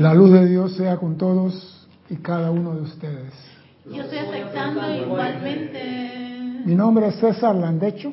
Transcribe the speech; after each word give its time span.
La 0.00 0.14
luz 0.14 0.32
de 0.32 0.46
Dios 0.46 0.76
sea 0.76 0.96
con 0.96 1.18
todos 1.18 1.86
y 2.08 2.16
cada 2.16 2.50
uno 2.50 2.74
de 2.74 2.80
ustedes. 2.80 3.34
Yo 3.84 4.00
estoy 4.00 4.16
aceptando 4.16 4.80
igualmente. 4.94 6.62
Mi 6.64 6.74
nombre 6.74 7.08
es 7.08 7.16
César 7.16 7.54
Landecho 7.54 8.10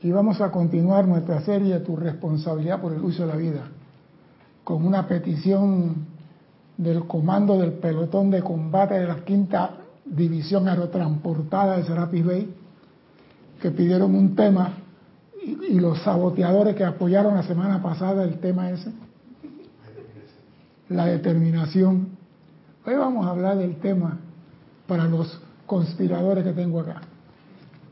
y 0.00 0.10
vamos 0.10 0.40
a 0.40 0.50
continuar 0.50 1.06
nuestra 1.06 1.42
serie 1.42 1.80
Tu 1.80 1.94
responsabilidad 1.96 2.80
por 2.80 2.94
el 2.94 3.02
uso 3.02 3.26
de 3.26 3.28
la 3.28 3.36
vida 3.36 3.68
con 4.64 4.86
una 4.86 5.06
petición 5.06 6.06
del 6.78 7.06
comando 7.06 7.58
del 7.58 7.74
pelotón 7.74 8.30
de 8.30 8.40
combate 8.40 8.94
de 8.94 9.06
la 9.06 9.16
quinta 9.16 9.72
división 10.06 10.66
aerotransportada 10.66 11.76
de 11.76 11.84
Serapis 11.84 12.24
Bay 12.24 12.54
que 13.60 13.70
pidieron 13.70 14.14
un 14.14 14.34
tema 14.34 14.78
y, 15.44 15.74
y 15.74 15.78
los 15.78 16.00
saboteadores 16.00 16.74
que 16.74 16.84
apoyaron 16.84 17.34
la 17.34 17.42
semana 17.42 17.82
pasada 17.82 18.24
el 18.24 18.38
tema 18.38 18.70
ese 18.70 18.90
la 20.90 21.06
determinación. 21.06 22.08
Hoy 22.84 22.94
vamos 22.94 23.24
a 23.24 23.30
hablar 23.30 23.56
del 23.56 23.76
tema 23.76 24.18
para 24.86 25.04
los 25.04 25.40
conspiradores 25.64 26.44
que 26.44 26.52
tengo 26.52 26.80
acá. 26.80 27.00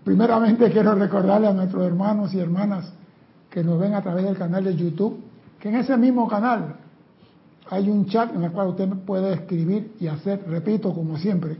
Primeramente 0.02 0.70
quiero 0.70 0.94
recordarle 0.96 1.46
a 1.46 1.52
nuestros 1.52 1.86
hermanos 1.86 2.34
y 2.34 2.40
hermanas 2.40 2.92
que 3.50 3.62
nos 3.62 3.78
ven 3.78 3.94
a 3.94 4.02
través 4.02 4.24
del 4.24 4.36
canal 4.36 4.64
de 4.64 4.74
YouTube, 4.74 5.20
que 5.60 5.68
en 5.68 5.76
ese 5.76 5.96
mismo 5.96 6.26
canal 6.28 6.74
hay 7.70 7.88
un 7.88 8.06
chat 8.06 8.34
en 8.34 8.42
el 8.42 8.50
cual 8.50 8.68
usted 8.68 8.88
puede 9.06 9.32
escribir 9.32 9.94
y 10.00 10.08
hacer, 10.08 10.42
repito, 10.48 10.92
como 10.92 11.18
siempre, 11.18 11.56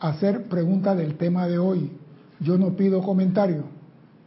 hacer 0.00 0.44
preguntas 0.44 0.96
del 0.96 1.16
tema 1.16 1.46
de 1.46 1.58
hoy. 1.58 1.92
Yo 2.40 2.56
no 2.56 2.70
pido 2.70 3.02
comentario, 3.02 3.64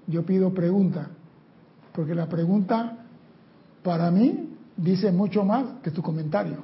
yo 0.06 0.24
pido 0.26 0.54
pregunta, 0.54 1.08
porque 1.94 2.14
la 2.14 2.28
pregunta 2.28 2.98
para 3.82 4.12
mí 4.12 4.51
dice 4.82 5.12
mucho 5.12 5.46
más 5.46 5.66
que 5.84 5.92
tu 5.92 6.02
comentario. 6.02 6.58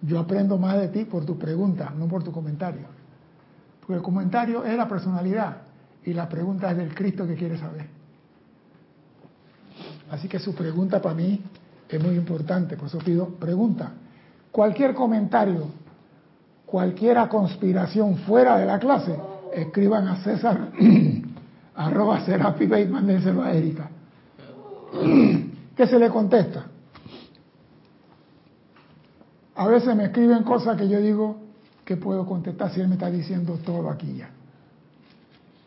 Yo 0.00 0.18
aprendo 0.18 0.58
más 0.58 0.78
de 0.78 0.88
ti 0.88 1.04
por 1.04 1.24
tu 1.24 1.38
pregunta, 1.38 1.92
no 1.96 2.06
por 2.06 2.22
tu 2.22 2.32
comentario. 2.32 2.86
Porque 3.80 3.94
el 3.94 4.02
comentario 4.02 4.64
es 4.64 4.76
la 4.76 4.88
personalidad 4.88 5.58
y 6.04 6.12
la 6.12 6.28
pregunta 6.28 6.70
es 6.70 6.76
del 6.76 6.94
Cristo 6.94 7.26
que 7.26 7.34
quiere 7.34 7.58
saber. 7.58 7.86
Así 10.10 10.28
que 10.28 10.38
su 10.38 10.54
pregunta 10.54 11.00
para 11.00 11.14
mí 11.14 11.40
es 11.88 12.02
muy 12.02 12.16
importante, 12.16 12.76
por 12.76 12.88
eso 12.88 12.98
pido 12.98 13.28
pregunta. 13.28 13.92
Cualquier 14.50 14.94
comentario, 14.94 15.68
cualquier 16.66 17.28
conspiración 17.28 18.18
fuera 18.18 18.58
de 18.58 18.66
la 18.66 18.78
clase, 18.78 19.16
escriban 19.54 20.08
a 20.08 20.16
César 20.22 20.70
arroba 21.74 22.24
serapibe 22.24 22.82
y 22.82 22.88
mándenselo 22.88 23.42
a 23.42 23.52
Erika. 23.52 23.88
¿Qué 25.76 25.86
se 25.86 25.98
le 25.98 26.10
contesta? 26.10 26.66
A 29.54 29.66
veces 29.66 29.94
me 29.94 30.04
escriben 30.04 30.42
cosas 30.44 30.76
que 30.76 30.88
yo 30.88 31.00
digo 31.00 31.36
que 31.84 31.96
puedo 31.96 32.24
contestar 32.26 32.72
si 32.72 32.80
él 32.80 32.88
me 32.88 32.94
está 32.94 33.10
diciendo 33.10 33.58
todo 33.64 33.90
aquí 33.90 34.14
ya. 34.16 34.30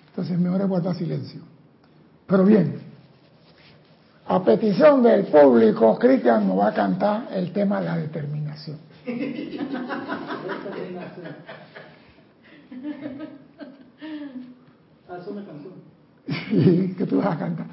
Entonces 0.10 0.40
mejor 0.40 0.62
es 0.62 0.68
guardar 0.68 0.96
silencio. 0.96 1.42
Pero 2.26 2.46
bien, 2.46 2.80
a 4.28 4.44
petición 4.44 5.04
del 5.04 5.26
público, 5.26 6.00
Cristian 6.00 6.48
nos 6.48 6.58
va 6.60 6.70
a 6.70 6.74
cantar 6.74 7.28
el 7.32 7.52
tema 7.52 7.80
de 7.80 7.86
la 7.86 7.98
determinación. 7.98 8.78
¿Qué 16.98 17.06
tú 17.08 17.18
vas 17.18 17.36
a 17.36 17.38
cantar? 17.38 17.68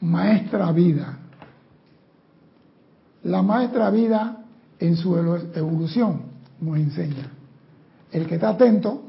Maestra 0.00 0.72
vida. 0.72 1.18
La 3.24 3.42
maestra 3.42 3.90
vida 3.90 4.45
en 4.78 4.96
su 4.96 5.16
evolución 5.16 6.22
nos 6.60 6.76
enseña. 6.76 7.30
El 8.12 8.26
que 8.26 8.36
está 8.36 8.50
atento, 8.50 9.02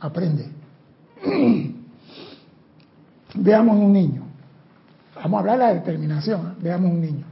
aprende. 0.00 0.50
Veamos 3.34 3.76
un 3.76 3.92
niño. 3.92 4.22
Vamos 5.16 5.36
a 5.36 5.40
hablar 5.40 5.58
de 5.58 5.64
la 5.64 5.74
determinación. 5.74 6.46
¿eh? 6.46 6.54
Veamos 6.60 6.90
un 6.90 7.00
niño. 7.00 7.24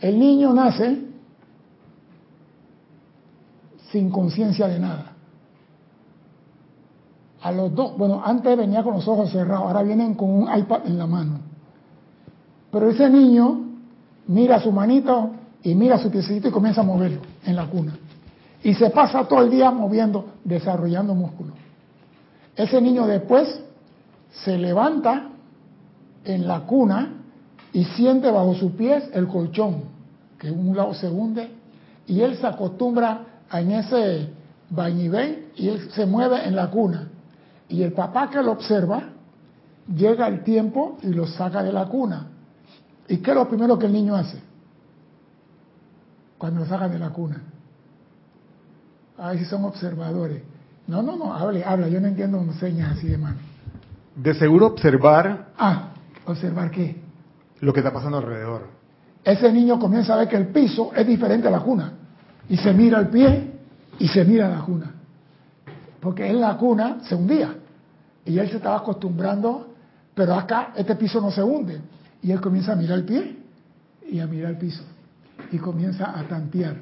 El 0.00 0.18
niño 0.18 0.52
nace 0.52 1.04
sin 3.90 4.10
conciencia 4.10 4.66
de 4.68 4.78
nada. 4.78 5.12
A 7.42 7.52
los 7.52 7.74
dos, 7.74 7.96
bueno, 7.96 8.22
antes 8.24 8.56
venía 8.56 8.82
con 8.82 8.94
los 8.94 9.08
ojos 9.08 9.30
cerrados, 9.30 9.66
ahora 9.66 9.82
vienen 9.82 10.14
con 10.14 10.30
un 10.30 10.58
iPad 10.58 10.86
en 10.86 10.98
la 10.98 11.06
mano. 11.06 11.40
Pero 12.70 12.90
ese 12.90 13.08
niño 13.08 13.60
mira 14.26 14.60
su 14.60 14.70
manito 14.72 15.30
y 15.62 15.74
mira 15.74 15.98
su 15.98 16.10
piecito 16.10 16.48
y 16.48 16.50
comienza 16.50 16.80
a 16.80 16.84
moverlo 16.84 17.20
en 17.44 17.56
la 17.56 17.66
cuna. 17.66 17.96
Y 18.62 18.74
se 18.74 18.90
pasa 18.90 19.24
todo 19.24 19.42
el 19.42 19.50
día 19.50 19.70
moviendo, 19.70 20.34
desarrollando 20.44 21.14
músculo. 21.14 21.52
Ese 22.56 22.80
niño 22.80 23.06
después 23.06 23.60
se 24.30 24.58
levanta 24.58 25.28
en 26.24 26.46
la 26.46 26.60
cuna 26.60 27.14
y 27.72 27.84
siente 27.84 28.30
bajo 28.30 28.54
sus 28.54 28.72
pies 28.72 29.04
el 29.12 29.28
colchón, 29.28 29.84
que 30.38 30.48
en 30.48 30.68
un 30.68 30.76
lado 30.76 30.92
se 30.94 31.08
hunde, 31.08 31.50
y 32.06 32.20
él 32.20 32.36
se 32.36 32.46
acostumbra 32.46 33.24
en 33.52 33.70
ese 33.72 34.28
vaivén 34.70 35.50
y 35.56 35.68
él 35.68 35.90
se 35.92 36.06
mueve 36.06 36.46
en 36.46 36.56
la 36.56 36.70
cuna. 36.70 37.08
Y 37.68 37.82
el 37.82 37.92
papá 37.92 38.28
que 38.30 38.42
lo 38.42 38.52
observa, 38.52 39.10
llega 39.94 40.26
el 40.26 40.42
tiempo 40.42 40.98
y 41.02 41.08
lo 41.08 41.26
saca 41.26 41.62
de 41.62 41.72
la 41.72 41.86
cuna. 41.86 42.26
¿Y 43.08 43.18
qué 43.18 43.30
es 43.30 43.36
lo 43.36 43.48
primero 43.48 43.78
que 43.78 43.86
el 43.86 43.92
niño 43.92 44.14
hace? 44.16 44.49
Cuando 46.40 46.60
lo 46.60 46.66
saca 46.66 46.88
de 46.88 46.98
la 46.98 47.10
cuna. 47.10 47.42
Ay, 49.18 49.40
si 49.40 49.44
son 49.44 49.62
observadores. 49.66 50.42
No, 50.86 51.02
no, 51.02 51.14
no, 51.14 51.34
hable, 51.34 51.62
habla, 51.62 51.86
yo 51.88 52.00
no 52.00 52.06
entiendo 52.06 52.42
señas 52.54 52.96
así 52.96 53.08
de 53.08 53.18
mano. 53.18 53.36
De 54.16 54.32
seguro 54.32 54.68
observar. 54.68 55.48
Ah, 55.58 55.90
observar 56.24 56.70
qué. 56.70 56.96
Lo 57.60 57.74
que 57.74 57.80
está 57.80 57.92
pasando 57.92 58.16
alrededor. 58.16 58.68
Ese 59.22 59.52
niño 59.52 59.78
comienza 59.78 60.14
a 60.14 60.16
ver 60.16 60.28
que 60.28 60.36
el 60.36 60.46
piso 60.46 60.92
es 60.96 61.06
diferente 61.06 61.46
a 61.46 61.50
la 61.50 61.60
cuna. 61.60 61.92
Y 62.48 62.56
se 62.56 62.72
mira 62.72 63.00
el 63.00 63.08
pie 63.08 63.60
y 63.98 64.08
se 64.08 64.24
mira 64.24 64.48
la 64.48 64.62
cuna. 64.62 64.94
Porque 66.00 66.26
en 66.26 66.40
la 66.40 66.56
cuna 66.56 67.00
se 67.02 67.16
hundía. 67.16 67.54
Y 68.24 68.38
él 68.38 68.48
se 68.48 68.56
estaba 68.56 68.78
acostumbrando, 68.78 69.74
pero 70.14 70.32
acá 70.36 70.72
este 70.74 70.94
piso 70.94 71.20
no 71.20 71.30
se 71.30 71.42
hunde. 71.42 71.82
Y 72.22 72.32
él 72.32 72.40
comienza 72.40 72.72
a 72.72 72.76
mirar 72.76 73.00
el 73.00 73.04
pie 73.04 73.36
y 74.10 74.20
a 74.20 74.26
mirar 74.26 74.52
el 74.52 74.56
piso. 74.56 74.82
Y 75.50 75.58
comienza 75.58 76.18
a 76.18 76.22
tantear. 76.24 76.76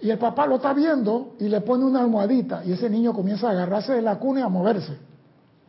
Y 0.00 0.10
el 0.10 0.18
papá 0.18 0.46
lo 0.46 0.56
está 0.56 0.72
viendo 0.72 1.36
y 1.38 1.48
le 1.48 1.60
pone 1.60 1.84
una 1.84 2.00
almohadita. 2.00 2.64
Y 2.64 2.72
ese 2.72 2.90
niño 2.90 3.12
comienza 3.12 3.48
a 3.48 3.52
agarrarse 3.52 3.92
de 3.92 4.02
la 4.02 4.18
cuna 4.18 4.40
y 4.40 4.42
a 4.42 4.48
moverse. 4.48 4.96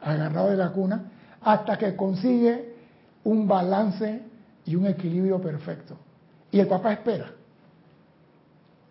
Agarrado 0.01 0.49
de 0.49 0.57
la 0.57 0.71
cuna. 0.71 1.11
Hasta 1.41 1.77
que 1.77 1.95
consigue 1.95 2.75
un 3.23 3.47
balance 3.47 4.23
y 4.65 4.75
un 4.75 4.87
equilibrio 4.87 5.39
perfecto. 5.39 5.95
Y 6.51 6.59
el 6.59 6.67
papá 6.67 6.93
espera. 6.93 7.31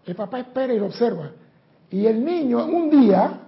El 0.07 0.15
papá 0.15 0.39
espera 0.41 0.73
y 0.73 0.79
lo 0.79 0.87
observa. 0.87 1.31
Y 1.91 2.07
el 2.07 2.25
niño, 2.25 2.65
un 2.65 2.91
día, 2.91 3.41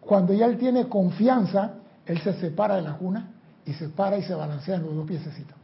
cuando 0.00 0.32
ya 0.32 0.46
él 0.46 0.58
tiene 0.58 0.88
confianza, 0.88 1.74
él 2.04 2.18
se 2.20 2.34
separa 2.34 2.76
de 2.76 2.82
la 2.82 2.94
cuna 2.96 3.30
y 3.64 3.72
se 3.74 3.88
para 3.88 4.16
y 4.16 4.22
se 4.22 4.34
balancea 4.34 4.76
en 4.76 4.82
los 4.82 4.94
dos 4.94 5.06
piececitos. 5.06 5.56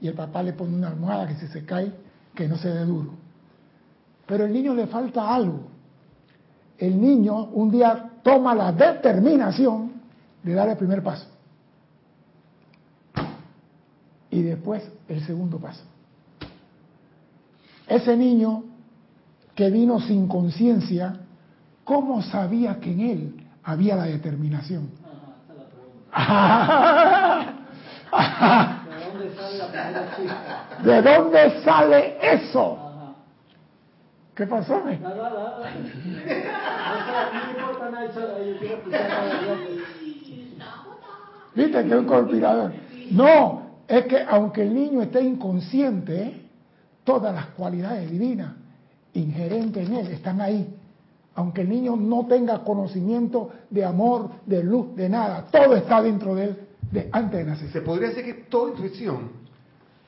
Y 0.00 0.08
el 0.08 0.14
papá 0.14 0.42
le 0.42 0.52
pone 0.52 0.74
una 0.74 0.88
almohada 0.88 1.26
que 1.26 1.36
si 1.36 1.46
se 1.48 1.64
cae, 1.64 1.92
que 2.34 2.48
no 2.48 2.56
se 2.56 2.68
dé 2.68 2.84
duro. 2.84 3.12
Pero 4.26 4.44
el 4.44 4.52
niño 4.52 4.74
le 4.74 4.86
falta 4.86 5.34
algo. 5.34 5.68
El 6.78 7.00
niño 7.00 7.44
un 7.44 7.70
día 7.70 8.10
toma 8.22 8.54
la 8.54 8.72
determinación 8.72 9.92
de 10.42 10.54
dar 10.54 10.68
el 10.68 10.76
primer 10.76 11.02
paso. 11.02 11.26
Y 14.30 14.42
después 14.42 14.82
el 15.08 15.24
segundo 15.24 15.58
paso. 15.58 15.82
Ese 17.86 18.16
niño 18.16 18.64
que 19.54 19.70
vino 19.70 20.00
sin 20.00 20.28
conciencia, 20.28 21.20
¿cómo 21.84 22.20
sabía 22.22 22.78
que 22.80 22.92
en 22.92 23.00
él 23.00 23.46
había 23.62 23.96
la 23.96 24.04
determinación? 24.04 24.90
¿De 30.82 31.02
dónde 31.02 31.62
sale 31.62 32.16
eso? 32.20 32.78
¿Qué 34.34 34.46
pasó? 34.46 34.82
¿Viste 41.54 41.82
que 41.82 41.88
es 41.88 41.94
un 41.94 42.04
conspirador? 42.04 42.72
No, 43.10 43.62
es 43.88 44.06
que 44.06 44.22
aunque 44.28 44.62
el 44.62 44.74
niño 44.74 45.02
esté 45.02 45.22
inconsciente, 45.22 46.42
todas 47.04 47.34
las 47.34 47.46
cualidades 47.46 48.10
divinas 48.10 48.52
inherentes 49.14 49.88
en 49.88 49.94
él 49.94 50.06
están 50.08 50.40
ahí. 50.40 50.74
Aunque 51.34 51.62
el 51.62 51.68
niño 51.68 51.96
no 51.96 52.26
tenga 52.26 52.58
conocimiento 52.60 53.50
de 53.70 53.84
amor, 53.84 54.30
de 54.46 54.62
luz, 54.62 54.94
de 54.96 55.08
nada, 55.08 55.46
todo 55.50 55.76
está 55.76 56.02
dentro 56.02 56.34
de 56.34 56.44
él 56.44 56.65
de 56.90 57.08
antes 57.12 57.38
de 57.38 57.44
nacer. 57.44 57.70
Se 57.70 57.80
podría 57.80 58.08
decir 58.08 58.24
que 58.24 58.34
toda 58.34 58.70
intuición. 58.70 59.30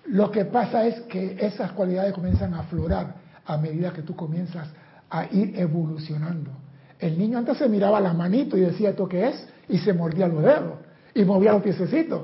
Lo 0.07 0.31
que 0.31 0.45
pasa 0.45 0.87
es 0.87 1.01
que 1.03 1.37
esas 1.41 1.73
cualidades 1.73 2.15
comienzan 2.15 2.55
a 2.55 2.61
aflorar 2.61 3.17
a 3.45 3.57
medida 3.59 3.93
que 3.93 4.03
tú 4.03 4.17
comienzas 4.17 4.69
a 5.11 5.27
ir 5.27 5.59
evolucionando. 5.59 6.51
El 6.99 7.19
niño 7.19 7.39
antes 7.39 7.59
se 7.59 7.69
miraba 7.69 8.01
las 8.01 8.15
manitos 8.15 8.59
y 8.59 8.63
decía, 8.63 8.91
¿esto 8.91 9.09
qué 9.09 9.29
es? 9.29 9.49
Y 9.69 9.79
se 9.79 9.93
mordía 9.93 10.29
los 10.29 10.43
dedos 10.43 10.79
y 11.15 11.25
movía 11.25 11.53
los 11.53 11.63
piececitos. 11.63 12.23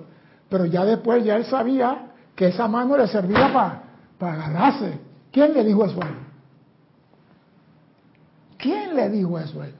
Pero 0.49 0.65
ya 0.65 0.85
después 0.85 1.25
ya 1.25 1.37
él 1.37 1.45
sabía 1.45 2.12
que 2.35 2.49
esa 2.49 2.67
mano 2.69 2.97
le 2.97 3.07
servía 3.07 3.53
para 3.53 3.85
para 4.19 4.35
agarrarse. 4.35 4.99
¿Quién 5.33 5.53
le 5.55 5.65
dijo 5.65 5.85
eso 5.85 6.03
a 6.03 6.09
él? 6.09 6.15
¿Quién 8.59 8.97
le 8.97 9.11
dijo 9.11 9.39
eso 9.39 9.62
a 9.62 9.67
él? 9.67 9.75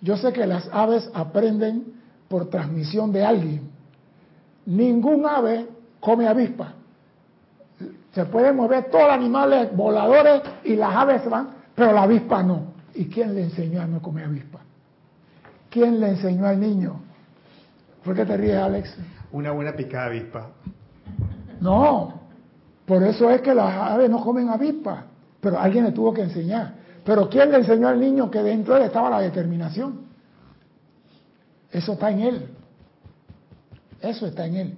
Yo 0.00 0.16
sé 0.16 0.32
que 0.32 0.46
las 0.46 0.68
aves 0.72 1.08
aprenden 1.14 1.94
por 2.28 2.50
transmisión 2.50 3.12
de 3.12 3.24
alguien. 3.24 3.70
Ningún 4.66 5.26
ave 5.26 5.66
come 6.00 6.26
avispa. 6.26 6.72
Se 8.12 8.24
pueden 8.26 8.56
mover 8.56 8.90
todos 8.90 9.04
los 9.04 9.14
animales 9.14 9.74
voladores 9.76 10.42
y 10.64 10.76
las 10.76 10.94
aves 10.94 11.28
van, 11.28 11.48
pero 11.74 11.92
la 11.92 12.02
avispa 12.02 12.42
no. 12.42 12.74
¿Y 12.94 13.06
quién 13.06 13.34
le 13.34 13.42
enseñó 13.42 13.82
a 13.82 13.86
no 13.86 14.00
comer 14.00 14.26
avispa? 14.26 14.60
¿Quién 15.68 15.98
le 15.98 16.10
enseñó 16.10 16.46
al 16.46 16.60
niño? 16.60 17.00
¿Por 18.04 18.14
qué 18.14 18.24
te 18.24 18.36
ríes, 18.36 18.56
Alex? 18.56 18.96
Una 19.32 19.50
buena 19.50 19.72
picada 19.72 20.06
avispa. 20.06 20.50
No, 21.60 22.20
por 22.86 23.02
eso 23.02 23.30
es 23.30 23.40
que 23.40 23.54
las 23.54 23.74
aves 23.74 24.08
no 24.08 24.20
comen 24.20 24.48
avispa, 24.48 25.04
pero 25.40 25.58
alguien 25.58 25.84
le 25.84 25.92
tuvo 25.92 26.12
que 26.12 26.22
enseñar. 26.22 26.74
Pero 27.04 27.28
¿quién 27.28 27.50
le 27.50 27.58
enseñó 27.58 27.88
al 27.88 27.98
niño 27.98 28.30
que 28.30 28.42
dentro 28.42 28.74
de 28.74 28.80
él 28.80 28.86
estaba 28.86 29.10
la 29.10 29.20
determinación? 29.20 30.00
Eso 31.70 31.94
está 31.94 32.10
en 32.10 32.20
él. 32.20 32.48
Eso 34.04 34.26
está 34.26 34.46
en 34.46 34.56
él. 34.56 34.74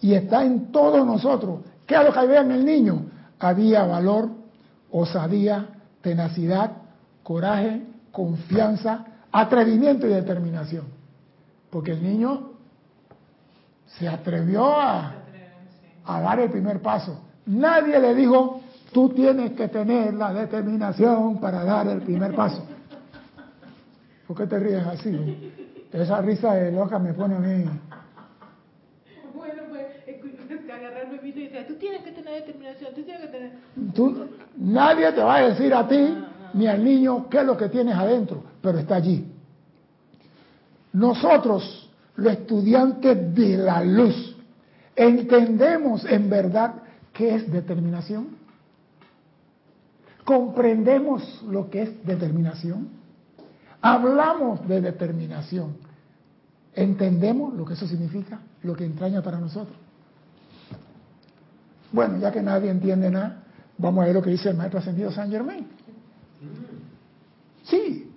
Y 0.00 0.14
está 0.14 0.44
en 0.44 0.70
todos 0.70 1.04
nosotros. 1.04 1.60
¿Qué 1.86 1.96
es 1.96 2.04
lo 2.04 2.12
que 2.12 2.18
había 2.18 2.40
en 2.40 2.52
el 2.52 2.64
niño? 2.64 3.06
Había 3.38 3.84
valor, 3.84 4.30
osadía, 4.90 5.68
tenacidad, 6.00 6.72
coraje, 7.22 7.82
confianza, 8.12 9.04
atrevimiento 9.32 10.06
y 10.06 10.10
determinación. 10.10 10.84
Porque 11.70 11.92
el 11.92 12.02
niño 12.02 12.50
se 13.98 14.08
atrevió 14.08 14.80
a, 14.80 15.14
dar 16.04 16.40
el 16.40 16.50
primer 16.50 16.80
paso. 16.80 17.20
Nadie 17.46 17.98
le 17.98 18.14
dijo, 18.14 18.60
tú 18.92 19.10
tienes 19.10 19.52
que 19.52 19.68
tener 19.68 20.14
la 20.14 20.32
determinación 20.32 21.38
para 21.38 21.64
dar 21.64 21.88
el 21.88 22.02
primer 22.02 22.34
paso. 22.34 22.64
¿Por 24.26 24.36
qué 24.36 24.46
te 24.46 24.58
ríes 24.58 24.86
así? 24.86 25.52
Esa 25.92 26.20
risa 26.20 26.54
de 26.54 26.72
loca 26.72 26.98
me 26.98 27.14
pone 27.14 27.36
a 27.36 27.38
mí. 27.38 27.64
Bueno, 29.34 29.62
pues, 29.70 29.86
tú 31.32 31.74
tienes 31.74 32.02
que 32.02 32.12
tener 32.12 32.44
determinación, 32.44 32.94
tú 32.94 33.02
tienes 33.02 33.22
que 33.22 33.28
tener... 33.28 33.52
nadie 34.56 35.12
te 35.12 35.20
va 35.20 35.36
a 35.36 35.48
decir 35.48 35.72
a 35.74 35.86
ti 35.86 36.14
ni 36.54 36.66
al 36.66 36.82
niño 36.82 37.28
qué 37.28 37.40
es 37.40 37.46
lo 37.46 37.56
que 37.56 37.68
tienes 37.68 37.94
adentro, 37.94 38.42
pero 38.62 38.78
está 38.78 38.96
allí. 38.96 39.26
Nosotros, 40.92 41.90
los 42.16 42.32
estudiantes 42.32 43.34
de 43.34 43.56
la 43.58 43.84
luz, 43.84 44.36
entendemos 44.96 46.04
en 46.04 46.30
verdad 46.30 46.74
¿Qué 47.18 47.34
es 47.34 47.50
determinación? 47.50 48.28
¿Comprendemos 50.24 51.42
lo 51.42 51.68
que 51.68 51.82
es 51.82 52.06
determinación? 52.06 52.90
Hablamos 53.80 54.68
de 54.68 54.80
determinación. 54.80 55.76
¿Entendemos 56.76 57.54
lo 57.54 57.64
que 57.64 57.74
eso 57.74 57.88
significa? 57.88 58.38
Lo 58.62 58.76
que 58.76 58.84
entraña 58.84 59.20
para 59.20 59.40
nosotros. 59.40 59.76
Bueno, 61.92 62.18
ya 62.18 62.30
que 62.30 62.42
nadie 62.42 62.70
entiende 62.70 63.10
nada, 63.10 63.42
vamos 63.78 64.02
a 64.02 64.06
ver 64.06 64.14
lo 64.14 64.22
que 64.22 64.30
dice 64.30 64.50
el 64.50 64.56
maestro 64.56 64.80
ascendido 64.80 65.10
San 65.10 65.30
Germain. 65.30 65.66
Sí. 67.64 68.10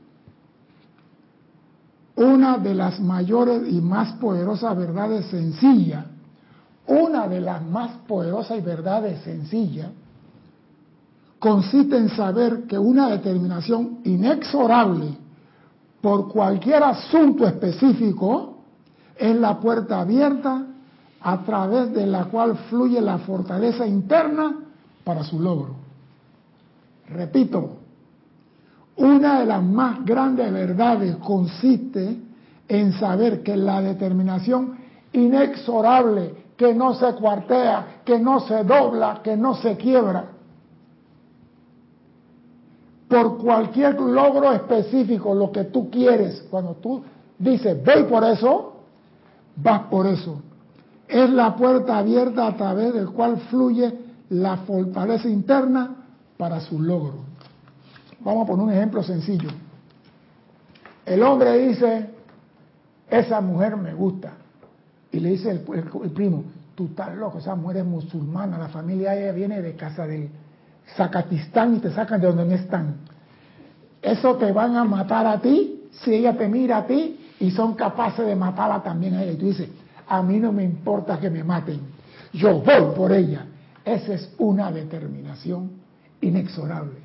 Una 2.15 2.57
de 2.57 2.75
las 2.75 2.99
mayores 2.99 3.63
y 3.71 3.81
más 3.81 4.13
poderosas 4.13 4.77
verdades 4.77 5.25
sencillas 5.27 6.05
una 6.91 7.27
de 7.27 7.39
las 7.39 7.63
más 7.63 7.91
poderosas 8.07 8.57
y 8.57 8.61
verdades 8.61 9.21
sencillas 9.21 9.89
consiste 11.39 11.97
en 11.97 12.09
saber 12.09 12.63
que 12.67 12.77
una 12.77 13.09
determinación 13.09 13.99
inexorable 14.03 15.17
por 16.01 16.31
cualquier 16.31 16.83
asunto 16.83 17.47
específico 17.47 18.63
es 19.17 19.35
la 19.35 19.59
puerta 19.59 20.01
abierta 20.01 20.65
a 21.23 21.43
través 21.43 21.93
de 21.93 22.05
la 22.05 22.25
cual 22.25 22.57
fluye 22.69 22.99
la 22.99 23.19
fortaleza 23.19 23.85
interna 23.85 24.55
para 25.03 25.23
su 25.23 25.39
logro. 25.39 25.75
Repito, 27.07 27.77
una 28.97 29.39
de 29.39 29.45
las 29.45 29.63
más 29.63 30.03
grandes 30.05 30.51
verdades 30.51 31.17
consiste 31.17 32.17
en 32.67 32.93
saber 32.93 33.43
que 33.43 33.55
la 33.55 33.81
determinación 33.81 34.77
inexorable 35.13 36.41
que 36.55 36.73
no 36.73 36.93
se 36.93 37.13
cuartea, 37.13 38.01
que 38.05 38.19
no 38.19 38.39
se 38.41 38.63
dobla, 38.63 39.21
que 39.23 39.35
no 39.35 39.55
se 39.55 39.75
quiebra. 39.77 40.25
Por 43.07 43.39
cualquier 43.39 43.99
logro 43.99 44.51
específico, 44.53 45.33
lo 45.33 45.51
que 45.51 45.65
tú 45.65 45.89
quieres, 45.89 46.45
cuando 46.49 46.75
tú 46.75 47.03
dices, 47.37 47.83
ve 47.83 48.03
por 48.03 48.23
eso, 48.23 48.73
vas 49.55 49.81
por 49.89 50.07
eso. 50.07 50.41
Es 51.11 51.29
la 51.29 51.57
puerta 51.57 51.97
abierta 51.97 52.47
a 52.47 52.55
través 52.55 52.93
del 52.93 53.09
cual 53.09 53.37
fluye 53.49 53.93
la 54.29 54.55
fortaleza 54.57 55.27
interna 55.27 55.93
para 56.37 56.61
su 56.61 56.79
logro. 56.79 57.15
Vamos 58.21 58.45
a 58.45 58.47
poner 58.47 58.65
un 58.65 58.71
ejemplo 58.71 59.03
sencillo. 59.03 59.49
El 61.05 61.21
hombre 61.21 61.67
dice, 61.67 62.09
esa 63.09 63.41
mujer 63.41 63.75
me 63.75 63.93
gusta. 63.93 64.31
Y 65.11 65.19
le 65.19 65.31
dice 65.31 65.51
el, 65.51 65.59
primo, 66.13 66.45
tú 66.75 66.85
estás 66.85 67.13
loco, 67.17 67.39
esa 67.39 67.55
mujer 67.55 67.77
es 67.77 67.85
musulmana, 67.85 68.57
la 68.57 68.69
familia 68.69 69.13
ella 69.13 69.33
viene 69.33 69.61
de 69.61 69.75
casa 69.75 70.07
del 70.07 70.29
Zacatistán 70.95 71.75
y 71.75 71.79
te 71.79 71.91
sacan 71.91 72.21
de 72.21 72.27
donde 72.27 72.45
no 72.45 72.53
están. 72.53 72.95
Eso 74.01 74.37
te 74.37 74.49
van 74.53 74.77
a 74.77 74.85
matar 74.85 75.27
a 75.27 75.41
ti 75.41 75.89
si 75.91 76.13
ella 76.13 76.37
te 76.37 76.47
mira 76.47 76.77
a 76.77 76.87
ti 76.87 77.19
y 77.37 77.51
son 77.51 77.73
capaces 77.73 78.25
de 78.25 78.35
matarla 78.37 78.81
también 78.81 79.15
a 79.15 79.23
ella. 79.23 79.33
Y 79.33 79.35
tú 79.35 79.47
dices, 79.47 79.69
a 80.11 80.21
mí 80.21 80.39
no 80.39 80.51
me 80.51 80.65
importa 80.65 81.17
que 81.17 81.29
me 81.29 81.41
maten, 81.41 81.79
yo 82.33 82.59
voy 82.59 82.95
por 82.97 83.13
ella. 83.13 83.45
Esa 83.85 84.13
es 84.13 84.33
una 84.39 84.69
determinación 84.69 85.71
inexorable. 86.19 86.99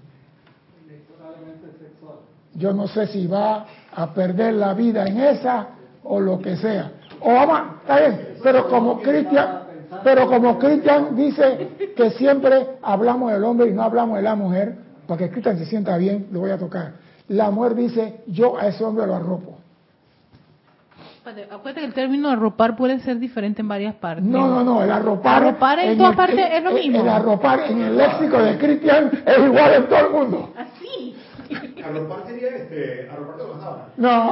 Yo 2.55 2.73
no 2.73 2.89
sé 2.89 3.07
si 3.07 3.29
va 3.29 3.65
a 3.95 4.13
perder 4.13 4.55
la 4.55 4.75
vida 4.75 5.07
en 5.07 5.21
esa 5.21 5.69
o 6.03 6.19
lo 6.19 6.41
que 6.41 6.57
sea. 6.57 6.91
O 7.21 7.33
vamos, 7.33 7.81
está 7.83 8.01
bien, 8.01 8.21
pero 8.43 8.69
como 8.69 9.01
Cristian, 9.01 9.61
pero 10.03 10.27
como 10.27 10.59
Cristian 10.59 11.15
dice 11.15 11.93
que 11.97 12.11
siempre 12.11 12.79
hablamos 12.83 13.31
del 13.31 13.45
hombre 13.45 13.69
y 13.69 13.73
no 13.73 13.83
hablamos 13.83 14.17
de 14.17 14.23
la 14.23 14.35
mujer, 14.35 14.75
para 15.07 15.19
que 15.19 15.31
Cristian 15.31 15.59
se 15.59 15.67
sienta 15.67 15.97
bien, 15.97 16.27
lo 16.33 16.41
voy 16.41 16.51
a 16.51 16.59
tocar. 16.59 16.95
La 17.29 17.53
mujer 17.53 17.77
dice, 17.77 18.23
yo 18.27 18.59
a 18.59 18.67
ese 18.67 18.83
hombre 18.83 19.07
lo 19.07 19.15
arropo. 19.15 19.56
Acuérdate 21.27 21.81
que 21.81 21.87
el 21.87 21.93
término 21.93 22.29
arropar 22.31 22.77
puede 22.77 23.01
ser 23.01 23.19
diferente 23.19 23.61
en 23.61 23.67
varias 23.67 23.97
partes. 23.97 24.25
No, 24.25 24.47
no, 24.47 24.63
no, 24.63 24.85
el 24.85 24.93
arropar. 24.93 25.43
Arropar 25.43 25.81
en, 25.81 25.99
todas 25.99 26.15
partes 26.15 26.47
es 26.53 26.63
lo 26.63 26.71
mismo. 26.71 27.01
El 27.01 27.09
arropar 27.09 27.61
en 27.69 27.83
el 27.83 27.97
léxico 27.97 28.39
de 28.39 28.57
Cristian 28.57 29.11
es 29.27 29.39
igual 29.39 29.75
en 29.75 29.89
todo 29.89 30.07
el 30.07 30.13
mundo. 30.13 30.55
Así. 30.57 31.17
Arropar 31.85 32.27
sería 32.27 32.49
este, 32.51 33.11
arropar 33.11 33.37
de 33.39 33.43
los 33.45 33.57
No, 33.97 34.31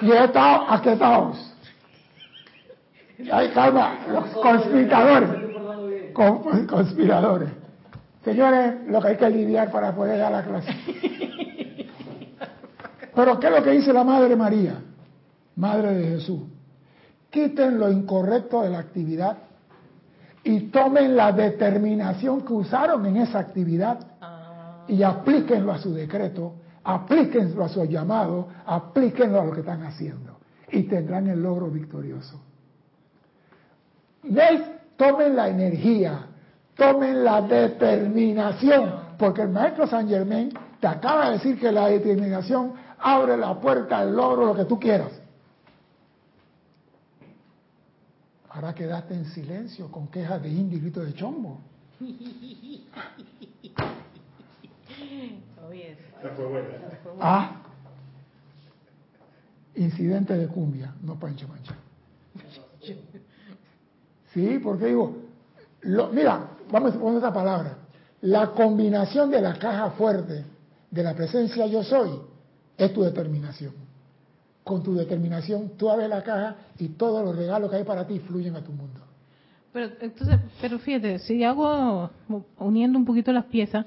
Quietaos, 0.00 0.66
aquietaos. 0.68 1.56
Hay 3.32 3.48
calma, 3.50 3.94
los 4.10 4.24
conspiradores. 4.30 5.30
conspiradores. 6.66 7.48
Señores, 8.24 8.74
lo 8.88 9.00
que 9.00 9.08
hay 9.08 9.16
que 9.16 9.30
lidiar 9.30 9.70
para 9.70 9.92
poder 9.94 10.18
dar 10.18 10.32
la 10.32 10.42
clase. 10.42 10.74
Pero 13.14 13.38
¿qué 13.38 13.46
es 13.46 13.52
lo 13.52 13.62
que 13.62 13.70
dice 13.70 13.92
la 13.92 14.04
Madre 14.04 14.34
María? 14.36 14.82
Madre 15.56 15.94
de 15.94 16.08
Jesús. 16.08 16.40
Quiten 17.30 17.78
lo 17.78 17.90
incorrecto 17.90 18.62
de 18.62 18.70
la 18.70 18.78
actividad 18.78 19.38
y 20.42 20.68
tomen 20.68 21.16
la 21.16 21.32
determinación 21.32 22.42
que 22.42 22.52
usaron 22.52 23.06
en 23.06 23.16
esa 23.18 23.38
actividad 23.38 23.98
y 24.88 25.02
aplíquenlo 25.02 25.72
a 25.72 25.78
su 25.78 25.92
decreto 25.94 26.54
aplíquenlo 26.84 27.64
a 27.64 27.68
su 27.68 27.84
llamado, 27.84 28.48
aplíquenlo 28.66 29.40
a 29.40 29.44
lo 29.44 29.52
que 29.52 29.60
están 29.60 29.82
haciendo 29.82 30.38
y 30.70 30.82
tendrán 30.84 31.28
el 31.28 31.42
logro 31.42 31.68
victorioso. 31.68 32.40
Tomen 34.96 35.34
la 35.34 35.48
energía, 35.48 36.26
tomen 36.76 37.24
la 37.24 37.42
determinación, 37.42 38.94
porque 39.18 39.42
el 39.42 39.48
maestro 39.48 39.88
San 39.88 40.08
Germain 40.08 40.52
te 40.78 40.86
acaba 40.86 41.26
de 41.26 41.32
decir 41.32 41.58
que 41.58 41.72
la 41.72 41.88
determinación 41.88 42.74
abre 43.06 43.36
la 43.36 43.54
puerta 43.60 43.98
al 43.98 44.16
logro, 44.16 44.46
lo 44.46 44.54
que 44.54 44.64
tú 44.64 44.80
quieras. 44.80 45.12
Ahora 48.48 48.74
quedaste 48.74 49.12
en 49.14 49.26
silencio 49.26 49.90
con 49.90 50.08
quejas 50.08 50.40
de 50.42 50.48
indio 50.48 50.80
de 51.04 51.12
chombo. 51.12 51.60
Esta 55.70 56.30
fue 56.34 56.46
buena. 56.46 56.68
Ah, 57.20 57.56
incidente 59.74 60.34
de 60.38 60.46
cumbia, 60.48 60.94
no 61.02 61.18
Pancho 61.18 61.46
Mancha. 61.48 61.74
Sí, 64.32 64.58
porque 64.62 64.86
digo, 64.86 65.16
lo- 65.82 66.08
mira, 66.08 66.48
vamos 66.70 66.94
a 66.94 66.98
poner 66.98 67.16
esta 67.16 67.32
palabra. 67.32 67.76
La 68.22 68.52
combinación 68.52 69.30
de 69.30 69.40
la 69.42 69.58
caja 69.58 69.90
fuerte 69.90 70.44
de 70.90 71.02
la 71.02 71.14
presencia 71.14 71.66
yo 71.66 71.82
soy 71.82 72.18
es 72.76 72.92
tu 72.92 73.02
determinación. 73.02 73.72
Con 74.62 74.82
tu 74.82 74.94
determinación 74.94 75.72
tú 75.76 75.90
abres 75.90 76.08
la 76.08 76.22
caja 76.22 76.56
y 76.78 76.88
todos 76.88 77.24
los 77.24 77.36
regalos 77.36 77.70
que 77.70 77.76
hay 77.76 77.84
para 77.84 78.06
ti 78.06 78.18
fluyen 78.20 78.56
a 78.56 78.62
tu 78.62 78.72
mundo. 78.72 79.00
Pero 79.72 79.90
entonces, 80.00 80.38
pero 80.60 80.78
fíjate, 80.78 81.18
si 81.18 81.42
hago 81.42 82.10
uniendo 82.58 82.98
un 82.98 83.04
poquito 83.04 83.32
las 83.32 83.44
piezas, 83.46 83.84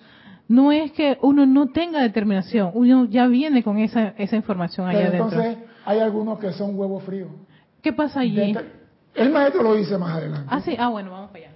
no 0.48 0.72
es 0.72 0.92
que 0.92 1.18
uno 1.22 1.46
no 1.46 1.68
tenga 1.70 2.02
determinación, 2.02 2.72
uno 2.74 3.06
ya 3.06 3.28
viene 3.28 3.64
con 3.64 3.78
esa 3.78 4.10
esa 4.18 4.36
información 4.36 4.88
allá 4.88 5.00
Pero 5.00 5.24
adentro. 5.24 5.42
entonces 5.42 5.70
hay 5.86 6.00
algunos 6.00 6.40
que 6.40 6.52
son 6.52 6.78
huevos 6.78 7.04
fríos. 7.04 7.30
¿Qué 7.82 7.94
pasa 7.94 8.20
allí? 8.20 8.56
El 9.16 9.32
maestro 9.32 9.64
lo 9.64 9.76
dice 9.76 9.98
más 9.98 10.16
adelante. 10.16 10.48
Ah, 10.50 10.62
sí, 10.62 10.76
ah, 10.78 10.90
bueno, 10.90 11.12
vamos 11.12 11.32
para 11.32 11.46
allá. 11.46 11.56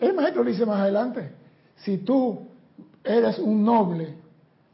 El 0.00 0.14
maestro 0.14 0.44
lo 0.44 0.50
dice 0.50 0.64
más 0.64 0.80
adelante. 0.80 1.32
Si 1.76 1.98
tú 1.98 2.46
eres 3.02 3.38
un 3.38 3.64
noble, 3.64 4.14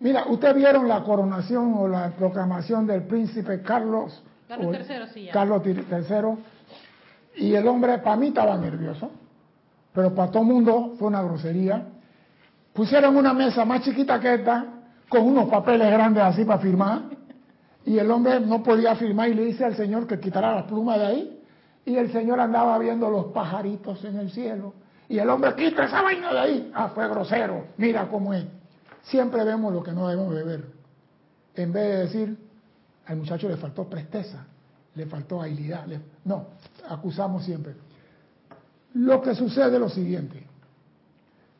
mira, 0.03 0.27
ustedes 0.27 0.55
vieron 0.55 0.89
la 0.89 1.03
coronación 1.03 1.75
o 1.75 1.89
la 1.89 2.11
proclamación 2.11 2.87
del 2.87 3.05
príncipe 3.05 3.63
Carlos. 3.63 4.23
Carlos 4.49 4.77
III, 4.77 4.97
sí, 5.15 5.25
ya. 5.25 5.33
Carlos 5.33 5.63
III. 5.65 5.77
Y 7.37 7.55
el 7.55 7.67
hombre 7.67 7.99
para 7.99 8.17
mí 8.17 8.29
estaba 8.29 8.59
nervioso, 8.59 9.11
pero 9.95 10.15
para 10.15 10.31
todo 10.31 10.43
el 10.43 10.49
mundo 10.49 10.95
fue 10.99 11.09
una 11.09 11.23
grosería. 11.23 11.87
Pusieron 12.75 13.17
una 13.17 13.33
mesa 13.33 13.65
más 13.65 13.83
chiquita 13.83 14.21
que 14.21 14.35
esta, 14.35 14.67
con 15.09 15.23
unos 15.23 15.49
papeles 15.49 15.91
grandes 15.91 16.23
así 16.23 16.45
para 16.45 16.59
firmar, 16.59 17.03
y 17.85 17.99
el 17.99 18.11
hombre 18.11 18.41
no 18.41 18.63
podía 18.63 18.95
firmar 18.97 19.29
y 19.31 19.35
le 19.35 19.45
dice 19.47 19.65
al 19.65 19.77
señor 19.77 20.07
que 20.07 20.21
quitara 20.21 20.55
las 20.55 20.65
plumas 20.65 20.99
de 20.99 21.07
ahí, 21.07 21.41
y 21.85 21.97
el 21.97 22.13
señor 22.13 22.39
andaba 22.41 22.79
viendo 22.79 23.11
los 23.11 23.27
pajaritos 23.27 24.05
en 24.05 24.19
el 24.19 24.31
cielo, 24.31 24.75
y 25.09 25.19
el 25.19 25.29
hombre 25.29 25.55
quita 25.55 25.85
esa 25.85 26.03
vaina 26.03 26.33
de 26.33 26.39
ahí. 26.39 26.73
Ah, 26.75 26.91
fue 26.95 27.09
grosero, 27.09 27.67
mira 27.77 28.09
cómo 28.11 28.35
es. 28.35 28.45
Siempre 29.03 29.45
vemos 29.45 29.73
lo 29.73 29.83
que 29.83 29.93
no 29.93 30.09
debemos 30.09 30.35
de 30.35 30.43
ver. 30.45 30.65
En 31.55 31.73
vez 31.73 31.89
de 31.89 31.97
decir, 31.99 32.39
al 33.07 33.17
muchacho 33.17 33.49
le 33.49 33.57
faltó 33.57 33.89
presteza, 33.89 34.45
le 34.95 35.07
faltó 35.07 35.43
habilidad. 35.43 35.87
le- 35.87 36.01
No, 36.25 36.47
acusamos 36.89 37.45
siempre. 37.45 37.75
Lo 38.95 39.21
que 39.23 39.35
sucede 39.35 39.75
es 39.75 39.81
lo 39.81 39.89
siguiente. 39.89 40.47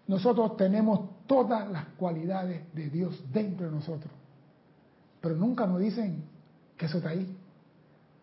Nosotros 0.07 0.57
tenemos 0.57 1.01
todas 1.27 1.69
las 1.71 1.87
cualidades 1.97 2.63
de 2.75 2.91
Dios 2.91 3.23
dentro 3.33 3.67
de 3.67 3.73
nosotros. 3.73 4.13
Pero 5.21 5.37
nunca 5.37 5.67
nos 5.67 5.81
dicen 5.81 6.25
que 6.77 6.87
eso 6.87 6.99
está 6.99 7.11
ahí. 7.11 7.35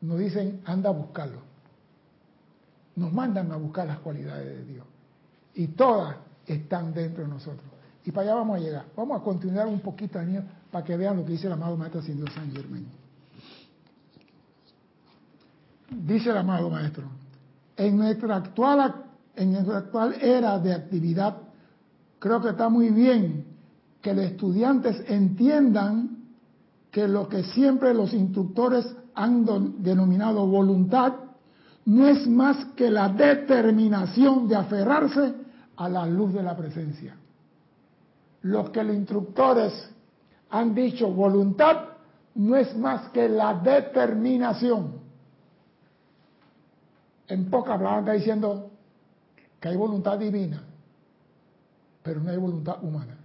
Nos 0.01 0.19
dicen, 0.19 0.61
anda 0.65 0.89
a 0.89 0.93
buscarlo. 0.93 1.39
Nos 2.95 3.11
mandan 3.13 3.51
a 3.51 3.55
buscar 3.57 3.87
las 3.87 3.99
cualidades 3.99 4.45
de 4.45 4.65
Dios. 4.65 4.85
Y 5.55 5.67
todas 5.67 6.17
están 6.45 6.93
dentro 6.93 7.23
de 7.23 7.29
nosotros. 7.29 7.68
Y 8.05 8.11
para 8.11 8.27
allá 8.31 8.35
vamos 8.35 8.57
a 8.57 8.59
llegar. 8.59 8.85
Vamos 8.95 9.19
a 9.19 9.23
continuar 9.23 9.67
un 9.67 9.79
poquito, 9.81 10.17
Daniel, 10.19 10.43
para 10.71 10.85
que 10.85 10.95
vean 10.97 11.17
lo 11.17 11.25
que 11.25 11.33
dice 11.33 11.47
el 11.47 11.53
amado 11.53 11.75
Maestro 11.77 12.01
Dios 12.01 12.29
San 12.33 12.51
Germán. 12.51 12.85
Dice 15.91 16.29
el 16.29 16.37
amado 16.37 16.69
Maestro, 16.69 17.05
en 17.75 17.97
nuestra 17.97 18.35
actual, 18.35 18.95
en 19.35 19.53
nuestra 19.53 19.77
actual 19.79 20.15
era 20.21 20.59
de 20.59 20.73
actividad, 20.73 21.37
creo 22.19 22.41
que 22.41 22.49
está 22.49 22.69
muy 22.69 22.89
bien 22.89 23.45
que 24.01 24.13
los 24.13 24.25
estudiantes 24.25 25.03
entiendan 25.07 26.17
que 26.91 27.07
lo 27.07 27.27
que 27.27 27.43
siempre 27.43 27.93
los 27.93 28.13
instructores 28.13 28.85
han 29.15 29.43
do- 29.45 29.59
denominado 29.59 30.45
voluntad 30.45 31.13
no 31.85 32.07
es 32.07 32.27
más 32.27 32.65
que 32.75 32.89
la 32.91 33.09
determinación 33.09 34.47
de 34.47 34.55
aferrarse 34.55 35.33
a 35.75 35.89
la 35.89 36.05
luz 36.05 36.33
de 36.33 36.43
la 36.43 36.55
presencia. 36.55 37.15
Lo 38.41 38.71
que 38.71 38.83
los 38.83 38.95
instructores 38.95 39.89
han 40.49 40.73
dicho 40.73 41.11
voluntad 41.11 41.89
no 42.35 42.55
es 42.55 42.75
más 42.77 43.09
que 43.09 43.27
la 43.27 43.53
determinación. 43.55 44.99
En 47.27 47.49
pocas 47.49 47.77
palabras 47.77 47.99
está 48.01 48.13
diciendo 48.13 48.71
que 49.59 49.67
hay 49.67 49.75
voluntad 49.75 50.17
divina, 50.17 50.63
pero 52.01 52.21
no 52.21 52.31
hay 52.31 52.37
voluntad 52.37 52.83
humana. 52.83 53.17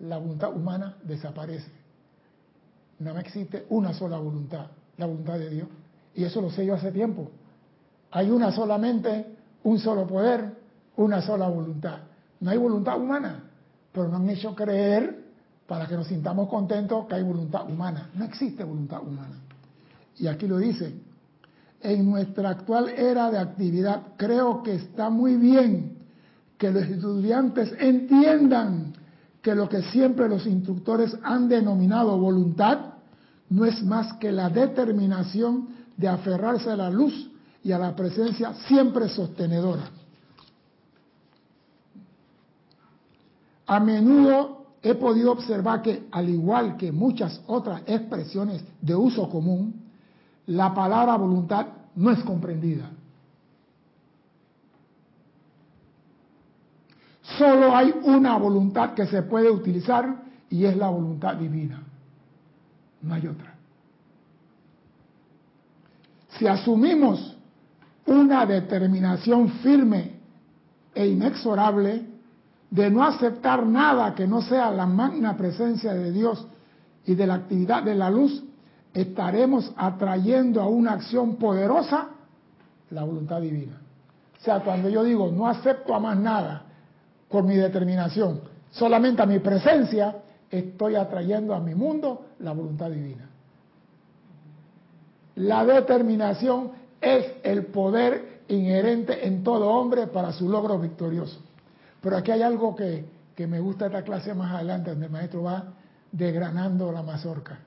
La 0.00 0.18
voluntad 0.18 0.54
humana 0.54 0.96
desaparece. 1.02 1.70
No 2.98 3.18
existe 3.18 3.66
una 3.70 3.92
sola 3.92 4.18
voluntad, 4.18 4.66
la 4.96 5.06
voluntad 5.06 5.38
de 5.38 5.50
Dios. 5.50 5.68
Y 6.14 6.24
eso 6.24 6.40
lo 6.40 6.50
sé 6.50 6.64
yo 6.64 6.74
hace 6.74 6.92
tiempo. 6.92 7.30
Hay 8.10 8.30
una 8.30 8.52
solamente, 8.52 9.26
un 9.64 9.78
solo 9.78 10.06
poder, 10.06 10.56
una 10.96 11.20
sola 11.20 11.48
voluntad. 11.48 11.98
No 12.40 12.50
hay 12.50 12.56
voluntad 12.56 12.98
humana, 12.98 13.45
pero 13.96 14.08
nos 14.08 14.20
han 14.20 14.28
hecho 14.28 14.54
creer 14.54 15.24
para 15.66 15.86
que 15.86 15.94
nos 15.94 16.06
sintamos 16.06 16.50
contentos 16.50 17.06
que 17.06 17.14
hay 17.14 17.22
voluntad 17.22 17.66
humana. 17.66 18.10
No 18.14 18.26
existe 18.26 18.62
voluntad 18.62 19.00
humana. 19.02 19.40
Y 20.18 20.26
aquí 20.26 20.46
lo 20.46 20.58
dice, 20.58 20.92
en 21.80 22.10
nuestra 22.10 22.50
actual 22.50 22.90
era 22.90 23.30
de 23.30 23.38
actividad 23.38 24.02
creo 24.18 24.62
que 24.62 24.74
está 24.74 25.08
muy 25.08 25.36
bien 25.36 25.96
que 26.58 26.70
los 26.70 26.84
estudiantes 26.84 27.72
entiendan 27.78 28.92
que 29.40 29.54
lo 29.54 29.66
que 29.66 29.80
siempre 29.82 30.28
los 30.28 30.46
instructores 30.46 31.16
han 31.22 31.48
denominado 31.48 32.18
voluntad 32.18 32.94
no 33.48 33.64
es 33.64 33.82
más 33.82 34.12
que 34.14 34.30
la 34.30 34.50
determinación 34.50 35.68
de 35.96 36.08
aferrarse 36.08 36.70
a 36.70 36.76
la 36.76 36.90
luz 36.90 37.30
y 37.64 37.72
a 37.72 37.78
la 37.78 37.96
presencia 37.96 38.52
siempre 38.68 39.08
sostenedora. 39.08 39.88
A 43.66 43.80
menudo 43.80 44.66
he 44.82 44.94
podido 44.94 45.32
observar 45.32 45.82
que, 45.82 46.06
al 46.12 46.28
igual 46.28 46.76
que 46.76 46.92
muchas 46.92 47.42
otras 47.46 47.82
expresiones 47.86 48.64
de 48.80 48.94
uso 48.94 49.28
común, 49.28 49.82
la 50.46 50.72
palabra 50.72 51.16
voluntad 51.16 51.66
no 51.96 52.10
es 52.10 52.22
comprendida. 52.22 52.90
Solo 57.36 57.74
hay 57.74 57.92
una 58.04 58.38
voluntad 58.38 58.94
que 58.94 59.06
se 59.06 59.22
puede 59.22 59.50
utilizar 59.50 60.22
y 60.48 60.64
es 60.64 60.76
la 60.76 60.88
voluntad 60.88 61.34
divina. 61.34 61.82
No 63.02 63.14
hay 63.14 63.26
otra. 63.26 63.54
Si 66.38 66.46
asumimos 66.46 67.36
una 68.06 68.46
determinación 68.46 69.48
firme 69.58 70.12
e 70.94 71.06
inexorable 71.08 72.15
de 72.70 72.90
no 72.90 73.04
aceptar 73.04 73.64
nada 73.64 74.14
que 74.14 74.26
no 74.26 74.42
sea 74.42 74.70
la 74.70 74.86
magna 74.86 75.36
presencia 75.36 75.94
de 75.94 76.12
Dios 76.12 76.46
y 77.04 77.14
de 77.14 77.26
la 77.26 77.34
actividad 77.34 77.82
de 77.82 77.94
la 77.94 78.10
luz, 78.10 78.42
estaremos 78.92 79.72
atrayendo 79.76 80.60
a 80.60 80.68
una 80.68 80.92
acción 80.92 81.36
poderosa 81.36 82.08
la 82.90 83.04
voluntad 83.04 83.40
divina. 83.40 83.80
O 84.40 84.44
sea, 84.44 84.60
cuando 84.60 84.88
yo 84.88 85.02
digo 85.04 85.30
no 85.30 85.48
acepto 85.48 85.94
a 85.94 86.00
más 86.00 86.18
nada 86.18 86.62
por 87.28 87.44
mi 87.44 87.56
determinación, 87.56 88.40
solamente 88.70 89.22
a 89.22 89.26
mi 89.26 89.38
presencia, 89.38 90.16
estoy 90.50 90.94
atrayendo 90.94 91.54
a 91.54 91.60
mi 91.60 91.74
mundo 91.74 92.26
la 92.40 92.52
voluntad 92.52 92.90
divina. 92.90 93.28
La 95.36 95.64
determinación 95.64 96.70
es 97.00 97.26
el 97.42 97.66
poder 97.66 98.40
inherente 98.48 99.26
en 99.26 99.42
todo 99.42 99.68
hombre 99.68 100.06
para 100.06 100.32
su 100.32 100.48
logro 100.48 100.78
victorioso. 100.78 101.40
Pero 102.00 102.16
aquí 102.16 102.30
hay 102.30 102.42
algo 102.42 102.74
que, 102.74 103.04
que 103.34 103.46
me 103.46 103.60
gusta 103.60 103.86
esta 103.86 104.02
clase 104.02 104.34
más 104.34 104.54
adelante, 104.54 104.90
donde 104.90 105.06
el 105.06 105.12
maestro 105.12 105.42
va 105.42 105.74
desgranando 106.12 106.92
la 106.92 107.02
mazorca. 107.02 107.58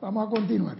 Vamos 0.00 0.26
a 0.26 0.30
continuar. 0.30 0.76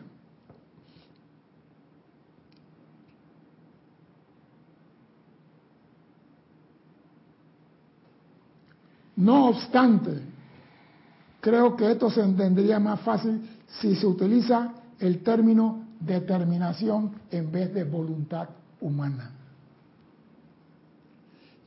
No 9.17 9.47
obstante, 9.47 10.23
creo 11.41 11.77
que 11.77 11.91
esto 11.91 12.09
se 12.09 12.23
entendería 12.23 12.79
más 12.79 13.01
fácil 13.01 13.51
si 13.81 13.97
se 13.97 14.07
utiliza 14.07 14.73
el 15.01 15.25
término 15.25 15.89
determinación 15.99 17.13
en 17.31 17.51
vez 17.51 17.75
de 17.75 17.83
voluntad 17.83 18.49
humana, 18.81 19.33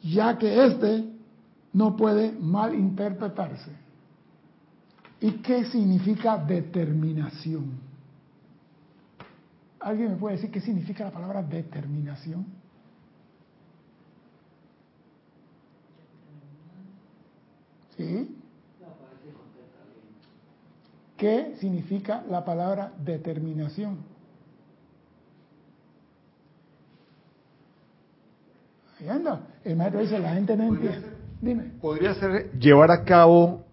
ya 0.02 0.38
que 0.38 0.66
este 0.66 1.06
no 1.74 1.96
puede 1.96 2.32
malinterpretarse. 2.32 3.72
¿Y 5.20 5.34
qué 5.34 5.66
significa 5.66 6.38
determinación? 6.38 7.80
¿Alguien 9.80 10.12
me 10.12 10.16
puede 10.18 10.36
decir 10.36 10.52
qué 10.52 10.62
significa 10.62 11.06
la 11.06 11.12
palabra 11.12 11.44
determinación? 11.44 12.46
¿Sí? 17.98 18.38
¿Qué 21.18 21.56
significa 21.60 22.24
la 22.28 22.44
palabra 22.44 22.92
determinación? 23.04 24.11
Ahí 29.02 29.10
anda. 29.10 29.42
El 29.64 29.76
maestro 29.76 30.02
dice, 30.02 30.20
la 30.20 30.34
gente 30.34 30.56
no 30.56 30.64
entiende. 30.64 31.08
Dime. 31.42 31.64
Podría 31.82 32.14
ser 32.16 32.52
llevar 32.60 32.92
a 32.92 33.04
cabo 33.04 33.64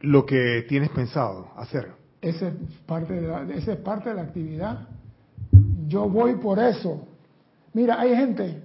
lo 0.00 0.24
que 0.24 0.64
tienes 0.68 0.88
pensado 0.90 1.48
hacer. 1.56 1.88
Esa 2.22 2.48
es 2.48 2.54
parte 2.86 3.14
de 3.14 3.28
la, 3.28 3.42
esa 3.54 3.72
es 3.72 3.78
parte 3.78 4.08
de 4.08 4.14
la 4.14 4.22
actividad. 4.22 4.88
Yo 5.86 6.08
voy 6.08 6.36
por 6.36 6.58
eso. 6.58 7.06
Mira, 7.74 8.00
hay 8.00 8.16
gente 8.16 8.62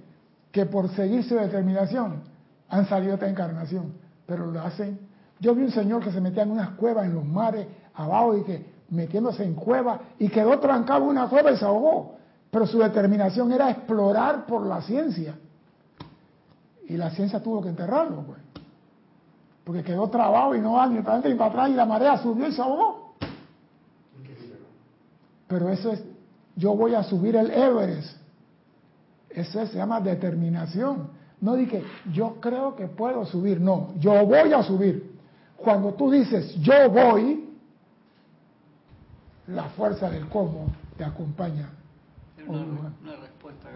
que 0.50 0.64
por 0.66 0.88
seguir 0.90 1.24
su 1.24 1.34
determinación 1.34 2.22
han 2.68 2.88
salido 2.88 3.10
de 3.10 3.14
esta 3.16 3.28
encarnación, 3.28 3.92
pero 4.26 4.46
lo 4.46 4.60
hacen. 4.60 4.98
Yo 5.40 5.54
vi 5.54 5.62
un 5.62 5.70
señor 5.70 6.02
que 6.02 6.10
se 6.10 6.20
metía 6.20 6.42
en 6.42 6.50
unas 6.50 6.70
cuevas 6.70 7.06
en 7.06 7.14
los 7.14 7.24
mares, 7.24 7.66
abajo, 7.94 8.36
y 8.38 8.44
que 8.44 8.64
metiéndose 8.88 9.44
en 9.44 9.54
cuevas, 9.54 10.00
y 10.18 10.28
quedó 10.28 10.58
trancado 10.58 11.04
en 11.04 11.10
una 11.10 11.28
cueva 11.28 11.52
y 11.52 11.56
se 11.58 11.64
ahogó. 11.64 12.16
Pero 12.50 12.66
su 12.66 12.78
determinación 12.78 13.52
era 13.52 13.70
explorar 13.70 14.46
por 14.46 14.66
la 14.66 14.82
ciencia. 14.82 15.36
Y 16.88 16.96
la 16.96 17.10
ciencia 17.10 17.42
tuvo 17.42 17.62
que 17.62 17.68
enterrarlo, 17.68 18.22
pues. 18.22 18.38
Porque 19.64 19.82
quedó 19.82 20.08
trabado 20.08 20.54
y 20.54 20.60
no 20.60 20.74
va 20.74 20.86
ni 20.86 20.96
para 20.98 21.18
adelante 21.18 21.28
ni 21.30 21.34
para 21.34 21.50
atrás, 21.50 21.70
y 21.70 21.74
la 21.74 21.86
marea 21.86 22.18
subió 22.18 22.46
y 22.46 22.52
se 22.52 22.62
ahogó. 22.62 23.14
Pero 25.48 25.68
eso 25.70 25.92
es, 25.92 26.02
yo 26.54 26.74
voy 26.74 26.94
a 26.94 27.02
subir 27.02 27.36
el 27.36 27.50
Everest. 27.50 28.16
Eso 29.30 29.66
se 29.66 29.76
llama 29.76 30.00
determinación. 30.00 31.08
No 31.40 31.54
dije, 31.54 31.84
yo 32.12 32.36
creo 32.40 32.74
que 32.74 32.86
puedo 32.86 33.26
subir. 33.26 33.60
No, 33.60 33.92
yo 33.98 34.24
voy 34.24 34.52
a 34.52 34.62
subir. 34.62 35.14
Cuando 35.56 35.94
tú 35.94 36.10
dices, 36.10 36.54
yo 36.60 36.90
voy, 36.90 37.50
la 39.48 39.64
fuerza 39.70 40.10
del 40.10 40.28
cosmos 40.28 40.70
te 40.96 41.04
acompaña. 41.04 41.70
Una, 42.48 42.92
una 43.02 43.16
respuesta. 43.16 43.68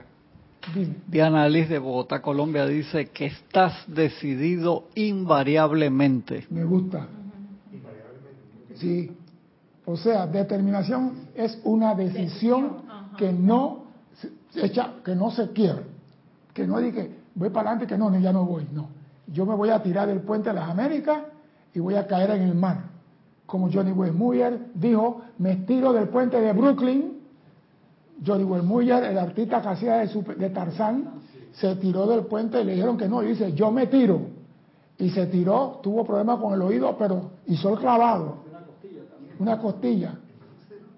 Diana 1.09 1.49
Liz 1.49 1.69
de 1.69 1.79
Bogotá, 1.79 2.21
Colombia, 2.21 2.67
dice 2.67 3.07
que 3.07 3.27
estás 3.27 3.73
decidido 3.87 4.89
invariablemente. 4.95 6.47
Me 6.51 6.65
gusta. 6.65 7.07
Sí. 8.75 9.11
O 9.87 9.97
sea, 9.97 10.27
determinación 10.27 11.29
es 11.35 11.59
una 11.65 11.95
decisión 11.95 12.83
que 13.17 13.33
no 13.33 13.85
se 14.53 14.67
echa, 14.67 14.95
que 15.05 15.15
no 15.15 15.31
se 15.31 15.51
quiere. 15.51 15.83
Que 16.53 16.67
no 16.67 16.79
dije, 16.79 17.11
voy 17.35 17.51
para 17.51 17.71
adelante, 17.71 17.93
que 17.93 17.99
no, 17.99 18.17
ya 18.19 18.33
no 18.33 18.45
voy. 18.45 18.67
No. 18.73 18.89
Yo 19.27 19.47
me 19.47 19.55
voy 19.55 19.71
a 19.71 19.83
tirar 19.83 20.09
del 20.09 20.21
puente 20.21 20.51
de 20.51 20.57
las 20.57 20.69
Américas 20.69 21.23
y 21.75 21.81
voy 21.81 21.95
a 21.95 22.07
caer 22.07 22.31
en 22.31 22.43
el 22.43 22.55
mar. 22.55 22.85
Como 23.47 23.71
Johnny 23.73 23.93
Weissmuller 23.93 24.59
dijo, 24.75 25.23
me 25.39 25.57
tiro 25.57 25.93
del 25.93 26.09
puente 26.09 26.41
de 26.41 26.53
Brooklyn. 26.53 27.10
Johnny 28.25 28.45
Weissmuller, 28.45 29.05
el 29.05 29.19
artista 29.19 29.63
que 29.63 29.69
hacía 29.69 29.97
de, 29.99 30.09
super- 30.09 30.37
de 30.37 30.51
Tarzán, 30.51 31.21
se 31.53 31.75
tiró 31.77 32.07
del 32.07 32.27
puente 32.27 32.61
y 32.61 32.65
le 32.65 32.73
dijeron 32.75 32.97
que 32.97 33.09
no. 33.09 33.23
Y 33.23 33.29
dice, 33.29 33.53
yo 33.55 33.71
me 33.71 33.87
tiro. 33.87 34.21
Y 34.99 35.11
se 35.11 35.27
tiró, 35.27 35.81
tuvo 35.83 36.05
problemas 36.05 36.39
con 36.41 36.53
el 36.53 36.61
oído, 36.63 36.95
pero 36.99 37.31
hizo 37.47 37.71
el 37.71 37.79
clavado. 37.79 38.37
Una 39.39 39.59
costilla. 39.59 40.15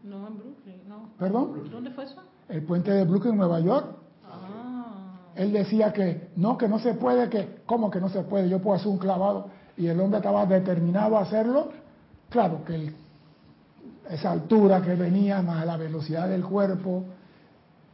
No, 0.02 0.26
en 0.26 0.36
Brooklyn, 0.38 0.80
no. 0.88 1.08
¿Perdón? 1.18 1.70
¿Dónde 1.70 1.90
fue 1.92 2.04
eso? 2.04 2.16
El 2.48 2.62
puente 2.64 2.90
de 2.90 3.04
Brooklyn, 3.04 3.36
Nueva 3.36 3.60
York. 3.60 3.86
Ah. 4.28 5.20
Él 5.36 5.52
decía 5.52 5.92
que 5.92 6.30
no, 6.36 6.58
que 6.58 6.66
no 6.68 6.80
se 6.80 6.94
puede, 6.94 7.28
que, 7.28 7.60
¿cómo 7.66 7.90
que 7.90 8.00
no 8.00 8.08
se 8.08 8.22
puede? 8.22 8.48
Yo 8.48 8.58
puedo 8.60 8.76
hacer 8.76 8.88
un 8.88 8.98
clavado. 8.98 9.46
Y 9.76 9.86
el 9.86 9.98
hombre 10.00 10.18
estaba 10.18 10.44
determinado 10.44 11.16
a 11.16 11.20
hacerlo. 11.22 11.68
Claro 12.28 12.64
que 12.64 12.74
el- 12.74 12.94
esa 14.10 14.30
altura 14.32 14.82
que 14.82 14.94
venía, 14.94 15.42
más 15.42 15.64
la 15.66 15.76
velocidad 15.76 16.28
del 16.28 16.44
cuerpo, 16.44 17.04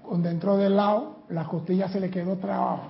cuando 0.02 0.28
entró 0.28 0.56
del 0.56 0.76
lado, 0.76 1.18
la 1.28 1.44
costilla 1.44 1.88
se 1.88 2.00
le 2.00 2.10
quedó 2.10 2.36
trabada. 2.36 2.84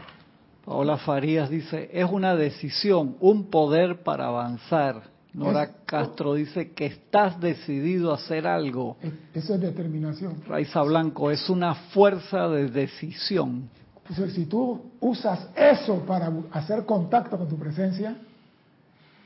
Paola 0.64 0.96
Farías 0.98 1.48
dice, 1.50 1.88
es 1.92 2.08
una 2.10 2.36
decisión, 2.36 3.16
un 3.20 3.46
poder 3.50 4.02
para 4.02 4.26
avanzar. 4.26 5.02
Nora 5.32 5.64
Es- 5.64 5.70
Castro 5.84 6.34
dice 6.34 6.72
que 6.72 6.86
estás 6.86 7.40
decidido 7.40 8.12
a 8.12 8.16
hacer 8.16 8.46
algo. 8.46 8.96
Es- 9.02 9.12
Eso 9.44 9.54
es 9.54 9.60
determinación. 9.60 10.42
Raiza 10.46 10.82
Blanco, 10.82 11.30
es 11.30 11.48
una 11.48 11.74
fuerza 11.74 12.48
de 12.48 12.68
decisión. 12.68 13.68
Entonces, 14.08 14.34
si 14.34 14.46
tú 14.46 14.80
usas 15.00 15.48
eso 15.54 16.00
para 16.06 16.32
hacer 16.52 16.84
contacto 16.86 17.36
con 17.36 17.48
tu 17.48 17.56
presencia, 17.58 18.16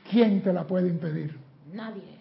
¿quién 0.09 0.41
te 0.41 0.51
la 0.51 0.65
puede 0.65 0.89
impedir? 0.89 1.37
Nadie. 1.73 2.17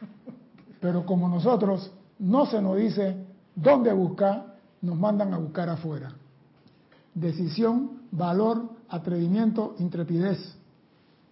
Pero 0.80 1.04
como 1.04 1.28
nosotros 1.28 1.90
no 2.18 2.46
se 2.46 2.60
nos 2.62 2.76
dice 2.76 3.16
dónde 3.54 3.92
buscar, 3.92 4.56
nos 4.82 4.96
mandan 4.96 5.34
a 5.34 5.38
buscar 5.38 5.68
afuera. 5.68 6.12
Decisión, 7.14 8.02
valor, 8.12 8.68
atrevimiento, 8.88 9.74
intrepidez. 9.78 10.56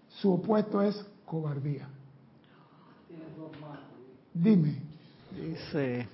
Su 0.08 0.32
opuesto 0.32 0.82
es 0.82 1.04
cobardía. 1.24 1.88
Dime, 4.34 4.82
Dice, 5.34 6.08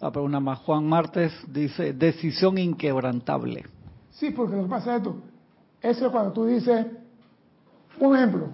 ah, 0.00 0.10
pero 0.12 0.24
una 0.24 0.38
más, 0.40 0.58
Juan 0.60 0.86
Martes 0.88 1.32
dice, 1.48 1.92
decisión 1.92 2.56
inquebrantable. 2.58 3.64
sí, 4.12 4.30
porque 4.30 4.56
lo 4.56 4.62
que 4.64 4.68
pasa 4.68 4.92
es 4.92 4.98
esto. 4.98 5.16
Eso 5.80 6.06
es 6.06 6.12
cuando 6.12 6.32
tú 6.32 6.46
dices, 6.46 6.86
un 8.00 8.16
ejemplo, 8.16 8.48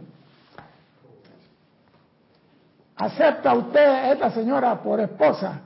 acepta 3.00 3.54
usted 3.54 3.80
a 3.84 4.12
esta 4.12 4.30
señora 4.30 4.82
por 4.82 5.00
esposa. 5.00 5.60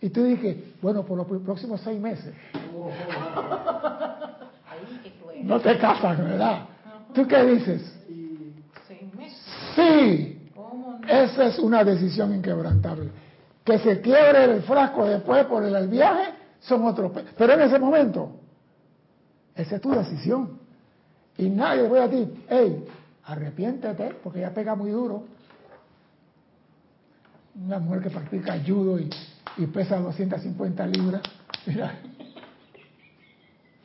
Y 0.00 0.10
tú 0.10 0.24
dices, 0.24 0.56
bueno, 0.82 1.02
por 1.04 1.16
los 1.18 1.26
próximos 1.42 1.80
seis 1.82 2.00
meses. 2.00 2.34
No 5.42 5.60
te 5.60 5.78
casan, 5.78 6.16
¿verdad? 6.18 6.62
¿Tú 7.14 7.26
qué 7.26 7.44
dices? 7.44 7.82
Seis 8.88 9.14
meses. 9.14 9.38
Sí, 9.76 10.50
¿Cómo 10.54 10.98
no? 11.00 11.06
esa 11.08 11.44
es 11.44 11.58
una 11.58 11.84
decisión 11.84 12.34
inquebrantable. 12.34 13.10
Que 13.64 13.78
se 13.78 14.00
quiebre 14.00 14.44
el 14.44 14.62
frasco 14.62 15.04
después 15.04 15.44
por 15.46 15.62
el 15.62 15.88
viaje 15.88 16.30
son 16.60 16.84
otros. 16.86 17.12
pe- 17.12 17.24
Pero 17.36 17.52
en 17.52 17.60
ese 17.60 17.78
momento, 17.78 18.30
esa 19.54 19.76
es 19.76 19.80
tu 19.80 19.90
decisión. 19.90 20.58
Y 21.38 21.48
nadie 21.50 21.82
le 21.82 21.88
voy 21.88 21.98
a 22.00 22.08
decir, 22.08 22.44
hey, 22.48 22.84
arrepiéntete, 23.24 24.16
porque 24.24 24.40
ya 24.40 24.50
pega 24.50 24.74
muy 24.74 24.90
duro. 24.90 25.24
Una 27.64 27.78
mujer 27.78 28.02
que 28.02 28.10
practica 28.10 28.60
judo 28.64 28.98
y, 28.98 29.08
y 29.56 29.66
pesa 29.66 29.98
250 29.98 30.86
libras. 30.88 31.22
Mira. 31.66 31.94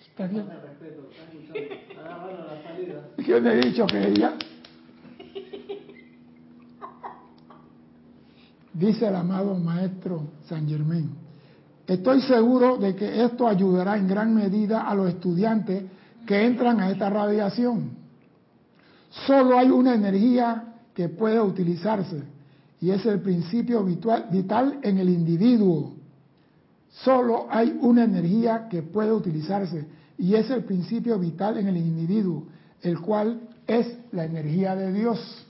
Está 0.01 0.27
bien. 0.27 0.45
Yo 3.17 3.39
le 3.39 3.53
he 3.53 3.65
dicho 3.65 3.85
que 3.87 4.07
ella 4.07 4.33
dice 8.73 9.07
el 9.07 9.15
amado 9.15 9.55
maestro 9.55 10.27
San 10.47 10.67
Germán, 10.67 11.09
estoy 11.87 12.21
seguro 12.21 12.77
de 12.77 12.95
que 12.95 13.23
esto 13.23 13.47
ayudará 13.47 13.97
en 13.97 14.07
gran 14.07 14.33
medida 14.33 14.87
a 14.87 14.95
los 14.95 15.09
estudiantes 15.09 15.83
que 16.25 16.45
entran 16.45 16.79
a 16.79 16.89
esta 16.89 17.09
radiación. 17.09 17.91
Solo 19.27 19.57
hay 19.57 19.69
una 19.69 19.93
energía 19.93 20.75
que 20.93 21.09
puede 21.09 21.39
utilizarse 21.39 22.23
y 22.81 22.89
es 22.89 23.05
el 23.05 23.21
principio 23.21 23.83
vital, 23.83 24.79
en 24.81 24.97
el 24.97 25.07
individuo. 25.07 25.93
Solo 26.89 27.45
hay 27.49 27.77
una 27.79 28.03
energía 28.03 28.67
que 28.67 28.81
puede 28.81 29.13
utilizarse 29.13 29.87
y 30.17 30.33
es 30.33 30.49
el 30.49 30.63
principio 30.63 31.19
vital 31.19 31.59
en 31.59 31.67
el 31.67 31.77
individuo, 31.77 32.47
el 32.81 32.99
cual 32.99 33.39
es 33.67 33.87
la 34.11 34.25
energía 34.25 34.75
de 34.75 34.91
Dios. 34.91 35.45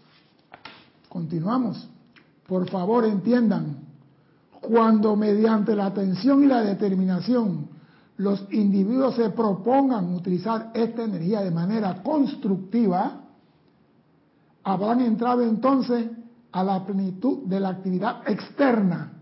Continuamos. 1.08 1.88
Por 2.48 2.70
favor 2.70 3.06
entiendan, 3.06 3.78
cuando 4.60 5.16
mediante 5.16 5.74
la 5.74 5.86
atención 5.86 6.44
y 6.44 6.48
la 6.48 6.62
determinación 6.62 7.70
los 8.18 8.46
individuos 8.52 9.16
se 9.16 9.30
propongan 9.30 10.14
utilizar 10.14 10.72
esta 10.76 11.04
energía 11.04 11.42
de 11.42 11.50
manera 11.50 12.04
constructiva, 12.04 13.22
habrán 14.64 15.00
entrado 15.02 15.42
entonces 15.42 16.06
a 16.52 16.64
la 16.64 16.86
plenitud 16.86 17.44
de 17.46 17.60
la 17.60 17.70
actividad 17.70 18.30
externa. 18.30 19.14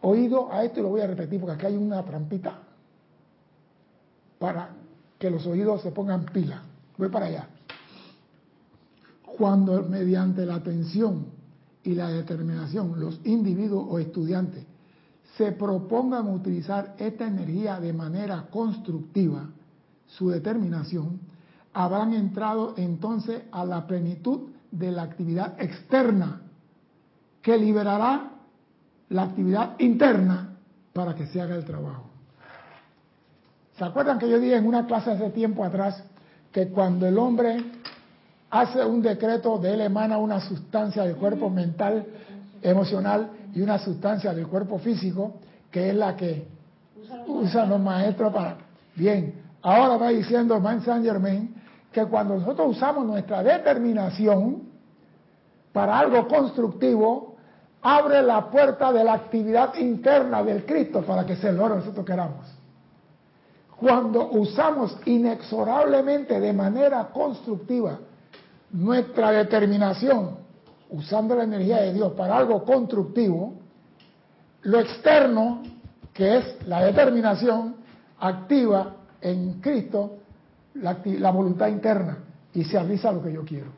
Oído 0.00 0.52
a 0.52 0.64
esto 0.64 0.80
y 0.80 0.82
lo 0.82 0.88
voy 0.90 1.00
a 1.00 1.06
repetir 1.06 1.40
porque 1.40 1.54
aquí 1.54 1.66
hay 1.66 1.76
una 1.76 2.02
trampita 2.04 2.58
para 4.38 4.70
que 5.18 5.30
los 5.30 5.46
oídos 5.46 5.82
se 5.82 5.92
pongan 5.92 6.24
pila. 6.26 6.62
Voy 6.98 7.08
para 7.08 7.26
allá. 7.26 7.48
Cuando 9.38 9.82
mediante 9.84 10.44
la 10.44 10.56
atención 10.56 11.26
y 11.84 11.94
la 11.94 12.08
determinación 12.08 13.00
los 13.00 13.20
individuos 13.24 13.86
o 13.88 13.98
estudiantes 13.98 14.64
se 15.36 15.52
propongan 15.52 16.28
utilizar 16.28 16.94
esta 16.98 17.26
energía 17.26 17.80
de 17.80 17.92
manera 17.92 18.48
constructiva, 18.50 19.48
su 20.06 20.28
determinación, 20.28 21.20
habrán 21.72 22.12
entrado 22.12 22.74
entonces 22.76 23.42
a 23.50 23.64
la 23.64 23.86
plenitud 23.86 24.51
de 24.72 24.90
la 24.90 25.02
actividad 25.02 25.54
externa. 25.60 26.40
que 27.42 27.58
liberará 27.58 28.30
la 29.08 29.22
actividad 29.24 29.74
interna 29.80 30.56
para 30.92 31.12
que 31.16 31.26
se 31.26 31.40
haga 31.40 31.56
el 31.56 31.64
trabajo. 31.64 32.08
¿Se 33.76 33.84
acuerdan 33.84 34.20
que 34.20 34.30
yo 34.30 34.38
dije 34.38 34.56
en 34.56 34.64
una 34.66 34.86
clase 34.86 35.10
hace 35.10 35.30
tiempo 35.30 35.64
atrás 35.64 36.04
que 36.52 36.68
cuando 36.68 37.04
el 37.04 37.18
hombre 37.18 37.64
hace 38.50 38.84
un 38.84 39.02
decreto 39.02 39.58
de 39.58 39.74
él 39.74 39.80
emana 39.80 40.18
una 40.18 40.38
sustancia 40.38 41.02
del 41.02 41.16
cuerpo 41.16 41.50
mental, 41.50 42.06
emocional 42.62 43.30
y 43.54 43.60
una 43.60 43.78
sustancia 43.78 44.32
del 44.32 44.46
cuerpo 44.46 44.78
físico, 44.78 45.40
que 45.70 45.90
es 45.90 45.96
la 45.96 46.16
que 46.16 46.46
usan 47.26 47.70
los 47.70 47.80
maestros 47.80 48.32
para... 48.32 48.58
Bien, 48.94 49.34
ahora 49.62 49.96
va 49.96 50.10
diciendo 50.10 50.54
el 50.56 50.82
Saint 50.82 51.04
Germain 51.04 51.61
que 51.92 52.06
cuando 52.06 52.36
nosotros 52.36 52.76
usamos 52.76 53.04
nuestra 53.04 53.42
determinación 53.42 54.62
para 55.72 55.98
algo 55.98 56.26
constructivo, 56.26 57.36
abre 57.82 58.22
la 58.22 58.50
puerta 58.50 58.92
de 58.92 59.04
la 59.04 59.14
actividad 59.14 59.74
interna 59.74 60.42
del 60.42 60.64
Cristo 60.64 61.02
para 61.02 61.26
que 61.26 61.36
se 61.36 61.52
logre 61.52 61.76
nosotros 61.76 62.06
queramos. 62.06 62.46
Cuando 63.76 64.30
usamos 64.30 64.96
inexorablemente 65.04 66.40
de 66.40 66.52
manera 66.52 67.08
constructiva 67.12 67.98
nuestra 68.70 69.32
determinación, 69.32 70.38
usando 70.90 71.34
la 71.34 71.44
energía 71.44 71.82
de 71.82 71.92
Dios 71.92 72.12
para 72.12 72.36
algo 72.36 72.64
constructivo, 72.64 73.54
lo 74.62 74.78
externo, 74.78 75.62
que 76.14 76.36
es 76.38 76.66
la 76.66 76.84
determinación, 76.84 77.76
activa 78.20 78.94
en 79.20 79.60
Cristo 79.60 80.18
la, 80.74 81.30
voluntad 81.30 81.68
interna 81.68 82.18
y 82.52 82.64
se 82.64 82.78
avisa 82.78 83.12
lo 83.12 83.22
que 83.22 83.32
yo 83.32 83.44
quiero. 83.44 83.68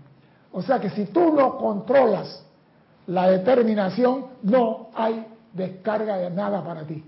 O 0.53 0.63
sea 0.63 0.81
que 0.81 0.91
si 0.91 1.07
tú 1.07 1.33
no 1.33 1.59
controlas 1.59 2.45
la 3.07 3.29
determinación, 3.29 4.27
no 4.43 4.89
hay 4.95 5.27
descarga 5.53 6.17
de 6.17 6.31
nada 6.31 6.63
para 6.65 6.85
ti. 6.85 7.05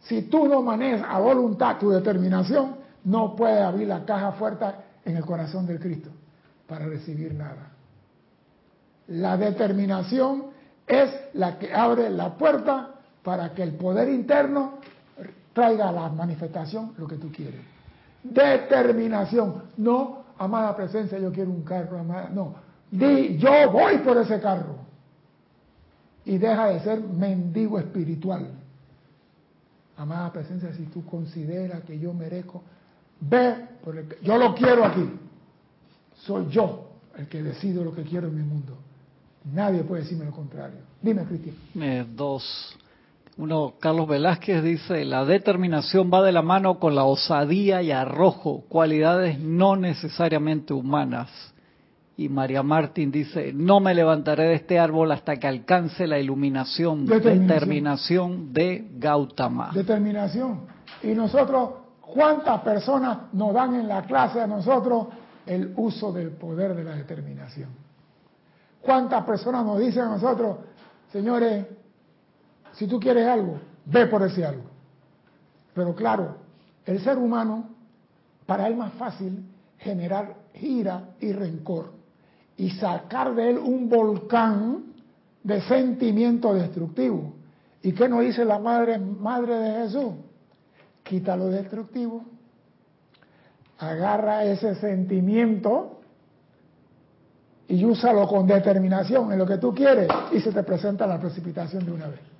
Si 0.00 0.22
tú 0.22 0.46
no 0.46 0.62
manejas 0.62 1.06
a 1.08 1.18
voluntad 1.18 1.78
tu 1.78 1.90
determinación, 1.90 2.76
no 3.04 3.34
puedes 3.36 3.62
abrir 3.62 3.88
la 3.88 4.04
caja 4.04 4.32
fuerte 4.32 4.66
en 5.04 5.16
el 5.16 5.24
corazón 5.24 5.66
del 5.66 5.78
Cristo 5.78 6.10
para 6.66 6.86
recibir 6.86 7.34
nada. 7.34 7.70
La 9.08 9.36
determinación 9.36 10.46
es 10.86 11.10
la 11.34 11.58
que 11.58 11.72
abre 11.72 12.10
la 12.10 12.36
puerta 12.36 12.90
para 13.22 13.52
que 13.54 13.62
el 13.62 13.72
poder 13.72 14.08
interno 14.08 14.74
traiga 15.52 15.88
a 15.88 15.92
la 15.92 16.08
manifestación 16.08 16.92
lo 16.98 17.06
que 17.06 17.16
tú 17.16 17.30
quieres. 17.30 17.73
Determinación, 18.24 19.64
no, 19.76 20.24
amada 20.38 20.74
presencia, 20.74 21.18
yo 21.18 21.30
quiero 21.30 21.50
un 21.50 21.62
carro, 21.62 21.98
amada, 21.98 22.30
no. 22.32 22.54
Di, 22.90 23.36
yo 23.36 23.70
voy 23.70 23.98
por 23.98 24.16
ese 24.16 24.40
carro. 24.40 24.76
Y 26.24 26.38
deja 26.38 26.68
de 26.68 26.80
ser 26.80 27.00
mendigo 27.00 27.78
espiritual. 27.78 28.48
Amada 29.96 30.32
presencia, 30.32 30.72
si 30.72 30.84
tú 30.86 31.04
consideras 31.04 31.82
que 31.84 31.98
yo 31.98 32.14
merezco, 32.14 32.62
ve, 33.20 33.68
por 33.84 33.98
el, 33.98 34.16
yo 34.22 34.38
lo 34.38 34.54
quiero 34.54 34.84
aquí. 34.84 35.08
Soy 36.14 36.48
yo 36.48 36.88
el 37.16 37.28
que 37.28 37.42
decido 37.42 37.84
lo 37.84 37.94
que 37.94 38.02
quiero 38.02 38.28
en 38.28 38.36
mi 38.36 38.42
mundo. 38.42 38.76
Nadie 39.52 39.84
puede 39.84 40.02
decirme 40.02 40.24
lo 40.24 40.32
contrario. 40.32 40.78
Dime, 41.02 41.24
Cristian. 41.24 41.54
Eh, 41.74 42.06
dos. 42.08 42.76
Uno, 43.36 43.74
Carlos 43.80 44.06
Velázquez 44.06 44.62
dice, 44.62 45.04
la 45.04 45.24
determinación 45.24 46.08
va 46.12 46.22
de 46.22 46.30
la 46.30 46.42
mano 46.42 46.78
con 46.78 46.94
la 46.94 47.04
osadía 47.04 47.82
y 47.82 47.90
arrojo, 47.90 48.62
cualidades 48.68 49.40
no 49.40 49.74
necesariamente 49.74 50.72
humanas. 50.72 51.30
Y 52.16 52.28
María 52.28 52.62
Martín 52.62 53.10
dice, 53.10 53.52
no 53.52 53.80
me 53.80 53.92
levantaré 53.92 54.44
de 54.44 54.54
este 54.54 54.78
árbol 54.78 55.10
hasta 55.10 55.36
que 55.36 55.48
alcance 55.48 56.06
la 56.06 56.20
iluminación, 56.20 57.06
determinación, 57.06 57.48
determinación 57.48 58.52
de 58.52 58.88
Gautama. 58.98 59.72
Determinación. 59.74 60.60
Y 61.02 61.08
nosotros, 61.08 61.70
¿cuántas 62.00 62.60
personas 62.60 63.32
nos 63.32 63.52
dan 63.52 63.74
en 63.74 63.88
la 63.88 64.02
clase 64.02 64.40
a 64.40 64.46
nosotros 64.46 65.08
el 65.44 65.72
uso 65.76 66.12
del 66.12 66.30
poder 66.30 66.76
de 66.76 66.84
la 66.84 66.94
determinación? 66.94 67.70
¿Cuántas 68.80 69.24
personas 69.24 69.64
nos 69.64 69.80
dicen 69.80 70.02
a 70.02 70.10
nosotros, 70.10 70.58
señores, 71.10 71.66
si 72.74 72.86
tú 72.86 72.98
quieres 73.00 73.26
algo, 73.26 73.58
ve 73.86 74.06
por 74.06 74.22
ese 74.22 74.44
algo? 74.44 74.64
Pero 75.74 75.94
claro, 75.94 76.36
el 76.84 77.00
ser 77.00 77.18
humano, 77.18 77.68
para 78.46 78.66
él 78.66 78.76
más 78.76 78.92
fácil 78.94 79.44
generar 79.78 80.34
ira 80.54 81.10
y 81.20 81.32
rencor 81.32 81.92
y 82.56 82.70
sacar 82.70 83.34
de 83.34 83.50
él 83.50 83.58
un 83.58 83.88
volcán 83.88 84.84
de 85.42 85.60
sentimiento 85.62 86.54
destructivo. 86.54 87.34
¿Y 87.82 87.92
qué 87.92 88.08
nos 88.08 88.20
dice 88.20 88.44
la 88.44 88.58
madre, 88.58 88.98
madre 88.98 89.56
de 89.56 89.82
Jesús? 89.82 90.14
Quita 91.02 91.36
lo 91.36 91.48
destructivo, 91.48 92.24
agarra 93.78 94.44
ese 94.44 94.74
sentimiento 94.76 96.00
y 97.68 97.84
úsalo 97.84 98.26
con 98.26 98.46
determinación 98.46 99.32
en 99.32 99.38
lo 99.38 99.46
que 99.46 99.58
tú 99.58 99.74
quieres 99.74 100.08
y 100.32 100.40
se 100.40 100.52
te 100.52 100.62
presenta 100.62 101.06
la 101.06 101.20
precipitación 101.20 101.84
de 101.84 101.92
una 101.92 102.08
vez. 102.08 102.33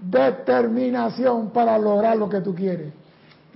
Determinación 0.00 1.50
para 1.50 1.78
lograr 1.78 2.16
lo 2.16 2.28
que 2.28 2.40
tú 2.40 2.54
quieres. 2.54 2.92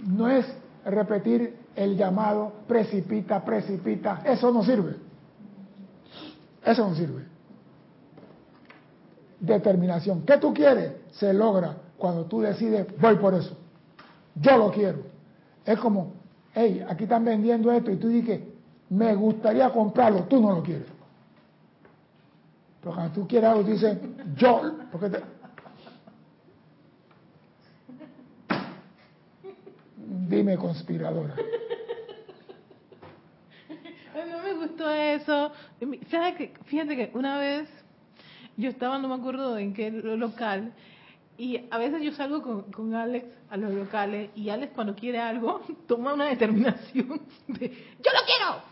No 0.06 0.28
es 0.28 0.46
repetir 0.84 1.56
el 1.76 1.96
llamado 1.96 2.52
precipita, 2.66 3.44
precipita. 3.44 4.22
Eso 4.24 4.50
no 4.50 4.64
sirve. 4.64 4.96
Eso 6.64 6.88
no 6.88 6.94
sirve. 6.94 7.24
Determinación. 9.38 10.22
¿Qué 10.22 10.38
tú 10.38 10.52
quieres? 10.52 10.92
Se 11.12 11.32
logra 11.32 11.76
cuando 11.96 12.24
tú 12.24 12.40
decides, 12.40 12.86
voy 12.98 13.16
por 13.16 13.34
eso. 13.34 13.56
Yo 14.34 14.56
lo 14.56 14.70
quiero. 14.70 14.98
Es 15.64 15.78
como, 15.78 16.12
hey, 16.54 16.84
aquí 16.88 17.04
están 17.04 17.24
vendiendo 17.24 17.70
esto 17.70 17.90
y 17.90 17.96
tú 17.96 18.08
dices, 18.08 18.40
me 18.88 19.14
gustaría 19.14 19.70
comprarlo, 19.70 20.24
tú 20.24 20.40
no 20.40 20.52
lo 20.52 20.62
quieres. 20.62 20.88
Pero 22.80 22.94
cuando 22.94 23.14
tú 23.14 23.28
quieres 23.28 23.50
algo, 23.50 23.62
tú 23.62 23.70
dices, 23.72 23.98
yo, 24.36 24.62
porque 24.90 25.10
te... 25.10 25.39
Dime, 30.30 30.56
conspiradora. 30.56 31.34
No 34.12 34.42
me 34.42 34.52
gustó 34.52 34.90
eso. 34.90 35.52
Fíjate 36.66 36.96
que 36.96 37.10
una 37.14 37.38
vez 37.38 37.68
yo 38.56 38.68
estaba, 38.68 38.98
no 38.98 39.08
me 39.08 39.14
acuerdo 39.14 39.56
en 39.56 39.72
qué 39.72 39.90
local, 39.90 40.72
y 41.38 41.60
a 41.70 41.78
veces 41.78 42.02
yo 42.02 42.12
salgo 42.12 42.42
con, 42.42 42.70
con, 42.70 42.94
Alex 42.94 43.24
a 43.48 43.56
los 43.56 43.72
locales 43.72 44.30
y 44.34 44.50
Alex 44.50 44.72
cuando 44.74 44.94
quiere 44.94 45.18
algo 45.20 45.62
toma 45.86 46.12
una 46.12 46.26
determinación 46.26 47.22
de 47.46 47.68
yo 47.68 48.10
lo 48.12 48.26
quiero, 48.26 48.62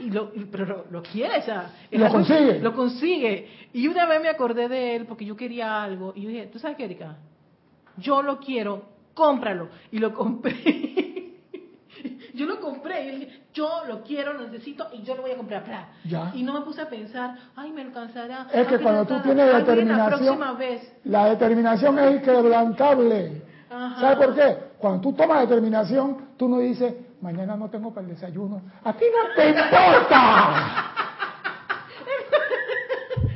y 0.00 0.10
lo, 0.10 0.32
pero 0.50 0.84
lo, 0.90 1.02
quiere, 1.02 1.38
o 1.38 1.42
sea, 1.42 1.72
lo 1.90 2.08
consigue. 2.10 2.58
Lo 2.58 2.74
consigue. 2.74 3.48
Y 3.72 3.88
una 3.88 4.04
vez 4.04 4.20
me 4.20 4.28
acordé 4.28 4.68
de 4.68 4.96
él 4.96 5.06
porque 5.06 5.24
yo 5.24 5.36
quería 5.36 5.82
algo 5.82 6.12
y 6.14 6.22
yo 6.22 6.28
dije, 6.28 6.46
¿tú 6.48 6.58
sabes 6.58 6.76
qué, 6.76 6.84
Erika? 6.84 7.16
Yo 7.96 8.20
lo 8.22 8.38
quiero, 8.40 8.97
cómpralo. 9.18 9.68
Y 9.90 9.98
lo 9.98 10.14
compré. 10.14 10.54
Yo 12.34 12.46
lo 12.46 12.60
compré, 12.60 13.04
yo 13.04 13.18
dije, 13.18 13.42
yo 13.52 13.68
lo 13.88 14.04
quiero, 14.04 14.32
lo 14.32 14.44
necesito 14.44 14.86
y 14.92 15.02
yo 15.02 15.16
lo 15.16 15.22
voy 15.22 15.32
a 15.32 15.36
comprar. 15.36 15.88
Y 16.34 16.44
no 16.44 16.52
me 16.52 16.60
puse 16.60 16.82
a 16.82 16.88
pensar, 16.88 17.34
ay, 17.56 17.72
me 17.72 17.82
alcanzará. 17.82 18.46
Es 18.52 18.68
que 18.68 18.78
cuando 18.78 19.04
tú 19.06 19.20
tienes 19.24 19.52
determinación, 19.56 20.38
la, 20.38 20.56
la, 21.02 21.24
determinación 21.30 21.98
es 21.98 22.14
inquebrantable. 22.14 23.42
¿Sabes 23.68 24.18
por 24.18 24.36
qué? 24.36 24.56
Cuando 24.78 25.00
tú 25.00 25.12
tomas 25.14 25.48
determinación, 25.48 26.28
tú 26.36 26.48
no 26.48 26.60
dices, 26.60 26.94
mañana 27.20 27.56
no 27.56 27.68
tengo 27.68 27.92
para 27.92 28.06
el 28.06 28.14
desayuno. 28.14 28.62
A 28.84 28.92
ti 28.92 29.06
no 29.10 29.34
te 29.34 29.48
importa. 29.48 30.92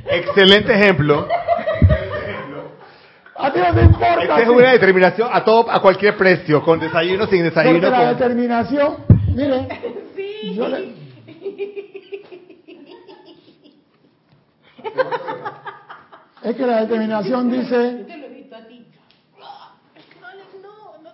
Excelente 0.11 0.73
ejemplo. 0.73 1.27
A 3.43 3.51
ti 3.51 3.59
no 3.59 3.73
te 3.73 3.81
importa. 3.81 4.41
Es 4.41 4.47
una 4.47 4.71
determinación 4.71 5.29
a 5.29 5.43
todo, 5.43 5.69
a 5.69 5.81
cualquier 5.81 6.15
precio, 6.15 6.63
con 6.63 6.79
desayuno, 6.79 7.27
sin 7.27 7.43
desayuno. 7.43 7.81
Porque 7.81 7.89
la 7.89 8.13
determinación, 8.13 8.95
mire, 9.35 9.67
sí. 10.15 10.55
yo 10.55 10.67
le... 10.69 10.93
es 16.43 16.55
que 16.55 16.65
la 16.65 16.81
determinación 16.81 17.51
dice. 17.51 17.97
Yo 17.99 18.05
te 18.05 18.17
lo 18.17 18.25
he 18.27 18.29
visto 18.29 18.55
a 18.55 18.61
ti. 18.61 18.87
No, 20.61 21.01
no, 21.03 21.09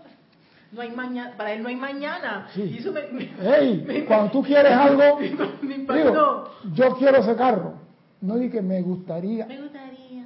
no 0.71 0.81
hay 0.81 0.91
mañana, 0.91 1.33
para 1.35 1.53
él 1.53 1.63
no 1.63 1.69
hay 1.69 1.75
mañana. 1.77 2.47
Sí. 2.53 2.61
Y 2.61 2.77
eso 2.77 2.91
me, 2.91 3.01
hey, 3.41 4.05
cuando 4.07 4.31
tú 4.31 4.43
quieres 4.43 4.71
algo, 4.71 5.17
me 5.63 5.77
digo, 5.77 6.51
yo 6.75 6.95
quiero 6.95 7.17
ese 7.17 7.35
carro. 7.35 7.73
No 8.21 8.35
di 8.35 8.51
que 8.51 8.61
me 8.61 8.83
gustaría. 8.83 9.47
Me 9.47 9.61
gustaría. 9.61 10.25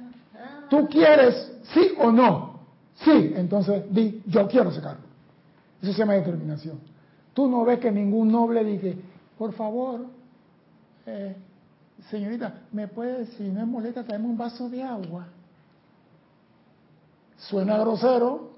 ¿Tú 0.68 0.86
quieres 0.88 1.53
sí 1.72 1.92
o 1.98 2.10
no? 2.10 2.60
Sí, 2.96 3.32
entonces 3.34 3.84
di, 3.92 4.22
yo 4.26 4.46
quiero 4.48 4.70
ese 4.70 4.80
carro. 4.80 5.00
Eso 5.82 5.92
se 5.92 5.98
llama 5.98 6.14
determinación. 6.14 6.78
Tú 7.32 7.48
no 7.48 7.64
ves 7.64 7.80
que 7.80 7.90
ningún 7.90 8.30
noble 8.30 8.64
dice, 8.64 8.96
por 9.36 9.52
favor, 9.52 10.06
eh, 11.06 11.36
señorita, 12.10 12.62
¿me 12.72 12.88
puede, 12.88 13.26
si 13.26 13.42
no 13.44 13.60
es 13.60 13.66
molesta, 13.66 14.04
traerme 14.04 14.28
un 14.28 14.38
vaso 14.38 14.68
de 14.68 14.82
agua? 14.82 15.26
Suena 17.36 17.76
grosero, 17.78 18.52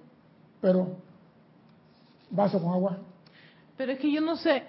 pero 0.60 0.96
vaso 2.30 2.60
con 2.60 2.72
agua. 2.72 2.98
Pero 3.76 3.92
es 3.92 3.98
que 3.98 4.10
yo 4.10 4.20
no 4.20 4.36
sé, 4.36 4.64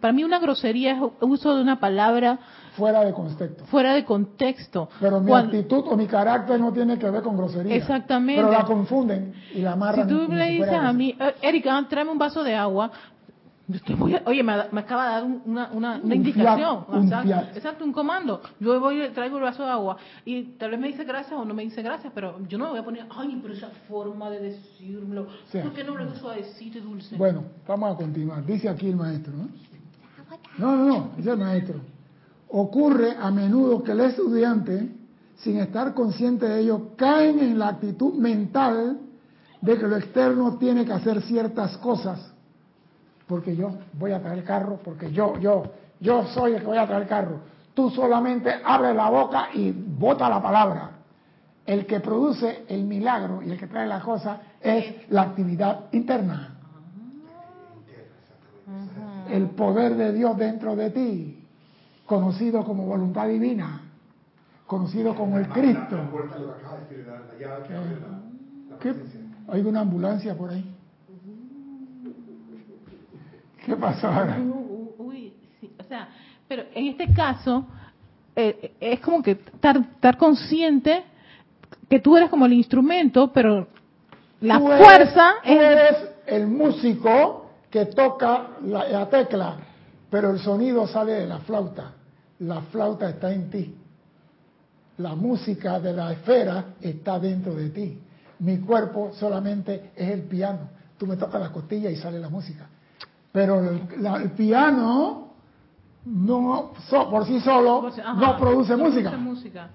para 0.00 0.12
mí 0.12 0.22
una 0.22 0.38
grosería 0.38 0.92
es 0.92 1.02
uso 1.20 1.56
de 1.56 1.62
una 1.62 1.80
palabra 1.80 2.38
fuera 2.76 3.04
de 3.04 3.12
contexto. 3.12 3.64
fuera 3.66 3.94
de 3.94 4.04
contexto. 4.04 4.88
Pero 5.00 5.20
mi 5.20 5.28
Cuando- 5.28 5.56
actitud 5.56 5.84
o 5.88 5.96
mi 5.96 6.06
carácter 6.06 6.58
no 6.60 6.72
tiene 6.72 6.98
que 6.98 7.08
ver 7.10 7.22
con 7.22 7.36
grosería. 7.36 7.74
Exactamente. 7.74 8.40
Pero 8.42 8.52
la 8.52 8.64
confunden 8.64 9.32
y 9.54 9.58
la 9.60 9.70
si 9.70 9.74
amarran. 9.74 10.08
tú 10.08 10.16
como 10.26 10.28
me 10.28 10.46
si 10.48 10.52
dices 10.58 10.72
a 10.74 10.92
mí, 10.92 11.16
"Eh, 11.18 11.34
Erika, 11.42 11.86
tráeme 11.88 12.10
un 12.12 12.18
vaso 12.18 12.42
de 12.42 12.54
agua, 12.54 12.90
yo 13.66 13.80
te 13.80 13.94
voy 13.94 14.14
a- 14.14 14.22
oye, 14.26 14.42
me, 14.42 14.52
me 14.72 14.80
acaba 14.82 15.06
de 15.06 15.10
dar 15.12 15.24
un- 15.24 15.42
una, 15.46 15.68
una, 15.72 15.94
una 15.96 16.04
Un 16.04 16.12
indicación. 16.12 16.84
fiat, 16.86 16.88
un 16.98 17.56
exacto, 17.56 17.84
un 17.84 17.92
comando. 17.92 18.42
Yo 18.60 18.78
voy 18.78 19.08
traigo 19.14 19.38
el 19.38 19.42
vaso 19.44 19.62
de 19.62 19.70
agua 19.70 19.96
y 20.26 20.42
tal 20.58 20.70
vez 20.72 20.80
me 20.80 20.88
dice 20.88 21.04
gracias 21.04 21.32
o 21.38 21.44
no 21.46 21.54
me 21.54 21.62
dice 21.62 21.80
gracias, 21.82 22.12
pero 22.14 22.38
yo 22.46 22.58
no 22.58 22.64
me 22.66 22.70
voy 22.72 22.80
a 22.80 22.84
poner, 22.84 23.06
ay, 23.16 23.38
pero 23.40 23.54
esa 23.54 23.68
forma 23.88 24.28
de 24.28 24.40
decirlo, 24.40 25.28
Sí. 25.50 25.60
¿por 25.60 25.72
qué 25.72 25.82
no 25.82 25.96
lo 25.96 26.14
suavecito 26.14 26.76
y 26.78 26.80
dulce? 26.82 27.16
Bueno, 27.16 27.44
vamos 27.66 27.94
a 27.94 27.96
continuar. 27.96 28.44
Dice 28.44 28.68
aquí 28.68 28.88
el 28.90 28.96
maestro, 28.96 29.32
¿no? 29.32 29.48
No, 30.58 30.76
no, 30.76 30.84
no, 30.84 31.10
dice 31.16 31.30
el 31.30 31.38
maestro. 31.38 31.80
Ocurre 32.56 33.16
a 33.20 33.32
menudo 33.32 33.82
que 33.82 33.90
el 33.90 34.00
estudiante, 34.00 34.88
sin 35.38 35.58
estar 35.58 35.92
consciente 35.92 36.48
de 36.48 36.60
ello, 36.60 36.90
caen 36.96 37.40
en 37.40 37.58
la 37.58 37.68
actitud 37.68 38.14
mental 38.14 39.00
de 39.60 39.76
que 39.76 39.88
lo 39.88 39.96
externo 39.96 40.56
tiene 40.56 40.84
que 40.84 40.92
hacer 40.92 41.20
ciertas 41.22 41.76
cosas. 41.78 42.32
Porque 43.26 43.56
yo 43.56 43.72
voy 43.94 44.12
a 44.12 44.20
traer 44.20 44.38
el 44.38 44.44
carro, 44.44 44.78
porque 44.84 45.10
yo, 45.10 45.36
yo, 45.40 45.64
yo 45.98 46.26
soy 46.26 46.52
el 46.52 46.60
que 46.60 46.66
voy 46.66 46.78
a 46.78 46.86
traer 46.86 47.02
el 47.02 47.08
carro. 47.08 47.40
Tú 47.74 47.90
solamente 47.90 48.54
abres 48.64 48.94
la 48.94 49.10
boca 49.10 49.48
y 49.52 49.72
bota 49.72 50.28
la 50.28 50.40
palabra. 50.40 50.90
El 51.66 51.86
que 51.86 51.98
produce 51.98 52.66
el 52.68 52.84
milagro 52.84 53.42
y 53.42 53.50
el 53.50 53.58
que 53.58 53.66
trae 53.66 53.88
la 53.88 54.00
cosa 54.00 54.40
es 54.60 55.10
la 55.10 55.22
actividad 55.22 55.86
interna 55.90 56.54
el 59.30 59.50
poder 59.50 59.96
de 59.96 60.12
Dios 60.12 60.36
dentro 60.36 60.76
de 60.76 60.90
ti, 60.90 61.43
conocido 62.06 62.64
como 62.64 62.86
voluntad 62.86 63.26
divina, 63.28 63.80
conocido 64.66 65.14
como 65.14 65.38
el 65.38 65.48
Cristo. 65.48 65.98
¿Qué? 68.80 68.94
Hay 69.48 69.60
una 69.62 69.80
ambulancia 69.80 70.34
por 70.36 70.50
ahí. 70.50 70.64
¿Qué 73.64 73.76
pasó 73.76 74.08
ahora? 74.08 74.38
Uy, 74.98 75.32
sí, 75.60 75.70
o 75.78 75.82
sea, 75.84 76.08
pero 76.46 76.64
en 76.74 76.88
este 76.88 77.12
caso 77.14 77.64
eh, 78.36 78.74
es 78.80 79.00
como 79.00 79.22
que 79.22 79.32
estar, 79.32 79.76
estar 79.78 80.18
consciente 80.18 81.04
que 81.88 81.98
tú 82.00 82.16
eres 82.16 82.28
como 82.28 82.44
el 82.46 82.52
instrumento, 82.52 83.32
pero 83.32 83.66
la 84.42 84.58
Tú 84.58 84.70
eres- 84.70 84.86
fuerza 84.86 85.30
tú 85.42 85.48
es 85.50 85.60
eres 85.60 85.96
el 86.26 86.46
músico 86.46 87.50
que 87.70 87.86
toca 87.86 88.48
la, 88.64 88.86
la 88.88 89.08
tecla, 89.08 89.56
pero 90.14 90.30
el 90.30 90.38
sonido 90.38 90.86
sale 90.86 91.10
de 91.14 91.26
la 91.26 91.38
flauta. 91.40 91.90
La 92.38 92.60
flauta 92.60 93.08
está 93.10 93.32
en 93.32 93.50
ti. 93.50 93.74
La 94.98 95.16
música 95.16 95.80
de 95.80 95.92
la 95.92 96.12
esfera 96.12 96.66
está 96.80 97.18
dentro 97.18 97.52
de 97.52 97.70
ti. 97.70 97.98
Mi 98.38 98.58
cuerpo 98.58 99.10
solamente 99.14 99.90
es 99.96 100.08
el 100.12 100.22
piano. 100.22 100.68
Tú 100.96 101.04
me 101.08 101.16
tocas 101.16 101.40
la 101.40 101.50
costilla 101.50 101.90
y 101.90 101.96
sale 101.96 102.20
la 102.20 102.28
música. 102.28 102.64
Pero 103.32 103.58
el, 103.58 103.88
la- 104.00 104.18
el 104.22 104.30
piano 104.30 105.30
no 106.04 106.70
so- 106.88 107.10
por 107.10 107.26
sí 107.26 107.40
solo 107.40 107.88
Ajá, 107.88 108.12
no 108.14 108.36
produce 108.36 108.76
no 108.76 108.84
música. 108.84 109.10
produce 109.10 109.28
música. 109.30 109.68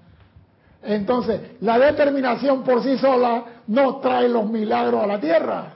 Entonces, 0.82 1.38
la 1.60 1.78
determinación 1.78 2.62
por 2.62 2.82
sí 2.82 2.96
sola 2.96 3.44
no 3.66 3.96
trae 3.96 4.26
los 4.26 4.48
milagros 4.48 5.04
a 5.04 5.06
la 5.06 5.20
tierra. 5.20 5.74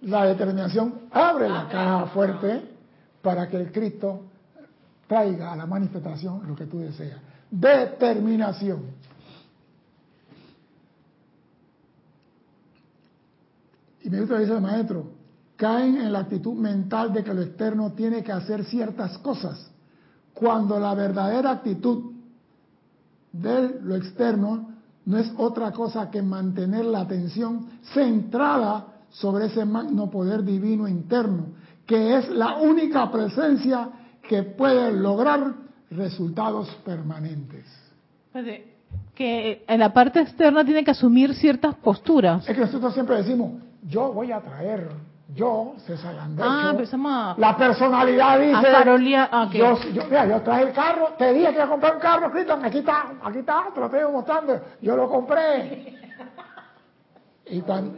La 0.00 0.24
determinación 0.24 1.02
abre 1.12 1.48
la 1.48 1.68
caja 1.68 2.06
fuerte 2.06 2.74
para 3.26 3.48
que 3.48 3.56
el 3.56 3.72
Cristo 3.72 4.20
traiga 5.08 5.52
a 5.52 5.56
la 5.56 5.66
manifestación 5.66 6.46
lo 6.46 6.54
que 6.54 6.66
tú 6.66 6.78
deseas. 6.78 7.18
Determinación. 7.50 8.82
Y 14.04 14.10
me 14.10 14.20
gusta 14.20 14.38
dice 14.38 14.52
el 14.52 14.60
maestro, 14.60 15.10
caen 15.56 15.96
en 15.96 16.12
la 16.12 16.20
actitud 16.20 16.54
mental 16.54 17.12
de 17.12 17.24
que 17.24 17.34
lo 17.34 17.42
externo 17.42 17.94
tiene 17.94 18.22
que 18.22 18.30
hacer 18.30 18.64
ciertas 18.64 19.18
cosas, 19.18 19.72
cuando 20.32 20.78
la 20.78 20.94
verdadera 20.94 21.50
actitud 21.50 22.12
de 23.32 23.80
lo 23.82 23.96
externo 23.96 24.68
no 25.04 25.18
es 25.18 25.32
otra 25.36 25.72
cosa 25.72 26.12
que 26.12 26.22
mantener 26.22 26.84
la 26.84 27.00
atención 27.00 27.70
centrada 27.92 28.86
sobre 29.10 29.46
ese 29.46 29.64
magno 29.64 30.08
poder 30.12 30.44
divino 30.44 30.86
interno, 30.86 31.65
que 31.86 32.16
es 32.16 32.28
la 32.30 32.56
única 32.56 33.10
presencia 33.10 33.88
que 34.28 34.42
puede 34.42 34.92
lograr 34.92 35.54
resultados 35.90 36.68
permanentes. 36.84 37.64
Espérate, 38.26 38.74
Que 39.14 39.64
en 39.66 39.80
la 39.80 39.92
parte 39.92 40.20
externa 40.20 40.64
tiene 40.64 40.84
que 40.84 40.90
asumir 40.90 41.34
ciertas 41.34 41.74
posturas. 41.76 42.48
Es 42.48 42.54
que 42.54 42.60
nosotros 42.62 42.92
siempre 42.92 43.16
decimos, 43.16 43.52
yo 43.88 44.12
voy 44.12 44.32
a 44.32 44.40
traer, 44.40 44.88
yo, 45.34 45.74
César 45.86 46.18
Andrés, 46.18 46.46
Ah, 46.48 46.70
a... 46.70 47.34
la 47.38 47.56
personalidad 47.56 48.40
dice, 48.40 48.54
A 48.54 49.28
ah, 49.30 49.44
ok. 49.46 49.52
yo, 49.52 49.78
yo, 49.92 50.04
mira, 50.06 50.26
yo 50.26 50.42
traje 50.42 50.62
el 50.64 50.72
carro, 50.72 51.10
te 51.16 51.32
dije 51.32 51.46
que 51.48 51.54
iba 51.54 51.64
a 51.64 51.68
comprar 51.68 51.94
un 51.94 52.00
carro, 52.00 52.30
Cristian, 52.32 52.64
aquí 52.64 52.78
está, 52.78 53.12
aquí 53.22 53.38
está, 53.38 53.66
te 53.72 53.80
lo 53.80 53.86
estoy 53.86 54.12
mostrando, 54.12 54.60
yo 54.82 54.96
lo 54.96 55.08
compré. 55.08 55.94
Y 57.48 57.60
cuando, 57.60 57.96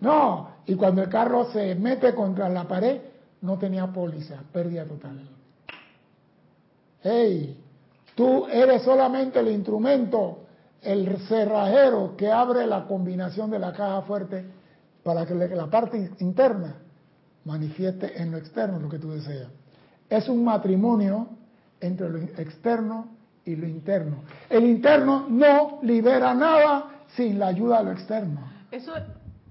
no, 0.00 0.48
y 0.66 0.74
cuando 0.74 1.02
el 1.02 1.08
carro 1.08 1.46
se 1.46 1.74
mete 1.74 2.14
contra 2.14 2.48
la 2.50 2.64
pared, 2.64 3.00
no 3.44 3.58
tenía 3.58 3.86
póliza, 3.86 4.42
pérdida 4.52 4.86
total. 4.86 5.20
Hey, 7.02 7.62
tú 8.14 8.46
eres 8.46 8.82
solamente 8.82 9.38
el 9.38 9.48
instrumento, 9.48 10.46
el 10.80 11.18
cerrajero 11.28 12.16
que 12.16 12.32
abre 12.32 12.66
la 12.66 12.86
combinación 12.86 13.50
de 13.50 13.58
la 13.58 13.74
caja 13.74 14.00
fuerte 14.02 14.46
para 15.02 15.26
que 15.26 15.34
la 15.34 15.66
parte 15.66 16.10
interna 16.20 16.76
manifieste 17.44 18.20
en 18.20 18.30
lo 18.30 18.38
externo 18.38 18.80
lo 18.80 18.88
que 18.88 18.98
tú 18.98 19.10
deseas. 19.10 19.48
Es 20.08 20.26
un 20.30 20.42
matrimonio 20.42 21.28
entre 21.80 22.08
lo 22.08 22.18
externo 22.18 23.08
y 23.44 23.56
lo 23.56 23.68
interno. 23.68 24.22
El 24.48 24.64
interno 24.64 25.26
no 25.28 25.80
libera 25.82 26.32
nada 26.32 27.04
sin 27.14 27.38
la 27.38 27.48
ayuda 27.48 27.80
de 27.80 27.84
lo 27.84 27.92
externo. 27.92 28.40
Eso, 28.70 28.92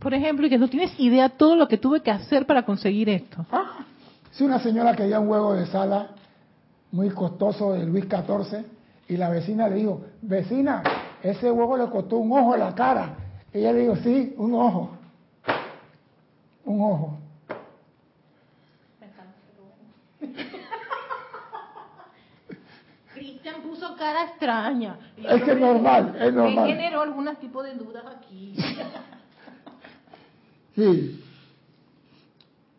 por 0.04 0.14
ejemplo, 0.14 0.46
y 0.46 0.50
que 0.50 0.58
no 0.58 0.68
tienes 0.68 0.94
idea 1.00 1.30
todo 1.30 1.56
lo 1.56 1.68
que 1.68 1.78
tuve 1.78 2.02
que 2.02 2.12
hacer 2.12 2.46
para 2.46 2.64
conseguir 2.64 3.10
esto. 3.10 3.46
Ah, 3.52 3.86
si 4.32 4.44
una 4.44 4.60
señora 4.60 4.96
quería 4.96 5.20
un 5.20 5.30
huevo 5.30 5.54
de 5.54 5.66
sala 5.68 6.10
muy 6.92 7.10
costoso 7.10 7.74
de 7.74 7.86
Luis 7.86 8.06
XIV 8.06 8.66
y 9.08 9.16
la 9.16 9.30
vecina 9.30 9.70
le 9.70 9.76
dijo, 9.76 10.02
vecina, 10.22 10.84
ese 11.24 11.50
huevo 11.50 11.78
le 11.78 11.90
costó 11.90 12.18
un 12.18 12.32
ojo 12.32 12.54
en 12.54 12.60
la 12.60 12.76
cara. 12.76 13.16
Y 13.54 13.60
ella 13.60 13.72
le 13.72 13.80
dijo, 13.80 13.96
sí, 13.98 14.34
un 14.38 14.54
ojo. 14.56 14.98
Un 16.66 16.82
ojo. 16.82 17.18
Cristian 23.14 23.62
puso 23.62 23.96
cara 23.96 24.26
extraña. 24.26 24.98
Es 25.18 25.44
que 25.44 25.52
es 25.52 25.60
normal, 25.60 26.16
es 26.20 26.34
normal. 26.34 26.66
Me 26.66 26.76
generó 26.76 27.02
algún 27.02 27.34
tipo 27.38 27.64
de 27.64 27.76
dudas 27.76 28.04
aquí. 28.18 28.56
Sí. 30.76 31.24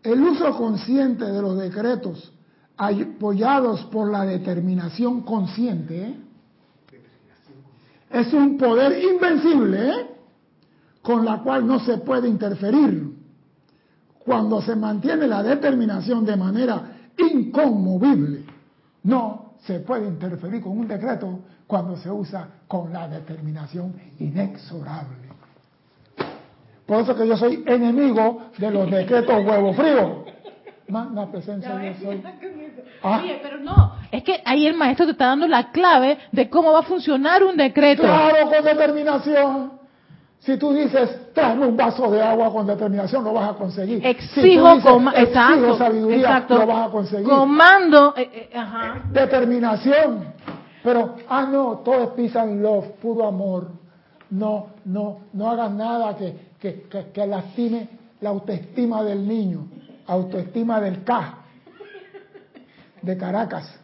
El 0.03 0.23
uso 0.23 0.57
consciente 0.57 1.25
de 1.25 1.41
los 1.41 1.57
decretos 1.57 2.33
apoyados 2.77 3.85
por 3.85 4.11
la 4.11 4.25
determinación 4.25 5.23
consciente 5.23 6.09
¿eh? 6.09 6.17
es 8.11 8.33
un 8.33 8.59
poder 8.59 9.03
invencible 9.03 9.89
¿eh? 9.89 10.07
con 11.03 11.25
la 11.25 11.43
cual 11.43 11.67
no 11.67 11.81
se 11.81 11.99
puede 11.99 12.29
interferir. 12.29 13.15
Cuando 14.25 14.63
se 14.63 14.75
mantiene 14.75 15.27
la 15.27 15.43
determinación 15.43 16.25
de 16.25 16.37
manera 16.37 17.11
inconmovible, 17.17 18.45
no 19.03 19.55
se 19.67 19.81
puede 19.81 20.09
interferir 20.09 20.63
con 20.63 20.79
un 20.79 20.89
decreto 20.89 21.41
cuando 21.67 21.97
se 21.97 22.11
usa 22.11 22.49
con 22.67 22.93
la 22.93 23.09
determinación 23.09 23.95
inexorable. 24.19 25.24
Por 26.87 27.01
eso 27.01 27.17
que 27.17 27.27
yo 27.27 27.37
soy 27.37 27.63
enemigo 27.67 28.43
de 28.59 28.71
los 28.71 28.91
decretos 28.91 29.45
huevo 29.45 29.73
frío. 29.73 30.25
Magna 30.87 31.31
presencia 31.31 31.83
yo 31.83 32.05
soy. 32.07 32.23
Ah. 33.03 33.21
Oye, 33.23 33.41
pero 33.43 33.59
no, 33.59 33.93
es 34.13 34.23
que 34.23 34.43
ahí 34.45 34.67
el 34.67 34.75
maestro 34.75 35.07
te 35.07 35.13
está 35.13 35.27
dando 35.29 35.49
la 35.49 35.71
clave 35.73 36.19
de 36.31 36.51
cómo 36.51 36.73
va 36.73 36.81
a 36.81 36.83
funcionar 36.83 37.43
un 37.43 37.57
decreto. 37.57 38.03
Claro, 38.03 38.51
con 38.51 38.65
determinación. 38.65 39.73
Si 40.41 40.59
tú 40.59 40.75
dices, 40.75 41.33
tráeme 41.33 41.67
un 41.67 41.75
vaso 41.75 42.11
de 42.11 42.21
agua 42.23 42.53
con 42.53 42.67
determinación, 42.67 43.25
lo 43.25 43.33
vas 43.33 43.53
a 43.53 43.55
conseguir. 43.55 44.01
si 44.03 44.07
Exijo, 44.09 44.75
dices, 44.75 44.85
coma- 44.85 45.13
exijo 45.13 45.29
exacto, 45.31 45.79
sabiduría, 45.79 46.17
exacto. 46.19 46.59
lo 46.59 46.67
vas 46.67 46.89
a 46.89 46.91
conseguir. 46.91 47.27
Comando, 47.27 48.15
eh, 48.15 48.31
eh, 48.31 48.51
ajá. 48.55 49.03
Determinación. 49.11 50.35
Pero, 50.83 51.17
ah, 51.31 51.47
no, 51.51 51.79
todo 51.83 52.03
es 52.03 52.09
peace 52.11 52.39
and 52.39 52.61
love, 52.63 52.85
puro 53.01 53.27
amor. 53.27 53.69
No, 54.29 54.67
no, 54.85 55.21
no 55.33 55.51
hagan 55.51 55.79
nada 55.79 56.15
que, 56.15 56.37
que, 56.65 56.81
que, 56.89 57.11
que 57.13 57.27
lastime 57.27 57.89
la 58.23 58.31
autoestima 58.31 59.05
del 59.05 59.29
niño, 59.29 59.69
autoestima 60.07 60.81
del 60.81 61.05
K, 61.05 61.39
de 63.03 63.19
Caracas. 63.19 63.81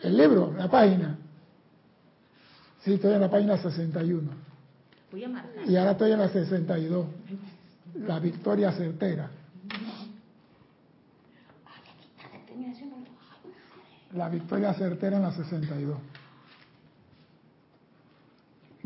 El 0.00 0.16
libro, 0.16 0.54
la 0.56 0.70
página. 0.70 1.18
Sí, 2.84 2.94
estoy 2.94 3.14
en 3.14 3.20
la 3.20 3.30
página 3.30 3.56
61. 3.56 4.30
Voy 5.10 5.24
a 5.24 5.28
marcar. 5.28 5.68
Y 5.68 5.76
ahora 5.76 5.90
estoy 5.92 6.12
en 6.12 6.18
la 6.20 6.28
62. 6.28 7.06
La 8.06 8.20
victoria 8.20 8.70
certera. 8.70 9.28
La 14.12 14.28
victoria 14.28 14.72
certera 14.74 15.16
en 15.16 15.22
la 15.22 15.32
62. 15.32 16.11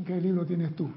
¿Qué 0.04 0.20
libro 0.20 0.44
tienes 0.44 0.74
tú? 0.76 0.90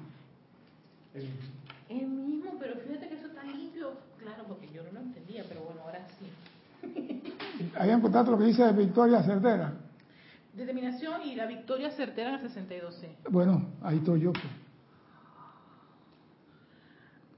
El 1.88 2.08
mismo, 2.08 2.52
pero 2.60 2.76
fíjate 2.76 3.08
que 3.08 3.16
eso 3.16 3.28
está 3.28 3.44
limpio. 3.44 3.94
Claro, 4.18 4.44
porque 4.48 4.68
yo 4.74 4.84
no 4.84 4.92
lo 4.92 5.00
entendía, 5.00 5.44
pero 5.48 5.62
bueno, 5.62 5.82
ahora 5.82 6.06
sí. 6.20 6.26
Ahí 7.78 7.90
encontraste 7.90 8.32
lo 8.32 8.38
que 8.38 8.46
dice 8.46 8.64
de 8.64 8.74
victoria 8.74 9.24
certera. 9.24 9.74
Determinación 10.54 11.22
y 11.24 11.36
la 11.36 11.46
victoria 11.46 11.92
certera 11.92 12.38
en 12.38 12.46
el 12.46 12.52
62C. 12.52 13.30
Bueno, 13.30 13.66
ahí 13.82 13.98
estoy 13.98 14.22
yo. 14.22 14.34
pues. 14.34 14.44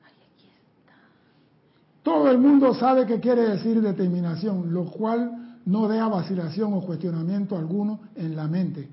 Ay, 0.04 0.14
aquí 0.34 0.48
está. 0.48 0.94
Todo 2.02 2.32
el 2.32 2.40
mundo 2.40 2.74
sabe 2.74 3.06
qué 3.06 3.20
quiere 3.20 3.44
decir 3.44 3.82
determinación, 3.82 4.74
lo 4.74 4.86
cual 4.86 5.60
no 5.66 5.88
deja 5.88 6.08
vacilación 6.08 6.74
o 6.74 6.82
cuestionamiento 6.82 7.56
alguno 7.58 8.00
en 8.16 8.36
la 8.36 8.48
mente. 8.48 8.90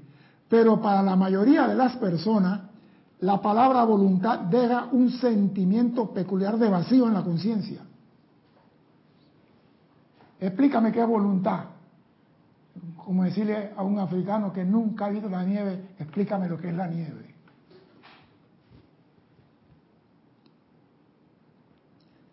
Pero 0.49 0.81
para 0.81 1.03
la 1.03 1.17
mayoría 1.17 1.67
de 1.67 1.75
las 1.75 1.97
personas, 1.97 2.63
la 3.21 3.41
palabra 3.43 3.85
voluntad 3.85 4.41
deja 4.41 4.89
un 4.93 5.11
sentimiento 5.11 6.13
peculiar 6.13 6.59
de 6.59 6.69
vacío 6.69 7.07
en 7.07 7.15
la 7.15 7.23
conciencia. 7.23 7.83
Explícame 10.41 10.93
qué 10.93 11.01
es 11.01 11.09
voluntad. 11.09 11.65
Como 13.05 13.25
decirle 13.25 13.73
a 13.77 13.83
un 13.83 13.99
africano 13.99 14.53
que 14.53 14.65
nunca 14.65 15.07
ha 15.07 15.11
visto 15.11 15.29
la 15.29 15.45
nieve, 15.45 15.91
explícame 15.99 16.49
lo 16.49 16.59
que 16.59 16.69
es 16.69 16.75
la 16.75 16.87
nieve. 16.87 17.29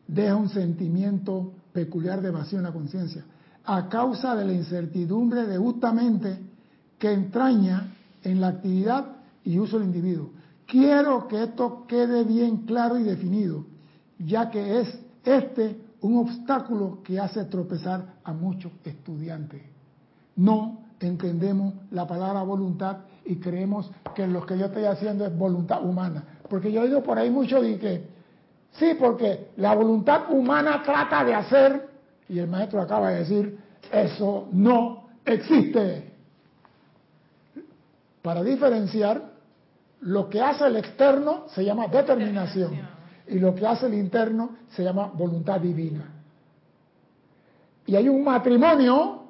deja 0.07 0.35
un 0.35 0.49
sentimiento 0.49 1.53
peculiar 1.73 2.21
de 2.21 2.31
vacío 2.31 2.59
en 2.59 2.63
la 2.63 2.71
conciencia, 2.71 3.25
a 3.65 3.89
causa 3.89 4.35
de 4.35 4.45
la 4.45 4.53
incertidumbre 4.53 5.45
de 5.45 5.57
justamente 5.57 6.39
que 6.97 7.11
entraña 7.11 7.91
en 8.25 8.41
la 8.41 8.47
actividad 8.47 9.05
y 9.43 9.59
uso 9.59 9.77
del 9.77 9.87
individuo. 9.87 10.31
Quiero 10.65 11.27
que 11.27 11.43
esto 11.43 11.85
quede 11.87 12.23
bien 12.23 12.65
claro 12.65 12.97
y 12.97 13.03
definido, 13.03 13.65
ya 14.17 14.49
que 14.49 14.79
es 14.79 14.99
este 15.23 15.79
un 16.01 16.17
obstáculo 16.17 17.01
que 17.03 17.19
hace 17.19 17.45
tropezar 17.45 18.15
a 18.23 18.33
muchos 18.33 18.71
estudiantes. 18.83 19.61
No 20.35 20.79
entendemos 20.99 21.73
la 21.91 22.07
palabra 22.07 22.41
voluntad 22.43 22.97
y 23.25 23.37
creemos 23.37 23.91
que 24.13 24.27
lo 24.27 24.45
que 24.45 24.57
yo 24.57 24.67
estoy 24.67 24.85
haciendo 24.85 25.25
es 25.25 25.37
voluntad 25.37 25.83
humana. 25.83 26.23
Porque 26.49 26.71
yo 26.71 26.85
digo 26.85 27.01
por 27.01 27.17
ahí 27.17 27.29
mucho 27.29 27.61
de 27.61 27.77
que, 27.79 28.07
sí, 28.73 28.95
porque 28.99 29.51
la 29.57 29.73
voluntad 29.75 30.31
humana 30.31 30.81
trata 30.83 31.23
de 31.23 31.33
hacer, 31.33 31.89
y 32.27 32.39
el 32.39 32.47
maestro 32.47 32.81
acaba 32.81 33.09
de 33.09 33.19
decir, 33.19 33.57
eso 33.91 34.47
no 34.51 35.09
existe. 35.25 36.14
Para 38.25 38.41
diferenciar, 38.41 39.21
lo 40.01 40.27
que 40.27 40.41
hace 40.41 40.65
el 40.65 40.77
externo 40.77 41.43
se 41.53 41.63
llama 41.63 41.85
determinación 41.89 42.71
y 43.27 43.37
lo 43.37 43.53
que 43.53 43.67
hace 43.67 43.85
el 43.85 43.93
interno 43.93 44.57
se 44.69 44.83
llama 44.83 45.11
voluntad 45.13 45.59
divina. 45.59 46.09
Y 47.85 47.95
hay 47.95 48.09
un 48.09 48.23
matrimonio 48.23 49.25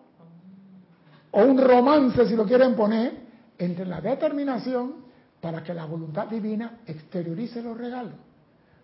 o 1.29 1.43
un 1.43 1.57
romance, 1.57 2.25
si 2.25 2.37
lo 2.37 2.45
quieren 2.45 2.73
poner, 2.73 3.17
entre 3.57 3.85
la 3.85 3.99
determinación 3.99 4.93
para 5.41 5.61
que 5.61 5.73
la 5.73 5.83
voluntad 5.83 6.27
divina 6.27 6.79
exteriorice 6.87 7.61
los 7.61 7.77
regalos. 7.77 8.13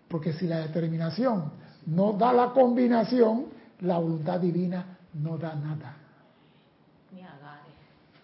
Porque 0.08 0.34
si 0.34 0.46
la 0.46 0.58
determinación 0.58 1.52
no 1.86 2.12
da 2.12 2.34
la 2.34 2.50
combinación, 2.50 3.46
la 3.80 3.96
voluntad 3.96 4.38
divina 4.38 4.98
no 5.14 5.38
da 5.38 5.54
nada. 5.54 5.96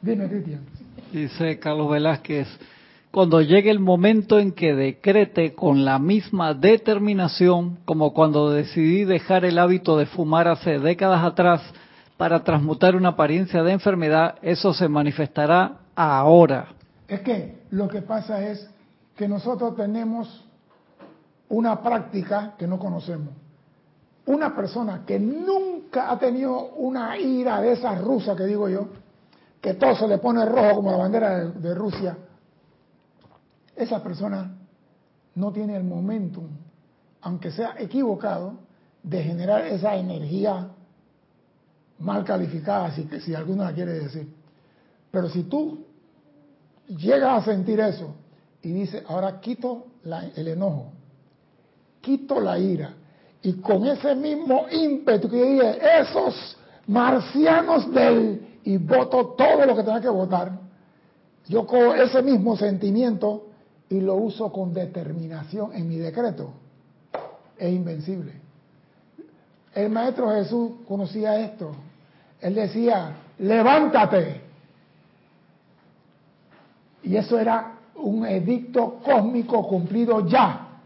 Dime, 0.02 0.28
Cristian. 0.28 0.77
Dice 1.12 1.58
Carlos 1.58 1.90
Velázquez, 1.90 2.46
cuando 3.10 3.40
llegue 3.40 3.70
el 3.70 3.80
momento 3.80 4.38
en 4.38 4.52
que 4.52 4.74
decrete 4.74 5.54
con 5.54 5.86
la 5.86 5.98
misma 5.98 6.52
determinación 6.52 7.78
como 7.86 8.12
cuando 8.12 8.50
decidí 8.50 9.04
dejar 9.04 9.46
el 9.46 9.58
hábito 9.58 9.96
de 9.96 10.04
fumar 10.04 10.48
hace 10.48 10.78
décadas 10.78 11.24
atrás 11.24 11.62
para 12.18 12.44
transmutar 12.44 12.94
una 12.94 13.10
apariencia 13.10 13.62
de 13.62 13.72
enfermedad, 13.72 14.34
eso 14.42 14.74
se 14.74 14.86
manifestará 14.86 15.78
ahora. 15.96 16.68
Es 17.06 17.20
que 17.20 17.56
lo 17.70 17.88
que 17.88 18.02
pasa 18.02 18.46
es 18.46 18.68
que 19.16 19.26
nosotros 19.26 19.76
tenemos 19.76 20.44
una 21.48 21.82
práctica 21.82 22.54
que 22.58 22.66
no 22.66 22.78
conocemos. 22.78 23.30
Una 24.26 24.54
persona 24.54 25.04
que 25.06 25.18
nunca 25.18 26.10
ha 26.10 26.18
tenido 26.18 26.72
una 26.76 27.16
ira 27.16 27.62
de 27.62 27.72
esa 27.72 27.94
rusa 27.94 28.36
que 28.36 28.44
digo 28.44 28.68
yo, 28.68 28.88
que 29.60 29.74
todo 29.74 29.96
se 29.96 30.06
le 30.06 30.18
pone 30.18 30.44
rojo 30.44 30.76
como 30.76 30.90
la 30.92 30.98
bandera 30.98 31.44
de, 31.46 31.74
Rusia, 31.74 32.16
esa 33.74 34.02
persona 34.02 34.56
no 35.34 35.52
tiene 35.52 35.76
el 35.76 35.84
momentum, 35.84 36.48
aunque 37.22 37.50
sea 37.50 37.74
equivocado, 37.78 38.54
de 39.02 39.22
generar 39.22 39.66
esa 39.66 39.96
energía 39.96 40.68
mal 42.00 42.24
calificada, 42.24 42.90
si, 42.92 43.08
si 43.20 43.34
alguno 43.34 43.64
la 43.64 43.72
quiere 43.72 43.92
decir. 43.94 44.32
Pero 45.10 45.28
si 45.28 45.44
tú 45.44 45.84
llegas 46.86 47.42
a 47.42 47.44
sentir 47.52 47.80
eso 47.80 48.14
y 48.62 48.72
dices, 48.72 49.02
ahora 49.08 49.40
quito 49.40 49.86
el 50.36 50.48
enojo, 50.48 50.92
quito 52.00 52.40
la 52.40 52.58
ira, 52.58 52.94
y 53.42 53.54
con 53.54 53.86
ese 53.86 54.14
mismo 54.14 54.66
ímpetu 54.70 55.28
que 55.28 55.42
dije, 55.42 55.78
esos 56.00 56.56
marcianos 56.86 57.92
del, 57.92 58.57
y 58.68 58.76
voto 58.76 59.28
todo 59.28 59.64
lo 59.64 59.74
que 59.74 59.82
tenga 59.82 59.98
que 59.98 60.10
votar, 60.10 60.52
yo 61.46 61.66
cojo 61.66 61.94
ese 61.94 62.20
mismo 62.20 62.54
sentimiento 62.54 63.46
y 63.88 63.98
lo 63.98 64.16
uso 64.16 64.52
con 64.52 64.74
determinación 64.74 65.72
en 65.72 65.88
mi 65.88 65.96
decreto. 65.96 66.50
Es 67.56 67.72
invencible. 67.72 68.32
El 69.74 69.88
Maestro 69.88 70.32
Jesús 70.32 70.72
conocía 70.86 71.40
esto. 71.40 71.70
Él 72.42 72.56
decía, 72.56 73.12
levántate. 73.38 74.42
Y 77.04 77.16
eso 77.16 77.38
era 77.38 77.72
un 77.94 78.26
edicto 78.26 79.00
cósmico 79.02 79.66
cumplido 79.66 80.26
ya. 80.26 80.82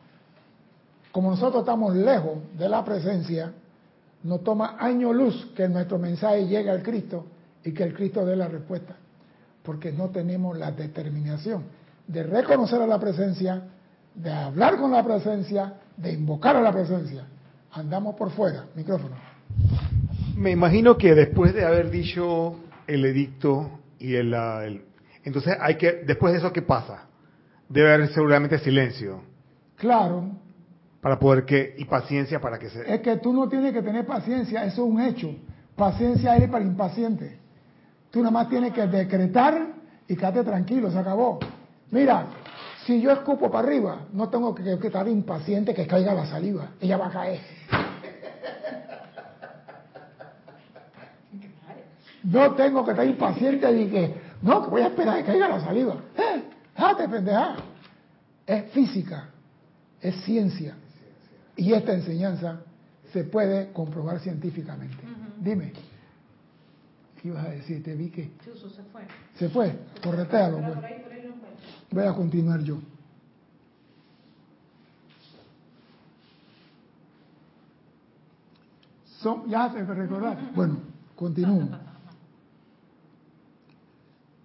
Como 1.10 1.30
nosotros 1.30 1.62
estamos 1.62 1.96
lejos 1.96 2.38
de 2.56 2.68
la 2.68 2.84
presencia, 2.84 3.52
nos 4.22 4.44
toma 4.44 4.76
año 4.78 5.12
luz 5.12 5.50
que 5.56 5.66
nuestro 5.66 5.98
mensaje 5.98 6.46
llegue 6.46 6.70
al 6.70 6.84
Cristo 6.84 7.24
y 7.64 7.72
que 7.72 7.82
el 7.84 7.94
Cristo 7.94 8.24
dé 8.26 8.36
la 8.36 8.48
respuesta. 8.48 8.96
Porque 9.62 9.92
no 9.92 10.10
tenemos 10.10 10.58
la 10.58 10.72
determinación 10.72 11.64
de 12.06 12.22
reconocer 12.24 12.80
a 12.82 12.86
la 12.86 12.98
presencia, 12.98 13.62
de 14.14 14.30
hablar 14.32 14.76
con 14.76 14.90
la 14.90 15.04
presencia, 15.04 15.74
de 15.96 16.12
invocar 16.12 16.56
a 16.56 16.60
la 16.60 16.72
presencia. 16.72 17.24
Andamos 17.72 18.16
por 18.16 18.30
fuera. 18.30 18.64
Micrófono. 18.74 19.14
Me 20.36 20.50
imagino 20.50 20.96
que 20.98 21.14
después 21.14 21.54
de 21.54 21.64
haber 21.64 21.90
dicho 21.90 22.56
el 22.86 23.04
edicto 23.04 23.70
y 23.98 24.14
el, 24.14 24.34
el- 24.34 24.82
entonces 25.24 25.56
hay 25.60 25.76
que 25.76 26.02
después 26.04 26.32
de 26.32 26.40
eso 26.40 26.52
qué 26.52 26.62
pasa? 26.62 27.04
Debe 27.68 27.94
haber 27.94 28.08
seguramente 28.12 28.58
silencio 28.58 29.22
Claro, 29.76 30.30
para 31.00 31.18
poder 31.18 31.44
que 31.44 31.74
y 31.78 31.84
paciencia 31.84 32.40
para 32.40 32.58
que 32.58 32.68
se 32.70 32.92
es 32.94 33.00
que 33.00 33.16
tú 33.18 33.32
no 33.32 33.48
tienes 33.48 33.72
que 33.72 33.82
tener 33.82 34.04
paciencia, 34.06 34.64
eso 34.64 34.84
es 34.84 34.90
un 34.92 35.00
hecho. 35.00 35.34
Paciencia 35.76 36.36
es 36.36 36.48
para 36.50 36.64
impaciente. 36.64 37.38
Tú 38.12 38.18
nada 38.20 38.30
más 38.30 38.48
tienes 38.50 38.74
que 38.74 38.86
decretar 38.86 39.68
y 40.06 40.14
quedarte 40.14 40.44
tranquilo, 40.44 40.90
se 40.90 40.98
acabó. 40.98 41.40
Mira, 41.90 42.26
si 42.84 43.00
yo 43.00 43.10
escupo 43.10 43.50
para 43.50 43.66
arriba, 43.66 44.02
no 44.12 44.28
tengo 44.28 44.54
que, 44.54 44.78
que 44.78 44.86
estar 44.86 45.08
impaciente 45.08 45.72
que 45.72 45.86
caiga 45.86 46.12
la 46.12 46.26
saliva, 46.26 46.72
ella 46.78 46.98
va 46.98 47.06
a 47.06 47.10
caer. 47.10 47.40
No 52.24 52.54
tengo 52.54 52.84
que 52.84 52.90
estar 52.90 53.06
impaciente 53.06 53.80
y 53.80 53.88
que, 53.88 54.14
no, 54.42 54.62
que 54.62 54.70
voy 54.70 54.82
a 54.82 54.88
esperar 54.88 55.16
que 55.16 55.24
caiga 55.24 55.48
la 55.48 55.60
saliva. 55.60 55.96
¿Eh? 56.16 56.42
Pendeja. 57.08 57.56
Es 58.46 58.70
física, 58.72 59.28
es 60.00 60.14
ciencia. 60.24 60.74
Y 61.56 61.72
esta 61.72 61.94
enseñanza 61.94 62.60
se 63.12 63.24
puede 63.24 63.72
comprobar 63.72 64.20
científicamente. 64.20 65.02
Dime. 65.38 65.72
¿Qué 67.22 67.28
ibas 67.28 67.46
a 67.46 67.50
decir? 67.50 67.80
Te 67.84 67.94
vi 67.94 68.10
que... 68.10 68.32
Chuzo 68.44 68.68
se 68.68 68.82
fue. 68.82 69.02
Se 69.36 69.48
fue. 69.48 69.78
Corretealo. 70.02 70.58
Pues. 70.58 70.78
Voy 71.92 72.04
a 72.04 72.12
continuar 72.14 72.60
yo. 72.64 72.78
Son, 79.20 79.48
ya 79.48 79.70
se 79.70 79.84
me 79.84 79.94
recordar. 79.94 80.50
Bueno, 80.56 80.78
continúo. 81.14 81.68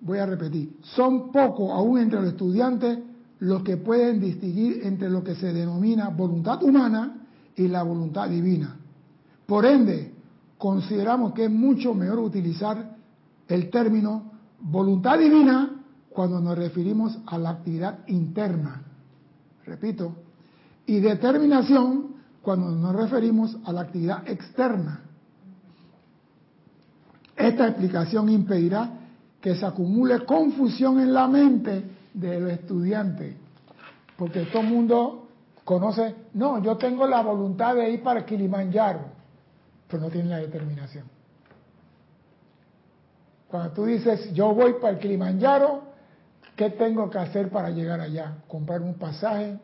Voy 0.02 0.20
a 0.20 0.28
repetir. 0.28 0.78
Son 0.84 1.32
pocos 1.32 1.72
aún 1.72 1.98
entre 1.98 2.22
los 2.22 2.30
estudiantes 2.30 3.00
los 3.40 3.64
que 3.64 3.78
pueden 3.78 4.20
distinguir 4.20 4.82
entre 4.84 5.10
lo 5.10 5.24
que 5.24 5.34
se 5.34 5.52
denomina 5.52 6.10
voluntad 6.10 6.62
humana 6.62 7.26
y 7.56 7.68
la 7.68 7.82
voluntad 7.82 8.30
divina. 8.30 8.78
Por 9.48 9.66
ende, 9.66 10.14
consideramos 10.58 11.34
que 11.34 11.46
es 11.46 11.52
mucho 11.52 11.94
mejor 11.94 12.20
utilizar 12.20 12.96
el 13.48 13.70
término 13.70 14.32
voluntad 14.60 15.20
divina 15.20 15.72
cuando 16.10 16.40
nos 16.40 16.58
referimos 16.58 17.18
a 17.28 17.38
la 17.38 17.52
actividad 17.52 18.00
interna. 18.08 18.82
Repito, 19.66 20.16
y 20.86 21.00
determinación 21.00 22.16
cuando 22.42 22.72
nos 22.72 22.96
referimos 22.96 23.58
a 23.66 23.72
la 23.72 23.82
actividad 23.82 24.28
externa. 24.28 25.02
Esta 27.36 27.68
explicación 27.68 28.30
impedirá 28.30 28.90
que 29.40 29.56
se 29.56 29.66
acumule 29.66 30.26
confusión 30.26 31.00
en 31.00 31.14
la 31.14 31.28
mente 31.28 31.84
de 32.14 32.40
los 32.40 32.52
estudiantes, 32.52 33.36
porque 34.18 34.46
todo 34.46 34.64
el 34.64 34.70
mundo 34.70 35.28
conoce, 35.64 36.16
no, 36.34 36.64
yo 36.64 36.78
tengo 36.78 37.06
la 37.06 37.22
voluntad 37.22 37.76
de 37.76 37.92
ir 37.92 38.02
para 38.02 38.26
Kilimanjaro, 38.26 39.17
pero 39.88 40.04
no 40.04 40.10
tiene 40.10 40.30
la 40.30 40.38
determinación. 40.38 41.06
Cuando 43.48 43.72
tú 43.72 43.86
dices, 43.86 44.34
yo 44.34 44.54
voy 44.54 44.74
para 44.74 44.94
el 44.94 45.00
Kilimanjaro, 45.00 45.84
¿qué 46.56 46.72
tengo 46.72 47.10
que 47.10 47.18
hacer 47.18 47.50
para 47.50 47.70
llegar 47.70 48.02
allá? 48.02 48.36
Comprar 48.48 48.82
un 48.82 48.96
pasaje, 48.96 49.58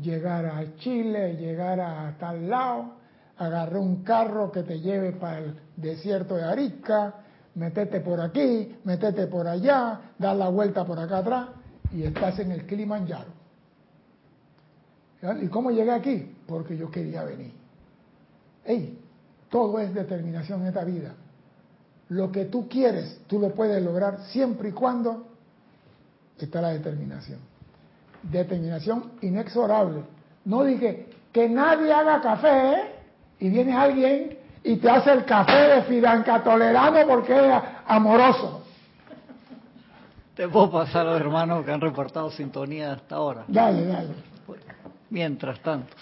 llegar 0.00 0.46
a 0.46 0.76
Chile, 0.76 1.36
llegar 1.36 1.80
a 1.80 2.16
tal 2.18 2.48
lado, 2.50 2.96
agarrar 3.38 3.78
un 3.78 4.02
carro 4.02 4.52
que 4.52 4.62
te 4.62 4.80
lleve 4.80 5.12
para 5.12 5.38
el 5.38 5.58
desierto 5.76 6.36
de 6.36 6.44
Arica, 6.44 7.14
metete 7.54 8.00
por 8.00 8.20
aquí, 8.20 8.76
metete 8.84 9.26
por 9.26 9.48
allá, 9.48 10.12
dar 10.18 10.36
la 10.36 10.48
vuelta 10.48 10.84
por 10.84 10.98
acá 10.98 11.18
atrás 11.18 11.48
y 11.92 12.02
estás 12.02 12.38
en 12.38 12.52
el 12.52 12.66
Kilimanjaro. 12.66 13.30
¿Y 15.40 15.46
cómo 15.48 15.70
llegué 15.70 15.92
aquí? 15.92 16.36
Porque 16.46 16.76
yo 16.76 16.90
quería 16.90 17.22
venir. 17.22 17.52
Ey, 18.64 19.01
todo 19.52 19.78
es 19.78 19.94
determinación 19.94 20.62
en 20.62 20.68
esta 20.68 20.82
vida. 20.82 21.12
Lo 22.08 22.32
que 22.32 22.46
tú 22.46 22.68
quieres, 22.70 23.20
tú 23.26 23.38
lo 23.38 23.50
puedes 23.50 23.84
lograr 23.84 24.18
siempre 24.30 24.70
y 24.70 24.72
cuando 24.72 25.26
está 26.38 26.62
la 26.62 26.70
determinación. 26.70 27.38
Determinación 28.22 29.12
inexorable. 29.20 30.04
No 30.46 30.64
dije 30.64 31.10
que 31.30 31.50
nadie 31.50 31.92
haga 31.92 32.22
café 32.22 32.72
¿eh? 32.72 32.94
y 33.40 33.50
viene 33.50 33.74
alguien 33.74 34.38
y 34.64 34.76
te 34.76 34.88
hace 34.88 35.12
el 35.12 35.26
café 35.26 35.52
de 35.52 35.82
Fidanca 35.82 36.42
Tolerano 36.42 37.06
porque 37.06 37.34
es 37.36 37.62
amoroso. 37.86 38.62
Te 40.34 40.48
puedo 40.48 40.70
pasar 40.70 41.06
a 41.06 41.12
los 41.12 41.20
hermanos 41.20 41.62
que 41.66 41.72
han 41.72 41.80
reportado 41.82 42.30
sintonía 42.30 42.92
hasta 42.92 43.16
ahora. 43.16 43.44
Dale, 43.48 43.84
dale. 43.84 44.14
Mientras 45.10 45.60
tanto. 45.60 45.94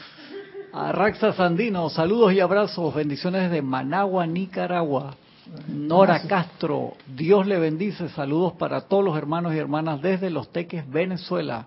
A 0.73 0.93
Raxa 0.93 1.33
Sandino, 1.33 1.91
saludos 1.91 2.33
y 2.33 2.39
abrazos, 2.39 2.95
bendiciones 2.95 3.51
de 3.51 3.61
Managua, 3.61 4.25
Nicaragua. 4.25 5.17
Nora 5.67 6.23
Castro, 6.29 6.93
Dios 7.09 7.45
le 7.45 7.59
bendice, 7.59 8.09
saludos 8.11 8.53
para 8.53 8.83
todos 8.83 9.05
los 9.05 9.17
hermanos 9.19 9.53
y 9.53 9.59
hermanas 9.59 10.01
desde 10.01 10.31
Los 10.31 10.53
Teques, 10.53 10.89
Venezuela. 10.89 11.67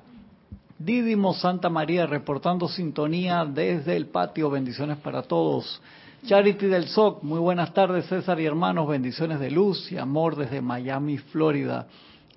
Didimo 0.80 1.34
Santa 1.34 1.70
María, 1.70 2.06
reportando 2.06 2.70
sintonía 2.70 3.44
desde 3.44 3.98
el 3.98 4.06
patio, 4.06 4.50
bendiciones 4.50 4.98
para 5.00 5.24
todos. 5.24 5.82
Charity 6.26 6.68
del 6.68 6.88
SOC, 6.88 7.24
muy 7.24 7.40
buenas 7.40 7.74
tardes 7.74 8.06
César 8.06 8.40
y 8.40 8.46
hermanos, 8.46 8.88
bendiciones 8.88 9.42
de 9.42 9.52
luz 9.52 9.92
y 9.92 9.98
amor 9.98 10.38
desde 10.38 10.62
Miami, 10.62 11.18
Florida. 11.18 11.88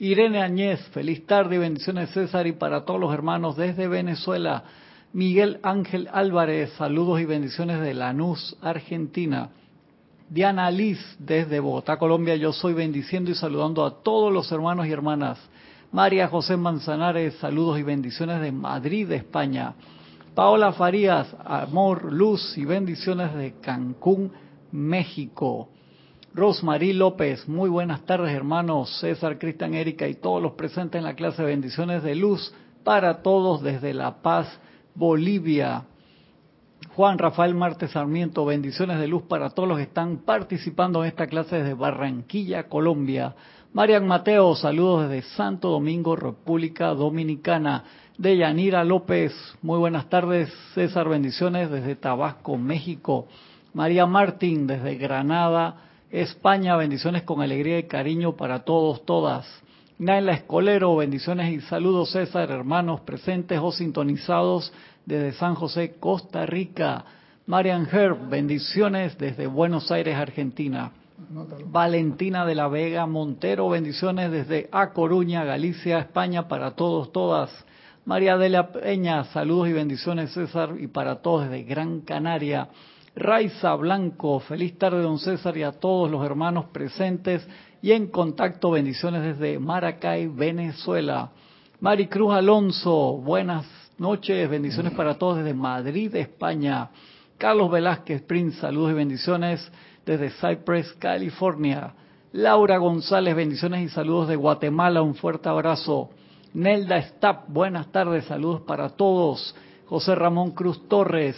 Irene 0.01 0.43
Añez, 0.43 0.81
feliz 0.89 1.25
tarde 1.27 1.55
y 1.55 1.59
bendiciones 1.59 2.11
César 2.11 2.49
y 2.49 2.53
para 2.53 2.85
todos 2.85 2.99
los 2.99 3.15
hermanos 3.15 3.57
desde 3.57 3.87
Venezuela. 3.87 4.65
Miguel 5.17 5.61
Ángel 5.63 6.11
Álvarez, 6.13 6.75
saludos 6.77 7.23
y 7.23 7.25
bendiciones 7.25 7.81
de 7.81 7.95
Lanús, 7.95 8.55
Argentina. 8.61 9.49
Diana 10.29 10.71
Liz, 10.71 10.99
desde 11.19 11.59
Bogotá, 11.59 11.97
Colombia, 11.97 12.37
yo 12.37 12.53
soy 12.53 12.75
bendiciendo 12.75 13.31
y 13.31 13.35
saludando 13.35 13.87
a 13.87 14.03
todos 14.03 14.31
los 14.31 14.53
hermanos 14.53 14.87
y 14.87 14.93
hermanas. 14.93 15.39
María 15.91 16.29
José 16.29 16.59
Manzanares, 16.59 17.35
saludos 17.37 17.79
y 17.79 17.83
bendiciones 17.83 18.43
de 18.43 18.53
Madrid, 18.53 19.11
España. 19.11 19.73
Paola 20.35 20.75
Farías, 20.75 21.35
amor, 21.43 22.13
luz 22.13 22.59
y 22.59 22.67
bendiciones 22.67 23.35
de 23.37 23.55
Cancún, 23.63 24.31
México. 24.71 25.71
Rosmarie 26.35 26.93
López, 26.93 27.49
muy 27.49 27.71
buenas 27.71 28.05
tardes 28.05 28.35
hermanos, 28.35 29.01
César, 29.01 29.39
Cristian, 29.39 29.73
Erika 29.73 30.07
y 30.07 30.17
todos 30.17 30.43
los 30.43 30.53
presentes 30.53 30.99
en 30.99 31.05
la 31.05 31.15
clase 31.15 31.43
bendiciones 31.43 32.03
de 32.03 32.15
luz 32.17 32.53
para 32.85 33.23
todos 33.23 33.63
desde 33.63 33.95
La 33.95 34.21
Paz, 34.21 34.61
Bolivia. 34.97 35.85
Juan 36.95 37.19
Rafael 37.19 37.55
Marte 37.55 37.87
Sarmiento, 37.87 38.47
bendiciones 38.47 38.99
de 38.99 39.07
luz 39.07 39.25
para 39.25 39.51
todos 39.51 39.69
los 39.69 39.77
que 39.77 39.85
están 39.85 40.19
participando 40.25 41.05
en 41.05 41.09
esta 41.09 41.27
clase 41.27 41.57
desde 41.57 41.75
Barranquilla, 41.75 42.69
Colombia. 42.69 43.35
Marian 43.75 44.07
Mateo, 44.07 44.55
saludos 44.57 45.11
desde 45.11 45.29
Santo 45.37 45.69
Domingo, 45.69 46.17
República 46.17 46.95
Dominicana. 46.95 47.85
Deyanira 48.17 48.83
López, 48.85 49.35
muy 49.61 49.79
buenas 49.79 50.09
tardes. 50.09 50.51
César, 50.75 51.11
bendiciones 51.11 51.71
desde 51.71 51.97
Tabasco, 51.97 52.57
México. 52.57 53.29
María 53.75 54.07
Martín, 54.07 54.67
desde 54.67 54.95
Granada, 54.95 55.77
España, 56.11 56.77
bendiciones 56.77 57.25
con 57.25 57.43
alegría 57.43 57.79
y 57.79 57.83
cariño 57.83 58.37
para 58.37 58.65
todos, 58.65 59.05
todas. 59.05 59.47
Naila 59.99 60.33
Escolero, 60.33 60.95
bendiciones 60.95 61.51
y 61.51 61.61
saludos 61.63 62.11
César, 62.11 62.51
hermanos 62.51 63.01
presentes 63.01 63.59
o 63.63 63.73
sintonizados 63.73 64.71
desde 65.07 65.33
San 65.33 65.55
José, 65.55 65.95
Costa 65.99 66.45
Rica. 66.45 67.03
Marian 67.47 67.89
Herb, 67.91 68.29
bendiciones 68.29 69.17
desde 69.17 69.47
Buenos 69.47 69.91
Aires, 69.91 70.15
Argentina. 70.15 70.93
Valentina 71.71 72.45
de 72.45 72.55
la 72.55 72.69
Vega 72.69 73.07
Montero, 73.07 73.71
bendiciones 73.71 74.31
desde 74.31 74.69
A 74.71 74.93
Coruña, 74.93 75.45
Galicia, 75.45 76.01
España, 76.01 76.47
para 76.47 76.73
todos, 76.73 77.11
todas. 77.11 77.51
María 78.05 78.37
Delia 78.37 78.71
Peña, 78.71 79.25
saludos 79.25 79.69
y 79.69 79.73
bendiciones 79.73 80.31
César 80.35 80.75
y 80.79 80.89
para 80.89 81.23
todos 81.23 81.49
desde 81.49 81.63
Gran 81.65 82.03
Canaria. 82.03 82.69
Raiza 83.15 83.75
Blanco, 83.77 84.41
feliz 84.41 84.77
tarde 84.77 85.01
don 85.01 85.19
César 85.19 85.57
y 85.57 85.63
a 85.63 85.73
todos 85.73 86.11
los 86.11 86.23
hermanos 86.23 86.67
presentes 86.67 87.49
y 87.87 87.93
en 87.93 88.09
contacto, 88.09 88.73
bendiciones 88.73 89.23
desde 89.23 89.61
Maracay, 89.61 90.27
Venezuela. 90.27 91.31
Maricruz 91.79 92.35
Alonso, 92.35 93.13
buenas 93.19 93.65
noches, 93.97 94.51
bendiciones 94.51 94.93
para 94.95 95.17
todos 95.17 95.37
desde 95.37 95.55
Madrid, 95.55 96.13
España. 96.17 96.91
Carlos 97.39 97.71
Velázquez 97.71 98.23
Prince, 98.23 98.59
saludos 98.59 98.91
y 98.91 98.95
bendiciones 98.95 99.71
desde 100.05 100.31
Cypress, 100.31 100.95
California. 100.95 101.95
Laura 102.33 102.77
González, 102.79 103.37
bendiciones 103.37 103.83
y 103.85 103.89
saludos 103.89 104.27
de 104.27 104.35
Guatemala, 104.35 105.01
un 105.01 105.15
fuerte 105.15 105.49
abrazo. 105.49 106.11
Nelda 106.55 107.01
Stapp, 107.01 107.49
buenas 107.49 107.93
tardes, 107.93 108.25
saludos 108.25 108.63
para 108.63 108.89
todos. 108.89 109.55
José 109.87 110.17
Ramón 110.17 110.51
Cruz 110.51 110.89
Torres, 110.89 111.37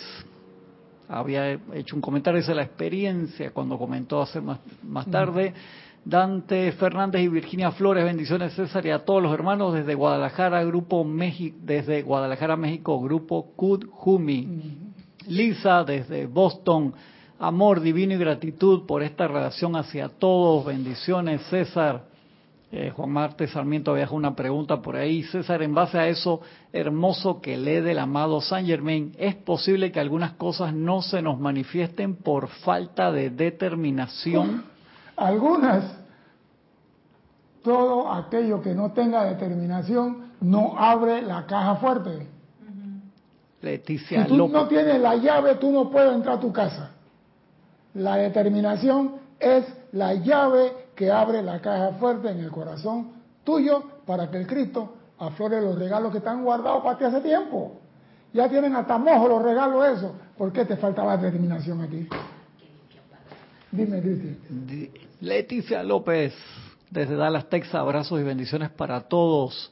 había 1.09 1.53
hecho 1.75 1.97
un 1.97 2.03
comentario 2.03 2.43
de 2.43 2.55
la 2.55 2.63
experiencia 2.63 3.51
cuando 3.51 3.79
comentó 3.79 4.23
hace 4.23 4.41
más, 4.41 4.61
más 4.83 5.07
tarde. 5.11 5.53
Dante 6.09 6.73
Fernández 6.73 7.21
y 7.21 7.29
Virginia 7.29 7.71
Flores, 7.71 8.03
bendiciones 8.03 8.55
César 8.55 8.87
y 8.87 8.91
a 8.91 9.05
todos 9.05 9.23
los 9.23 9.31
hermanos 9.31 9.75
desde 9.75 9.95
Guadalajara, 9.95 10.65
Grupo 10.65 11.05
México, 11.05 11.59
desde 11.61 12.01
Guadalajara, 12.01 12.57
México, 12.57 12.99
Grupo 12.99 13.53
Kud 13.55 13.85
Jumi. 13.91 14.49
Lisa 15.27 15.85
desde 15.85 16.25
Boston, 16.25 16.95
amor 17.39 17.83
divino 17.83 18.15
y 18.15 18.17
gratitud 18.17 18.87
por 18.87 19.03
esta 19.03 19.29
relación 19.29 19.77
hacia 19.77 20.09
todos, 20.09 20.65
bendiciones 20.65 21.43
César. 21.51 22.05
Eh, 22.73 22.91
Juan 22.97 23.11
Marte 23.11 23.47
Sarmiento 23.47 23.91
había 23.91 24.09
una 24.11 24.35
pregunta 24.35 24.81
por 24.81 24.97
ahí. 24.97 25.25
César, 25.25 25.61
en 25.61 25.75
base 25.75 25.99
a 25.99 26.09
eso 26.09 26.41
hermoso 26.73 27.43
que 27.43 27.59
lee 27.59 27.83
del 27.83 27.99
amado 27.99 28.41
Saint 28.41 28.67
Germain, 28.67 29.13
¿es 29.19 29.35
posible 29.35 29.93
que 29.93 30.01
algunas 30.01 30.33
cosas 30.33 30.73
no 30.73 31.03
se 31.03 31.21
nos 31.21 31.39
manifiesten 31.39 32.17
por 32.17 32.49
falta 32.49 33.13
de 33.13 33.29
determinación? 33.29 34.65
Algunas, 35.19 35.98
todo 37.63 38.11
aquello 38.13 38.61
que 38.63 38.75
no 38.75 38.93
tenga 38.93 39.25
determinación 39.25 40.33
no 40.41 40.79
abre 40.79 41.23
la 41.23 41.47
caja 41.47 41.77
fuerte. 41.77 42.27
Leticia 43.61 44.23
Si 44.23 44.29
tú 44.29 44.37
López. 44.37 44.53
no 44.55 44.69
tienes 44.69 45.01
la 45.01 45.17
llave, 45.17 45.57
tú 45.57 45.71
no 45.73 45.91
puedes 45.91 46.13
entrar 46.15 46.37
a 46.37 46.41
tu 46.41 46.53
casa. 46.53 46.91
La 47.95 48.17
determinación 48.17 49.17
es 49.41 49.65
la 49.93 50.15
llave 50.15 50.73
que 50.95 51.11
abre 51.11 51.43
la 51.43 51.61
caja 51.61 51.93
fuerte 51.99 52.31
en 52.31 52.39
el 52.39 52.51
corazón 52.51 53.13
tuyo 53.45 53.83
para 54.07 54.31
que 54.31 54.39
el 54.39 54.47
Cristo 54.47 54.95
aflore 55.19 55.61
los 55.61 55.79
regalos 55.79 56.13
que 56.13 56.19
están 56.19 56.45
guardados 56.45 56.83
para 56.85 56.99
ti 56.99 57.05
hace 57.05 57.21
tiempo. 57.21 57.81
Ya 58.33 58.49
tienen 58.49 58.77
hasta 58.77 58.99
mojo 58.99 59.27
los 59.27 59.43
regalos 59.43 59.99
esos. 59.99 60.13
¿Por 60.37 60.53
qué 60.53 60.65
te 60.65 60.77
faltaba 60.77 61.17
determinación 61.17 61.81
aquí? 61.81 62.07
Dime, 63.73 64.01
Cristi. 64.01 64.91
Leticia 65.21 65.83
López, 65.83 66.35
desde 66.91 67.17
Dallas, 67.17 67.49
Texas, 67.49 67.75
abrazos 67.75 68.21
y 68.21 68.25
bendiciones 68.25 68.71
para 68.71 69.03
todos. 69.03 69.71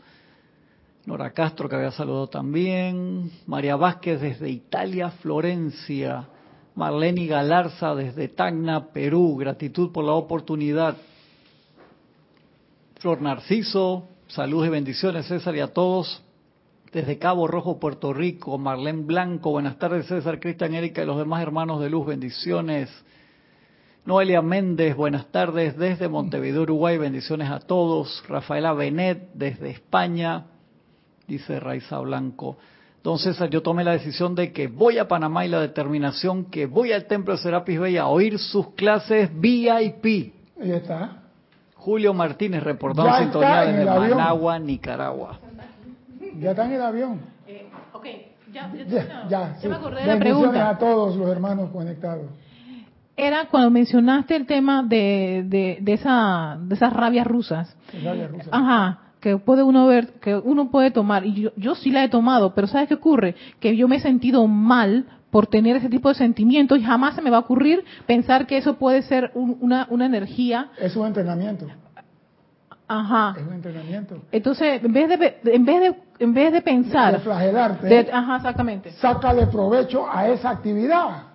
Nora 1.06 1.30
Castro, 1.30 1.68
que 1.68 1.76
había 1.76 1.92
saludado 1.92 2.28
también. 2.28 3.30
María 3.46 3.76
Vázquez, 3.76 4.20
desde 4.20 4.50
Italia, 4.50 5.10
Florencia. 5.10 6.28
Marlene 6.74 7.26
Galarza, 7.26 7.94
desde 7.94 8.28
Tacna, 8.28 8.88
Perú. 8.88 9.36
Gratitud 9.36 9.92
por 9.92 10.04
la 10.04 10.12
oportunidad. 10.12 10.96
Flor 12.98 13.22
Narciso, 13.22 14.08
saludos 14.26 14.66
y 14.66 14.70
bendiciones, 14.70 15.26
César, 15.26 15.54
y 15.54 15.60
a 15.60 15.72
todos. 15.72 16.22
Desde 16.92 17.18
Cabo 17.18 17.46
Rojo, 17.46 17.78
Puerto 17.78 18.12
Rico, 18.12 18.58
Marlene 18.58 19.02
Blanco, 19.02 19.50
buenas 19.50 19.78
tardes, 19.78 20.06
César, 20.06 20.40
Cristian, 20.40 20.74
Erika 20.74 21.02
y 21.02 21.06
los 21.06 21.18
demás 21.18 21.42
hermanos 21.42 21.80
de 21.80 21.90
luz, 21.90 22.06
bendiciones. 22.06 22.88
Noelia 24.06 24.40
Méndez, 24.40 24.94
buenas 24.94 25.26
tardes 25.32 25.76
desde 25.76 26.08
Montevideo, 26.08 26.62
Uruguay, 26.62 26.96
bendiciones 26.96 27.50
a 27.50 27.58
todos. 27.58 28.22
Rafaela 28.28 28.72
Benet 28.72 29.30
desde 29.34 29.70
España, 29.70 30.44
dice 31.26 31.58
Raiza 31.58 31.98
Blanco. 31.98 32.56
Don 33.02 33.18
César, 33.18 33.50
yo 33.50 33.62
tomé 33.62 33.82
la 33.82 33.92
decisión 33.92 34.34
de 34.36 34.52
que 34.52 34.68
voy 34.68 34.98
a 34.98 35.08
Panamá 35.08 35.44
y 35.44 35.48
la 35.48 35.60
determinación 35.60 36.44
que 36.46 36.66
voy 36.66 36.92
al 36.92 37.06
Templo 37.06 37.34
de 37.34 37.38
Serapis 37.42 37.80
Bey 37.80 37.96
a 37.96 38.06
oír 38.06 38.38
sus 38.38 38.68
clases 38.74 39.28
VIP. 39.34 40.04
Ahí 40.60 40.70
está. 40.70 41.22
Julio 41.74 42.14
Martínez, 42.14 42.62
reportando 42.62 43.10
Ya 43.10 43.18
sintonía 43.18 43.60
desde. 43.62 43.84
Managua, 43.84 44.58
Nicaragua. 44.58 45.38
Ya 46.38 46.50
está 46.50 46.64
en 46.66 46.72
el 46.72 46.82
avión. 46.82 47.20
Eh, 47.46 47.66
ok, 47.92 48.06
ya, 48.52 48.72
ya, 48.72 48.84
Ya, 48.86 49.26
ya, 49.28 49.56
sí. 49.60 49.68
me 49.68 49.74
acordé 49.76 50.00
de 50.00 50.06
la 50.06 50.12
Bendiciones 50.14 50.42
pregunta. 50.50 50.68
a 50.70 50.78
todos 50.78 51.16
los 51.16 51.28
hermanos 51.28 51.70
conectados. 51.70 52.26
Era 53.16 53.46
cuando 53.46 53.70
mencionaste 53.70 54.36
el 54.36 54.46
tema 54.46 54.82
de, 54.82 55.44
de, 55.46 55.78
de, 55.80 55.92
esa, 55.94 56.58
de 56.60 56.74
esas 56.74 56.92
rabias 56.92 57.26
rusas. 57.26 57.74
Rusa. 57.92 58.50
Ajá, 58.52 58.98
que 59.20 59.38
puede 59.38 59.62
uno 59.62 59.86
ver, 59.86 60.14
que 60.20 60.34
uno 60.36 60.70
puede 60.70 60.90
tomar, 60.90 61.24
y 61.24 61.32
yo, 61.34 61.50
yo 61.56 61.74
sí 61.74 61.90
la 61.90 62.04
he 62.04 62.08
tomado, 62.10 62.54
pero 62.54 62.66
¿sabes 62.66 62.88
qué 62.88 62.94
ocurre? 62.94 63.34
Que 63.58 63.74
yo 63.76 63.88
me 63.88 63.96
he 63.96 64.00
sentido 64.00 64.46
mal 64.46 65.06
por 65.30 65.46
tener 65.46 65.76
ese 65.76 65.88
tipo 65.88 66.08
de 66.10 66.14
sentimientos 66.14 66.78
y 66.78 66.82
jamás 66.82 67.14
se 67.14 67.22
me 67.22 67.30
va 67.30 67.38
a 67.38 67.40
ocurrir 67.40 67.84
pensar 68.06 68.46
que 68.46 68.58
eso 68.58 68.74
puede 68.76 69.02
ser 69.02 69.30
un- 69.34 69.56
una, 69.60 69.86
una 69.90 70.06
energía. 70.06 70.68
Es 70.78 70.94
un 70.94 71.06
entrenamiento. 71.06 71.66
Ajá. 72.88 73.34
Es 73.36 73.46
un 73.46 73.52
entrenamiento. 73.54 74.22
Entonces, 74.30 74.82
en 74.84 74.92
vez 74.92 75.08
de, 75.08 75.38
en 75.44 75.64
vez 75.64 75.80
de, 75.80 75.96
en 76.20 76.34
vez 76.34 76.52
de 76.52 76.58
De 76.58 76.62
pensar, 76.62 77.18
flagelarte. 77.20 77.86
de- 77.88 78.12
ajá, 78.12 78.36
exactamente. 78.36 78.92
sácale 78.92 79.46
provecho 79.48 80.06
a 80.08 80.28
esa 80.28 80.50
actividad. 80.50 81.25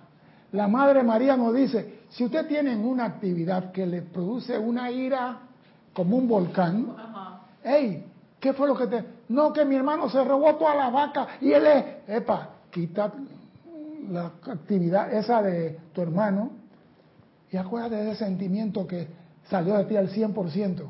La 0.52 0.68
Madre 0.68 1.02
María 1.02 1.36
nos 1.36 1.54
dice, 1.54 2.00
si 2.10 2.24
usted 2.24 2.46
tiene 2.46 2.76
una 2.76 3.06
actividad 3.06 3.72
que 3.72 3.86
le 3.86 4.02
produce 4.02 4.58
una 4.58 4.90
ira 4.90 5.38
como 5.94 6.16
un 6.16 6.28
volcán, 6.28 6.94
hey, 7.64 8.04
¿qué 8.38 8.52
fue 8.52 8.68
lo 8.68 8.76
que 8.76 8.86
te... 8.86 9.04
No, 9.28 9.52
que 9.52 9.64
mi 9.64 9.76
hermano 9.76 10.10
se 10.10 10.22
robó 10.22 10.54
toda 10.56 10.74
la 10.74 10.90
vaca 10.90 11.26
y 11.40 11.52
él 11.52 11.66
es... 11.66 11.84
Epa, 12.06 12.50
quita 12.70 13.12
la 14.10 14.26
actividad 14.26 15.12
esa 15.12 15.40
de 15.42 15.78
tu 15.92 16.02
hermano 16.02 16.50
y 17.50 17.56
acuérdate 17.56 17.96
de 17.96 18.10
ese 18.10 18.24
sentimiento 18.24 18.86
que 18.86 19.08
salió 19.48 19.76
de 19.78 19.84
ti 19.84 19.96
al 19.96 20.10
100% 20.10 20.82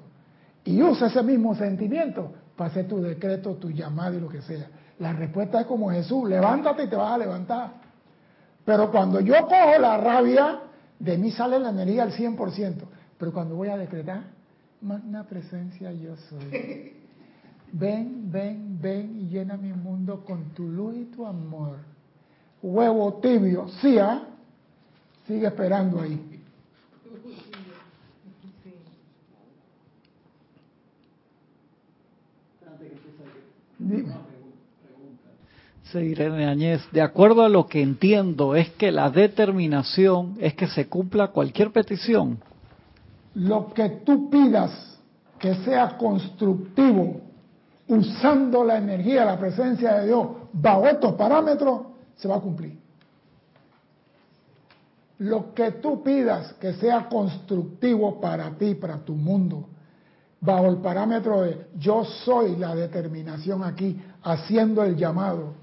y 0.64 0.82
usa 0.82 1.06
ese 1.06 1.22
mismo 1.22 1.54
sentimiento 1.54 2.32
para 2.56 2.70
hacer 2.70 2.88
tu 2.88 3.00
decreto, 3.00 3.54
tu 3.54 3.70
llamado 3.70 4.16
y 4.16 4.20
lo 4.20 4.28
que 4.28 4.42
sea. 4.42 4.68
La 4.98 5.12
respuesta 5.12 5.60
es 5.60 5.66
como 5.66 5.90
Jesús, 5.90 6.28
levántate 6.28 6.84
y 6.84 6.88
te 6.88 6.96
vas 6.96 7.12
a 7.12 7.18
levantar. 7.18 7.81
Pero 8.72 8.90
cuando 8.90 9.20
yo 9.20 9.34
cojo 9.42 9.78
la 9.78 9.98
rabia, 9.98 10.60
de 10.98 11.18
mí 11.18 11.30
sale 11.30 11.58
la 11.58 11.68
energía 11.68 12.04
al 12.04 12.12
100%. 12.12 12.74
Pero 13.18 13.30
cuando 13.30 13.54
voy 13.54 13.68
a 13.68 13.76
decretar, 13.76 14.22
magna 14.80 15.24
presencia 15.24 15.92
yo 15.92 16.16
soy. 16.16 16.94
Ven, 17.70 18.32
ven, 18.32 18.78
ven 18.80 19.20
y 19.20 19.28
llena 19.28 19.58
mi 19.58 19.74
mundo 19.74 20.24
con 20.24 20.54
tu 20.54 20.66
luz 20.66 20.96
y 20.96 21.04
tu 21.04 21.26
amor. 21.26 21.80
Huevo 22.62 23.20
tibio, 23.20 23.68
sí, 23.82 23.98
¿ah? 23.98 24.22
Sigue 25.26 25.48
esperando 25.48 26.00
ahí. 26.00 26.40
Dime. 33.78 34.31
Sí, 35.92 35.98
Irene 35.98 36.46
Añez, 36.46 36.80
de 36.90 37.02
acuerdo 37.02 37.44
a 37.44 37.50
lo 37.50 37.66
que 37.66 37.82
entiendo, 37.82 38.54
es 38.54 38.70
que 38.70 38.90
la 38.90 39.10
determinación 39.10 40.36
es 40.40 40.54
que 40.54 40.66
se 40.66 40.88
cumpla 40.88 41.28
cualquier 41.28 41.70
petición. 41.70 42.38
Lo 43.34 43.74
que 43.74 44.00
tú 44.02 44.30
pidas 44.30 44.98
que 45.38 45.54
sea 45.56 45.98
constructivo, 45.98 47.20
usando 47.88 48.64
la 48.64 48.78
energía, 48.78 49.26
la 49.26 49.38
presencia 49.38 49.96
de 49.98 50.06
Dios, 50.06 50.28
bajo 50.54 50.86
estos 50.86 51.12
parámetros, 51.12 51.82
se 52.16 52.26
va 52.26 52.36
a 52.36 52.40
cumplir. 52.40 52.78
Lo 55.18 55.52
que 55.52 55.72
tú 55.72 56.02
pidas 56.02 56.54
que 56.54 56.72
sea 56.72 57.06
constructivo 57.06 58.18
para 58.18 58.50
ti, 58.52 58.76
para 58.76 58.96
tu 58.96 59.14
mundo, 59.14 59.68
bajo 60.40 60.68
el 60.68 60.78
parámetro 60.78 61.42
de 61.42 61.66
yo 61.78 62.02
soy 62.04 62.56
la 62.56 62.74
determinación 62.74 63.62
aquí, 63.62 64.00
haciendo 64.22 64.82
el 64.84 64.96
llamado, 64.96 65.60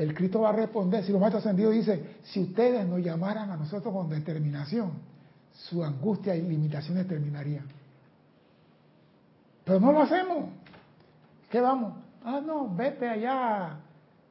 el 0.00 0.14
Cristo 0.14 0.40
va 0.40 0.48
a 0.48 0.52
responder. 0.52 1.04
Si 1.04 1.12
los 1.12 1.20
maestros 1.20 1.44
ascendidos 1.44 1.74
dicen, 1.74 2.16
si 2.22 2.40
ustedes 2.40 2.86
nos 2.86 3.00
llamaran 3.00 3.50
a 3.50 3.56
nosotros 3.56 3.92
con 3.92 4.08
determinación, 4.08 4.92
su 5.52 5.84
angustia 5.84 6.34
y 6.34 6.40
limitaciones 6.40 7.06
terminarían. 7.06 7.66
Pero 9.62 9.78
no 9.78 9.92
lo 9.92 10.00
hacemos. 10.00 10.48
¿Qué 11.50 11.60
vamos? 11.60 11.98
Ah, 12.24 12.40
no, 12.42 12.74
vete 12.74 13.06
allá 13.06 13.76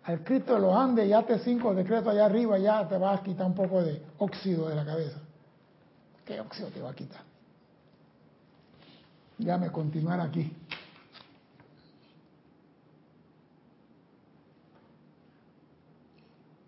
al 0.06 0.24
Cristo 0.24 0.56
de 0.56 0.62
los 0.62 0.76
Andes 0.76 1.08
y 1.08 1.14
hazte 1.14 1.38
cinco 1.38 1.76
decretos 1.76 2.08
allá 2.08 2.26
arriba, 2.26 2.58
ya 2.58 2.88
te 2.88 2.98
vas 2.98 3.20
a 3.20 3.24
quitar 3.24 3.46
un 3.46 3.54
poco 3.54 3.84
de 3.84 4.02
óxido 4.18 4.70
de 4.70 4.76
la 4.76 4.84
cabeza. 4.84 5.20
¿Qué 6.26 6.42
óxido 6.42 6.70
te 6.70 6.82
va 6.82 6.90
a 6.90 6.96
quitar? 6.96 7.22
Déjame 9.38 9.72
continuar 9.72 10.20
aquí. 10.20 10.52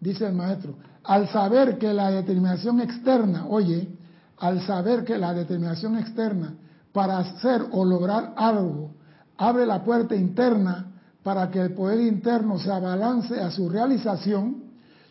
Dice 0.02 0.26
el 0.26 0.34
maestro, 0.34 0.76
al 1.04 1.30
saber 1.30 1.78
que 1.78 1.94
la 1.94 2.10
determinación 2.10 2.82
externa, 2.82 3.46
oye, 3.48 3.88
al 4.40 4.60
saber 4.62 5.06
que 5.06 5.16
la 5.16 5.32
determinación 5.32 5.96
externa 5.98 6.56
para 6.92 7.20
hacer 7.20 7.62
o 7.72 7.86
lograr 7.86 8.34
algo 8.36 8.96
abre 9.38 9.66
la 9.66 9.84
puerta 9.84 10.16
interna 10.16 10.88
para 11.22 11.52
que 11.52 11.62
el 11.62 11.74
poder 11.74 12.02
interno 12.02 12.58
se 12.58 12.72
abalance 12.72 13.40
a 13.40 13.52
su 13.52 13.70
realización, 13.70 14.64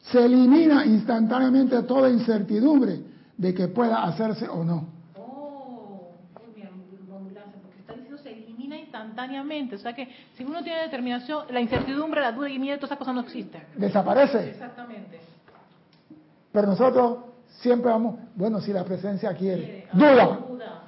se 0.03 0.25
elimina 0.25 0.85
instantáneamente 0.85 1.81
toda 1.85 2.11
incertidumbre 2.11 3.01
de 3.37 3.55
que 3.55 3.69
pueda 3.69 4.03
hacerse 4.03 4.49
o 4.49 4.65
no. 4.65 4.89
Oh, 5.17 6.11
muy 6.43 6.55
bien, 6.55 6.69
ambulancia, 6.69 7.61
porque 7.63 7.79
está 7.79 7.95
diciendo 7.95 8.21
se 8.23 8.33
elimina 8.33 8.77
instantáneamente. 9.11 9.77
O 9.77 9.79
sea 9.79 9.93
que 9.93 10.09
si 10.37 10.45
uno 10.45 10.63
tiene 10.63 10.83
determinación, 10.83 11.45
la 11.51 11.61
incertidumbre, 11.61 12.21
la 12.21 12.33
duda 12.33 12.49
y 12.49 12.55
el 12.55 12.61
miedo, 12.61 12.77
todas 12.79 12.91
esas 12.91 12.99
cosas 12.99 13.15
no 13.15 13.21
existen. 13.21 13.63
Desaparece. 13.77 14.51
Exactamente. 14.51 15.21
Pero 16.53 16.67
nosotros 16.69 17.19
siempre 17.61 17.91
vamos, 17.91 18.17
bueno, 18.35 18.61
si 18.61 18.73
la 18.73 18.85
presencia 18.85 19.35
quiere. 19.35 19.87
Ah, 19.93 19.97
Duda. 19.97 20.27
duda. 20.49 20.83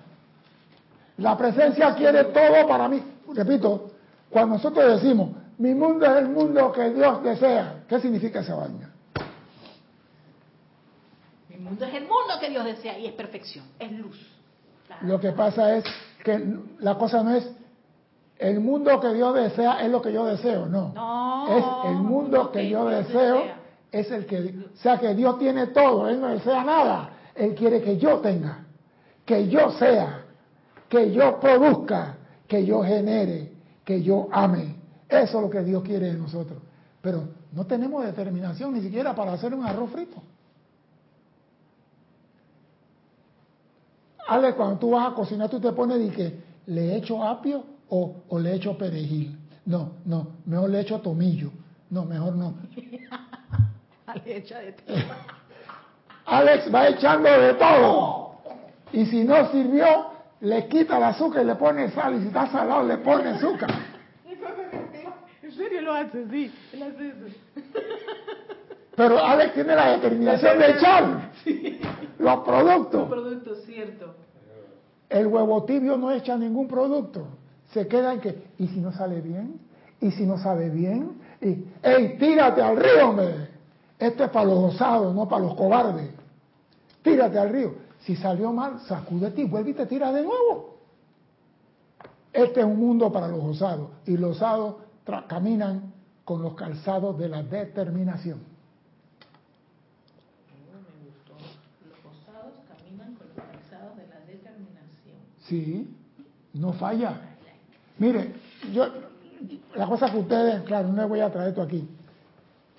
La 1.19 1.37
presencia 1.37 1.95
quiere 1.95 2.25
todo 2.25 2.67
para 2.67 2.89
mí. 2.89 3.03
Repito, 3.35 3.91
cuando 4.31 4.57
nosotros 4.57 5.01
decimos, 5.01 5.31
mi 5.59 5.75
mundo 5.75 6.07
es 6.07 6.23
el 6.23 6.29
mundo 6.29 6.73
que 6.73 6.91
Dios 6.91 7.23
desea, 7.23 7.85
¿qué 7.89 8.01
significa 8.01 8.41
esa 8.41 8.55
vaina? 8.57 8.91
Mi 11.49 11.57
mundo 11.59 11.85
es 11.85 11.95
el 11.95 12.03
mundo 12.03 12.35
que 12.41 12.49
Dios 12.49 12.65
desea 12.65 12.99
y 12.99 13.07
es 13.07 13.13
perfección, 13.13 13.65
es 13.79 13.93
luz. 13.93 14.19
Claro. 14.87 15.07
Lo 15.07 15.21
que 15.21 15.33
pasa 15.33 15.77
es 15.77 15.85
que 16.25 16.57
la 16.81 16.97
cosa 16.97 17.23
no 17.23 17.35
es 17.35 17.49
el 18.43 18.61
mundo 18.61 18.99
que 19.01 19.15
Dios 19.15 19.35
desea 19.35 19.83
es 19.85 19.91
lo 19.91 20.03
que 20.03 20.13
yo 20.13 20.25
deseo, 20.27 20.67
no. 20.67 20.93
No, 20.95 21.47
es 21.49 21.65
el 21.91 21.97
mundo 21.97 22.51
que 22.51 22.69
yo 22.69 22.89
Dios 22.89 23.07
deseo 23.07 23.39
desea. 23.39 23.57
es 23.93 24.11
el 24.11 24.27
que, 24.27 24.39
o 24.75 24.77
sea 24.77 24.99
que 24.99 25.15
Dios 25.15 25.39
tiene 25.39 25.69
todo, 25.69 26.09
Él 26.09 26.21
no 26.21 26.29
desea 26.29 26.65
nada, 26.65 27.11
Él 27.35 27.55
quiere 27.55 27.81
que 27.81 27.99
yo 27.99 28.19
tenga, 28.19 28.65
que 29.25 29.49
yo 29.49 29.71
sea, 29.73 30.25
que 30.89 31.13
yo 31.13 31.39
produzca, 31.39 32.17
que 32.49 32.67
yo 32.67 32.83
genere, 32.83 33.53
que 33.85 34.03
yo 34.03 34.29
ame. 34.33 34.77
Eso 35.09 35.39
es 35.39 35.43
lo 35.43 35.51
que 35.51 35.63
Dios 35.63 35.83
quiere 35.85 36.07
de 36.07 36.19
nosotros. 36.19 36.59
Pero 37.01 37.29
no 37.53 37.65
tenemos 37.67 38.05
determinación 38.05 38.75
ni 38.75 38.81
siquiera 38.81 39.15
para 39.15 39.35
hacer 39.35 39.55
un 39.55 39.65
arroz 39.65 39.91
frito. 39.91 40.21
Ale, 44.27 44.55
cuando 44.55 44.79
tú 44.79 44.91
vas 44.91 45.13
a 45.13 45.15
cocinar, 45.15 45.49
tú 45.49 45.61
te 45.61 45.73
pones 45.73 46.01
y 46.01 46.11
que 46.11 46.41
le 46.67 46.97
echo 46.97 47.23
apio 47.23 47.72
o, 47.95 48.25
o 48.29 48.39
le 48.39 48.55
echo 48.55 48.77
perejil. 48.79 49.37
No, 49.67 49.97
no, 50.07 50.39
mejor 50.47 50.71
le 50.71 50.81
echo 50.81 51.01
tomillo. 51.01 51.51
No, 51.91 52.07
mejor 52.07 52.35
no. 52.35 52.55
Ale, 54.07 54.37
echa 54.39 54.61
de 54.61 54.73
ti. 54.73 54.85
Alex 56.25 56.75
va 56.75 56.89
echando 56.89 57.29
de 57.29 57.55
todo. 57.55 58.37
Y 58.93 59.05
si 59.07 59.25
no 59.25 59.51
sirvió, 59.53 60.07
le 60.41 60.69
quita 60.69 60.97
el 60.97 61.03
azúcar 61.03 61.43
y 61.43 61.47
le 61.47 61.55
pone 61.57 61.91
sal. 61.91 62.15
Y 62.15 62.23
si 62.23 62.27
está 62.29 62.51
salado, 62.51 62.83
le 62.87 62.97
pone 62.99 63.31
azúcar. 63.31 63.71
En 65.43 65.59
serio 65.59 65.83
lo 65.83 65.93
hace, 65.93 66.27
sí. 66.31 66.51
Él 66.73 66.83
hace 66.83 67.09
eso. 67.09 67.27
Pero 68.97 69.19
Alex 69.23 69.53
tiene 69.53 69.75
la 69.75 69.91
determinación 69.99 70.59
de 70.59 70.71
echar 70.71 71.31
los 72.19 72.41
productos. 72.41 73.09
producto 73.09 73.55
cierto. 73.57 74.15
El 75.11 75.27
huevo 75.27 75.65
tibio 75.65 75.99
no 75.99 76.11
echa 76.11 76.39
ningún 76.39 76.69
producto. 76.69 77.27
Se 77.73 77.89
queda 77.89 78.13
en 78.13 78.21
que, 78.21 78.45
¿y 78.59 78.67
si 78.69 78.81
no 78.81 78.93
sale 78.93 79.21
bien? 79.21 79.61
¿Y 80.01 80.11
si 80.11 80.27
no 80.27 80.37
sabe 80.37 80.69
bien? 80.69 81.21
Y, 81.41 81.65
¡ey, 81.83 82.19
tírate 82.19 82.61
al 82.61 82.77
río, 82.77 83.11
hombre! 83.11 83.49
Esto 83.99 84.25
es 84.25 84.31
para 84.31 84.47
los 84.47 84.75
osados, 84.75 85.15
no 85.15 85.29
para 85.29 85.45
los 85.45 85.55
cobardes. 85.55 86.11
Tírate 87.03 87.39
al 87.39 87.51
río. 87.51 87.75
Si 88.01 88.17
salió 88.17 88.53
mal, 88.53 88.81
sacúdete 88.81 89.43
y 89.43 89.45
vuelve 89.45 89.71
y 89.71 89.75
te 89.75 89.87
tira 89.87 90.13
de 90.13 90.23
nuevo. 90.23 90.79
Este 92.33 92.61
es 92.61 92.67
un 92.67 92.79
mundo 92.79 93.13
para 93.13 93.29
los 93.29 93.43
osados. 93.43 93.91
Y 94.07 94.17
los 94.17 94.37
osados 94.37 94.77
caminan 95.29 95.93
con 96.25 96.43
los 96.43 96.55
calzados 96.55 97.17
de 97.19 97.29
la 97.29 97.43
determinación. 97.43 98.41
me 100.59 101.07
gustó. 101.07 101.35
Los 101.89 101.99
osados 102.13 102.55
caminan 102.69 103.15
con 103.15 103.29
los 103.29 103.37
calzados 103.37 103.97
de 103.97 104.09
la 104.09 104.21
determinación. 104.27 105.17
Sí, 105.43 105.97
no 106.55 106.73
falla. 106.73 107.32
Mire, 108.03 108.33
yo, 108.73 108.87
la 109.77 109.87
cosa 109.87 110.11
que 110.11 110.19
ustedes, 110.19 110.63
claro, 110.63 110.89
no 110.89 111.03
les 111.03 111.09
voy 111.09 111.21
a 111.21 111.31
traer 111.31 111.51
esto 111.51 111.63
aquí. 111.63 111.89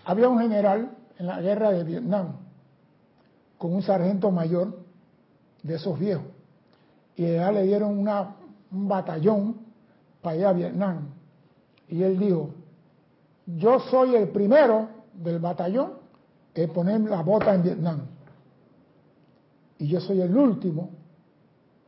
Había 0.03 0.28
un 0.28 0.38
general 0.38 0.89
en 1.17 1.28
la 1.28 1.39
guerra 1.39 1.71
de 1.71 1.86
Vietnam 1.86 2.39
con 3.57 3.74
un 3.74 3.82
sargento 3.82 4.32
mayor 4.32 4.80
de 5.61 5.76
esos 5.76 5.97
viejos 5.97 6.26
y 7.15 7.24
ya 7.24 7.53
le 7.53 7.63
dieron 7.63 7.99
un 7.99 8.89
batallón 8.89 9.61
para 10.21 10.36
ir 10.36 10.45
a 10.45 10.51
Vietnam. 10.51 11.07
Y 11.88 12.03
él 12.03 12.19
dijo, 12.19 12.49
yo 13.45 13.80
soy 13.80 14.15
el 14.15 14.28
primero 14.28 14.89
del 15.13 15.39
batallón 15.39 15.93
en 16.53 16.69
poner 16.74 16.99
la 16.99 17.21
bota 17.21 17.55
en 17.55 17.63
Vietnam. 17.63 18.01
Y 19.80 19.88
yo 19.88 20.01
soy 20.01 20.19
el 20.19 20.36
último 20.36 20.89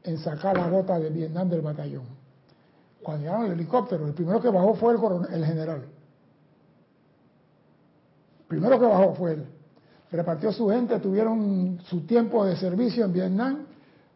en 0.04 0.20
sacar 0.20 0.56
la 0.56 0.70
bota 0.70 0.98
de 1.00 1.10
Vietnam 1.10 1.50
del 1.50 1.60
batallón. 1.60 2.15
Cuando 3.06 3.22
llegaron 3.24 3.46
el 3.46 3.52
helicóptero, 3.52 4.08
el 4.08 4.16
primero 4.16 4.42
que 4.42 4.50
bajó 4.50 4.74
fue 4.74 4.94
el, 4.94 4.98
coronel- 5.00 5.32
el 5.32 5.46
general. 5.46 5.82
El 8.40 8.46
primero 8.48 8.80
que 8.80 8.86
bajó 8.88 9.14
fue 9.14 9.34
él. 9.34 9.46
Repartió 10.12 10.52
su 10.52 10.70
gente, 10.70 11.00
tuvieron 11.00 11.80
su 11.84 12.02
tiempo 12.08 12.44
de 12.46 12.56
servicio 12.56 13.06
en 13.06 13.14
Vietnam, 13.14 13.66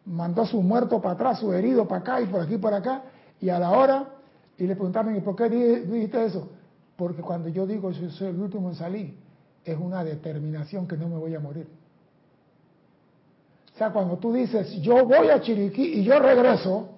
mandó 0.06 0.44
su 0.44 0.60
muerto 0.60 1.00
para 1.00 1.14
atrás, 1.14 1.38
su 1.38 1.52
herido 1.52 1.86
para 1.86 2.00
acá 2.00 2.20
y 2.20 2.26
por 2.26 2.40
aquí 2.40 2.56
por 2.58 2.74
acá, 2.74 3.04
y 3.40 3.48
a 3.48 3.60
la 3.60 3.70
hora, 3.70 4.08
y 4.58 4.66
le 4.66 4.74
preguntaron, 4.74 5.14
¿y 5.16 5.20
por 5.20 5.36
qué 5.36 5.48
di- 5.48 5.80
dijiste 5.86 6.24
eso? 6.24 6.48
Porque 6.96 7.22
cuando 7.22 7.48
yo 7.48 7.68
digo 7.68 7.92
yo 7.92 8.10
soy 8.10 8.26
el 8.28 8.40
último 8.40 8.70
en 8.70 8.74
salir, 8.74 9.16
es 9.64 9.78
una 9.78 10.02
determinación 10.02 10.88
que 10.88 10.96
no 10.96 11.08
me 11.08 11.16
voy 11.16 11.32
a 11.36 11.38
morir. 11.38 11.68
O 13.72 13.78
sea, 13.78 13.90
cuando 13.92 14.16
tú 14.18 14.32
dices, 14.32 14.72
yo 14.82 15.04
voy 15.06 15.28
a 15.28 15.40
Chiriquí 15.40 16.00
y 16.00 16.02
yo 16.02 16.18
regreso, 16.18 16.88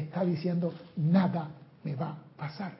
está 0.00 0.24
diciendo, 0.24 0.72
nada 0.96 1.48
me 1.84 1.94
va 1.94 2.10
a 2.10 2.18
pasar. 2.36 2.72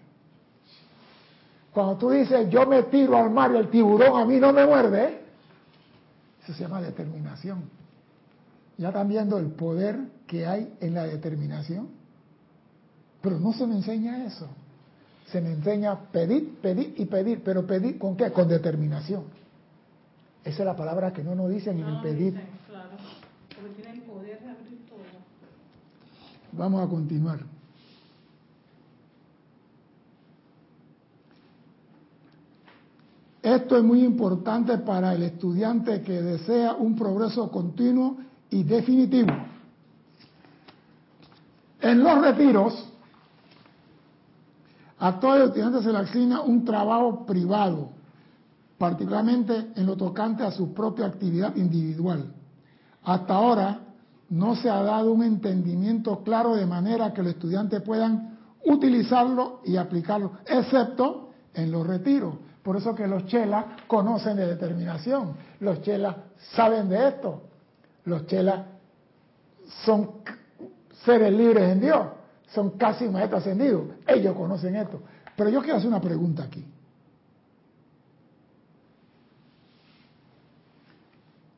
Cuando 1.72 1.96
tú 1.96 2.10
dices, 2.10 2.48
yo 2.48 2.66
me 2.66 2.84
tiro 2.84 3.16
al 3.16 3.30
mar 3.30 3.52
y 3.52 3.56
el 3.56 3.68
tiburón 3.68 4.20
a 4.20 4.24
mí 4.24 4.40
no 4.40 4.52
me 4.52 4.64
muerde, 4.64 5.20
eso 6.42 6.54
se 6.54 6.62
llama 6.62 6.80
determinación. 6.80 7.64
Ya 8.78 8.88
están 8.88 9.08
viendo 9.08 9.38
el 9.38 9.46
poder 9.46 9.98
que 10.26 10.46
hay 10.46 10.76
en 10.80 10.94
la 10.94 11.04
determinación. 11.04 11.88
Pero 13.20 13.40
no 13.40 13.52
se 13.52 13.66
me 13.66 13.76
enseña 13.76 14.24
eso. 14.24 14.48
Se 15.26 15.40
me 15.40 15.52
enseña 15.52 15.98
pedir, 16.12 16.58
pedir 16.60 16.94
y 16.96 17.06
pedir. 17.06 17.42
Pero 17.42 17.66
pedir 17.66 17.98
con 17.98 18.16
qué? 18.16 18.30
Con 18.30 18.48
determinación. 18.48 19.24
Esa 20.44 20.62
es 20.62 20.66
la 20.66 20.76
palabra 20.76 21.12
que 21.12 21.24
no 21.24 21.34
nos 21.34 21.50
dicen 21.50 21.80
en 21.80 21.86
el 21.86 22.00
pedir. 22.00 22.34
dicen, 22.34 22.48
claro. 22.68 22.90
Porque 23.54 23.82
tiene 23.82 23.98
el 23.98 24.02
poder 24.02 24.40
de 24.40 24.50
abrir 24.50 24.86
todo. 24.86 24.98
Vamos 26.56 26.86
a 26.86 26.88
continuar. 26.88 27.40
Esto 33.42 33.76
es 33.76 33.84
muy 33.84 34.02
importante 34.02 34.78
para 34.78 35.14
el 35.14 35.22
estudiante 35.22 36.02
que 36.02 36.20
desea 36.20 36.74
un 36.74 36.96
progreso 36.96 37.48
continuo 37.50 38.16
y 38.50 38.64
definitivo. 38.64 39.32
En 41.80 42.02
los 42.02 42.20
retiros, 42.20 42.92
a 44.98 45.20
todo 45.20 45.44
estudiante 45.44 45.82
se 45.82 45.92
le 45.92 45.98
asigna 45.98 46.40
un 46.40 46.64
trabajo 46.64 47.24
privado, 47.24 47.90
particularmente 48.78 49.68
en 49.76 49.86
lo 49.86 49.96
tocante 49.96 50.42
a 50.42 50.50
su 50.50 50.74
propia 50.74 51.06
actividad 51.06 51.54
individual. 51.54 52.32
Hasta 53.04 53.32
ahora 53.32 53.85
no 54.30 54.56
se 54.56 54.68
ha 54.68 54.82
dado 54.82 55.12
un 55.12 55.22
entendimiento 55.22 56.22
claro 56.22 56.56
de 56.56 56.66
manera 56.66 57.12
que 57.12 57.22
los 57.22 57.32
estudiantes 57.32 57.82
puedan 57.82 58.38
utilizarlo 58.64 59.60
y 59.64 59.76
aplicarlo, 59.76 60.32
excepto 60.46 61.30
en 61.54 61.70
los 61.70 61.86
retiros. 61.86 62.34
Por 62.62 62.76
eso 62.76 62.94
que 62.94 63.06
los 63.06 63.26
chelas 63.26 63.64
conocen 63.86 64.36
de 64.36 64.46
determinación, 64.46 65.36
los 65.60 65.82
chelas 65.82 66.16
saben 66.54 66.88
de 66.88 67.08
esto, 67.08 67.42
los 68.04 68.26
chelas 68.26 68.66
son 69.84 70.10
seres 71.04 71.32
libres 71.32 71.70
en 71.70 71.80
Dios, 71.80 72.08
son 72.48 72.70
casi 72.70 73.08
maestros 73.08 73.42
ascendidos, 73.42 73.84
ellos 74.06 74.34
conocen 74.34 74.74
esto. 74.74 75.00
Pero 75.36 75.50
yo 75.50 75.60
quiero 75.60 75.76
hacer 75.76 75.88
una 75.88 76.00
pregunta 76.00 76.42
aquí. 76.42 76.64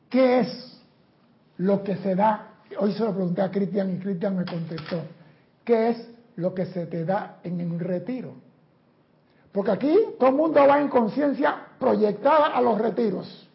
¿Qué 0.09 0.39
es 0.39 0.81
lo 1.57 1.83
que 1.83 1.95
se 1.97 2.15
da? 2.15 2.48
Hoy 2.77 2.93
se 2.93 3.03
lo 3.03 3.13
pregunté 3.13 3.41
a 3.41 3.51
Cristian 3.51 3.95
y 3.95 3.99
Cristian 3.99 4.37
me 4.37 4.45
contestó. 4.45 5.01
¿Qué 5.63 5.89
es 5.89 6.09
lo 6.35 6.53
que 6.53 6.65
se 6.67 6.85
te 6.85 7.03
da 7.03 7.39
en 7.43 7.59
un 7.71 7.79
retiro? 7.79 8.33
Porque 9.51 9.71
aquí 9.71 9.97
todo 10.19 10.29
el 10.29 10.35
mundo 10.35 10.65
va 10.67 10.79
en 10.79 10.89
conciencia 10.89 11.55
proyectada 11.79 12.47
a 12.47 12.61
los 12.61 12.77
retiros. 12.79 13.49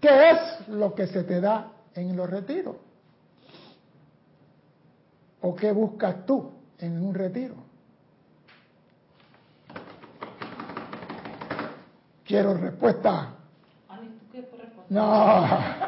¿Qué 0.00 0.30
es 0.30 0.68
lo 0.68 0.94
que 0.94 1.06
se 1.06 1.24
te 1.24 1.40
da 1.40 1.72
en 1.94 2.14
los 2.14 2.28
retiros? 2.28 2.76
¿O 5.40 5.54
qué 5.54 5.72
buscas 5.72 6.26
tú 6.26 6.52
en 6.78 7.02
un 7.02 7.14
retiro? 7.14 7.54
Quiero 12.24 12.54
respuesta. 12.54 13.34
No. 14.90 15.83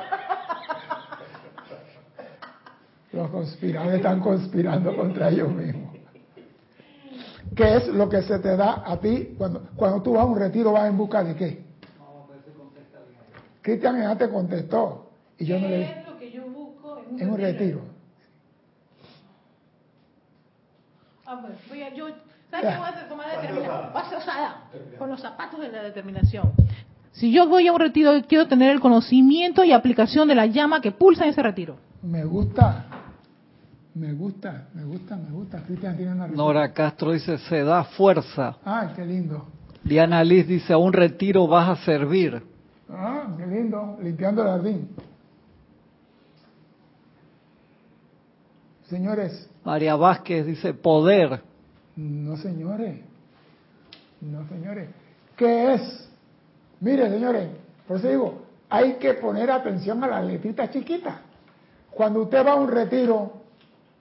Los 3.17 3.31
conspiradores 3.31 3.95
están 3.95 4.21
conspirando 4.21 4.95
contra 4.95 5.31
ellos 5.31 5.51
mismos. 5.51 5.97
¿Qué 7.55 7.77
es 7.77 7.89
lo 7.89 8.11
que 8.11 8.21
se 8.21 8.39
te 8.41 8.55
da 8.55 8.83
a 8.85 9.01
ti 9.01 9.35
cuando, 9.39 9.71
cuando 9.75 10.03
tú 10.03 10.13
vas 10.13 10.25
a 10.25 10.27
un 10.27 10.39
retiro? 10.39 10.73
¿Vas 10.73 10.91
en 10.91 10.99
busca 10.99 11.25
de 11.25 11.35
qué? 11.35 11.65
Cristian 13.63 13.99
ya 14.03 14.19
te 14.19 14.29
contestó. 14.29 15.11
Y 15.39 15.47
yo 15.47 15.59
no 15.59 15.67
¿Qué 15.67 15.69
le 15.69 15.83
es 15.83 16.07
lo 16.07 16.19
que 16.19 16.31
yo 16.31 16.43
busco 16.45 16.99
en 16.99 17.15
un, 17.15 17.21
en 17.23 17.31
un 17.31 17.39
retiro. 17.39 17.81
Ah, 21.25 21.39
pues, 21.41 21.55
voy 21.71 21.83
a, 21.83 21.95
yo, 21.95 22.09
¿sabes 22.51 22.67
qué 22.67 22.79
voy 22.79 22.87
a 22.87 22.89
hacer? 22.89 23.09
Tomar 23.09 23.41
determinación. 23.41 23.93
Voy 23.93 24.03
a 24.03 24.09
ser 24.11 24.19
osada, 24.19 24.65
con 24.99 25.09
los 25.09 25.21
zapatos 25.23 25.59
de 25.59 25.73
la 25.73 25.83
determinación. 25.83 26.53
Si 27.13 27.33
yo 27.33 27.49
voy 27.49 27.67
a 27.67 27.73
un 27.73 27.81
retiro, 27.81 28.13
quiero 28.29 28.47
tener 28.47 28.73
el 28.73 28.81
conocimiento 28.81 29.65
y 29.65 29.73
aplicación 29.73 30.29
de 30.29 30.35
la 30.35 30.45
llama 30.45 30.83
que 30.83 30.93
pulsa 30.93 31.25
en 31.25 31.31
ese 31.31 31.43
retiro. 31.43 31.77
Me 32.03 32.23
gusta. 32.27 32.96
Me 33.97 34.13
gusta, 34.13 34.69
me 34.75 34.85
gusta, 34.85 35.17
me 35.17 35.31
gusta. 35.31 35.63
Cristian 35.63 35.97
tiene 35.97 36.13
una 36.13 36.27
respuesta. 36.27 36.53
Nora 36.53 36.73
Castro 36.75 37.13
dice, 37.13 37.39
se 37.39 37.63
da 37.63 37.83
fuerza. 37.83 38.59
Ay, 38.63 38.91
qué 38.95 39.07
lindo. 39.07 39.47
Diana 39.83 40.23
Liz 40.23 40.47
dice, 40.47 40.75
a 40.75 40.77
un 40.77 40.93
retiro 40.93 41.47
vas 41.47 41.71
a 41.71 41.83
servir. 41.83 42.43
Ah, 42.91 43.35
qué 43.39 43.47
lindo. 43.47 43.97
Limpiando 44.03 44.43
el 44.43 44.49
jardín. 44.49 44.89
Señores, 48.91 49.49
María 49.65 49.97
Vázquez 49.97 50.45
dice, 50.45 50.75
poder. 50.75 51.41
No, 51.97 52.37
señores. 52.37 53.01
No, 54.21 54.47
señores. 54.47 54.91
¿Qué 55.37 55.73
es? 55.73 56.11
Mire, 56.81 57.09
señores, 57.09 57.49
por 57.89 57.97
eso 57.97 58.09
digo, 58.09 58.43
hay 58.69 58.97
que 58.97 59.15
poner 59.15 59.51
atención 59.51 60.05
a 60.05 60.07
las 60.07 60.25
letritas 60.27 60.71
chiquitas. 60.71 61.17
Cuando 61.91 62.25
usted 62.25 62.45
va 62.45 62.53
a 62.53 62.57
un 62.57 62.69
retiro 62.69 63.46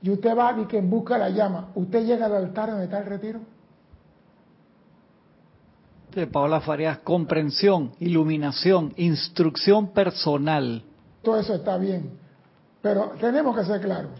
y 0.01 0.09
usted 0.11 0.37
va 0.37 0.59
y 0.59 0.65
quien 0.65 0.89
busca 0.89 1.17
la 1.17 1.29
llama, 1.29 1.69
¿usted 1.75 2.05
llega 2.05 2.25
al 2.27 2.35
altar 2.35 2.69
donde 2.69 2.85
está 2.85 2.99
el 2.99 3.05
retiro? 3.05 3.39
De 6.13 6.27
Paola 6.27 6.61
Farías, 6.61 6.99
comprensión, 6.99 7.91
iluminación, 7.99 8.93
instrucción 8.95 9.89
personal. 9.89 10.83
Todo 11.21 11.39
eso 11.39 11.55
está 11.55 11.77
bien, 11.77 12.11
pero 12.81 13.13
tenemos 13.19 13.55
que 13.57 13.65
ser 13.65 13.81
claros. 13.81 14.11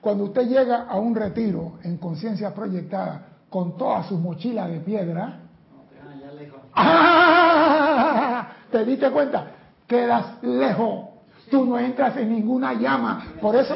Cuando 0.00 0.24
usted 0.24 0.46
llega 0.48 0.84
a 0.84 0.96
un 0.98 1.14
retiro 1.14 1.78
en 1.82 1.96
conciencia 1.96 2.54
proyectada 2.54 3.26
con 3.50 3.76
todas 3.76 4.06
sus 4.06 4.20
mochilas 4.20 4.70
de 4.70 4.80
piedra, 4.80 5.40
¡Ah! 6.76 8.48
¿te 8.70 8.84
diste 8.84 9.10
cuenta? 9.10 9.46
Quedas 9.86 10.42
lejos. 10.42 11.15
Tú 11.50 11.64
no 11.64 11.78
entras 11.78 12.16
en 12.16 12.32
ninguna 12.32 12.74
llama. 12.74 13.24
Por 13.40 13.54
eso. 13.56 13.74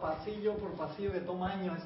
pasillo 0.00 0.54
por 0.56 0.72
pasillo 0.72 1.12
que 1.12 1.20
toma 1.20 1.50
años. 1.52 1.78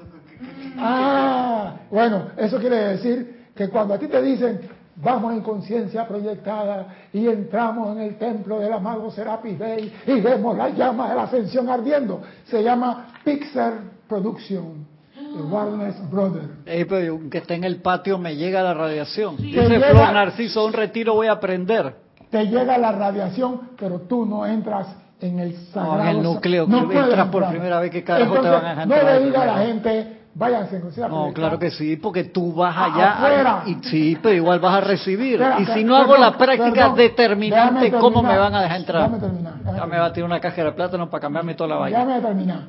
Ah, 0.77 1.73
bueno, 1.89 2.27
eso 2.37 2.57
quiere 2.59 2.77
decir 2.89 3.47
que 3.55 3.69
cuando 3.69 3.93
a 3.93 3.99
ti 3.99 4.07
te 4.07 4.21
dicen, 4.21 4.61
vamos 4.95 5.33
en 5.33 5.41
conciencia 5.41 6.07
proyectada 6.07 6.87
y 7.13 7.27
entramos 7.27 7.95
en 7.95 8.03
el 8.03 8.17
templo 8.17 8.59
del 8.59 8.71
amado 8.73 9.09
Serapis 9.11 9.57
Bey 9.57 9.93
y 10.07 10.21
vemos 10.21 10.55
la 10.57 10.69
llama 10.69 11.09
de 11.09 11.15
la 11.15 11.23
ascensión 11.23 11.69
ardiendo, 11.69 12.21
se 12.45 12.63
llama 12.63 13.07
Pixar 13.23 13.73
Production. 14.07 14.85
de 15.17 15.41
Warner 15.43 15.93
Brothers. 16.09 16.47
Eh, 16.65 16.85
pero 16.87 17.19
que 17.29 17.39
esté 17.39 17.55
en 17.55 17.63
el 17.65 17.81
patio 17.81 18.17
me 18.17 18.35
llega 18.37 18.63
la 18.63 18.73
radiación. 18.73 19.35
Te 19.35 19.43
Dice 19.43 19.67
llega- 19.67 19.89
Flor 19.89 20.13
Narciso, 20.13 20.65
un 20.65 20.73
retiro 20.73 21.13
voy 21.15 21.27
a 21.27 21.33
aprender. 21.33 21.95
Te 22.29 22.45
llega 22.45 22.77
la 22.77 22.91
radiación, 22.93 23.71
pero 23.77 23.99
tú 24.01 24.25
no 24.25 24.45
entras 24.45 24.87
en 25.19 25.39
el 25.39 25.55
sagrado. 25.73 26.01
en 26.01 26.07
el 26.17 26.23
núcleo, 26.23 26.67
que 26.67 26.71
puedes 26.71 27.03
entras 27.03 27.27
por 27.27 27.43
entrar. 27.43 27.51
primera 27.51 27.79
vez, 27.79 27.91
¿qué 27.91 28.03
carajo 28.03 28.33
te 28.33 28.37
Entonces, 28.37 28.61
van 28.61 28.65
a 28.65 28.69
dejar 28.69 28.87
No 28.87 28.95
entrar 28.95 29.19
le 29.19 29.25
diga 29.25 29.41
a 29.41 29.45
la 29.45 29.57
gente, 29.65 30.17
váyanse 30.35 30.81
No, 31.09 31.33
claro 31.33 31.57
que 31.59 31.71
sí, 31.71 31.97
porque 31.97 32.25
tú 32.25 32.53
vas 32.53 32.75
allá 32.77 33.13
afuera. 33.13 33.63
y 33.65 33.75
sí, 33.87 34.17
pero 34.21 34.35
igual 34.35 34.59
vas 34.59 34.75
a 34.75 34.81
recibir. 34.81 35.41
Espera, 35.41 35.59
y 35.61 35.65
si 35.65 35.83
no 35.83 35.95
hago 35.95 36.13
perdón, 36.13 36.21
la 36.21 36.37
práctica 36.37 36.71
perdón, 36.71 36.95
determinante, 36.95 37.91
¿cómo 37.91 38.21
me 38.21 38.37
van 38.37 38.53
a 38.53 38.61
dejar 38.61 38.79
entrar? 38.79 39.01
déjame 39.03 39.19
terminar, 39.19 39.53
déjame 39.59 39.77
Ya 39.77 39.85
me 39.85 39.97
va 39.97 40.05
a 40.05 40.13
tirar 40.13 40.29
una 40.29 40.39
caja 40.39 40.63
de 40.63 40.71
plátano 40.71 41.09
para 41.09 41.21
cambiarme 41.21 41.55
toda 41.55 41.69
la 41.69 41.75
vaina. 41.77 41.99
Déjame 42.05 42.21
terminar. 42.21 42.67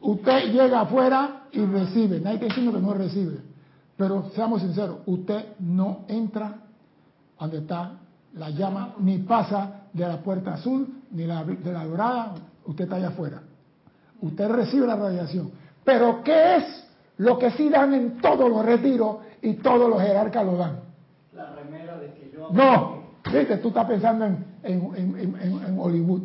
Usted 0.00 0.52
llega 0.52 0.80
afuera 0.80 1.42
y 1.52 1.64
recibe. 1.64 2.20
Nadie 2.20 2.34
está 2.34 2.46
diciendo 2.46 2.72
que 2.72 2.80
no 2.80 2.94
recibe. 2.94 3.38
Pero 3.96 4.30
seamos 4.34 4.60
sinceros, 4.60 4.98
usted 5.06 5.46
no 5.58 6.00
entra 6.08 6.54
donde 7.40 7.58
está 7.58 7.92
la 8.36 8.50
llama, 8.50 8.94
ni 9.00 9.18
pasa 9.18 9.82
de 9.92 10.06
la 10.06 10.18
puerta 10.18 10.54
azul, 10.54 10.86
ni 11.12 11.24
la, 11.24 11.44
de 11.44 11.72
la 11.72 11.84
dorada. 11.84 12.34
Usted 12.66 12.84
está 12.84 12.96
allá 12.96 13.08
afuera. 13.08 13.40
Usted 14.20 14.48
recibe 14.50 14.86
la 14.86 14.96
radiación. 14.96 15.50
Pero 15.84 16.22
¿qué 16.22 16.56
es 16.56 16.84
lo 17.18 17.38
que 17.38 17.50
sí 17.52 17.68
dan 17.68 17.94
en 17.94 18.18
todos 18.20 18.48
los 18.50 18.64
retiros 18.64 19.18
y 19.42 19.54
todos 19.54 19.88
los 19.88 20.00
jerarcas 20.02 20.44
lo 20.44 20.56
dan? 20.56 20.80
La 21.34 21.54
remera 21.54 21.96
de 21.98 22.08
que 22.12 22.30
yo 22.34 22.48
No, 22.52 23.02
viste, 23.32 23.56
tú 23.58 23.68
estás 23.68 23.86
pensando 23.86 24.24
en, 24.26 24.44
en- 24.62 24.94
en- 24.94 25.36
en- 25.40 25.78
Hollywood. 25.78 26.22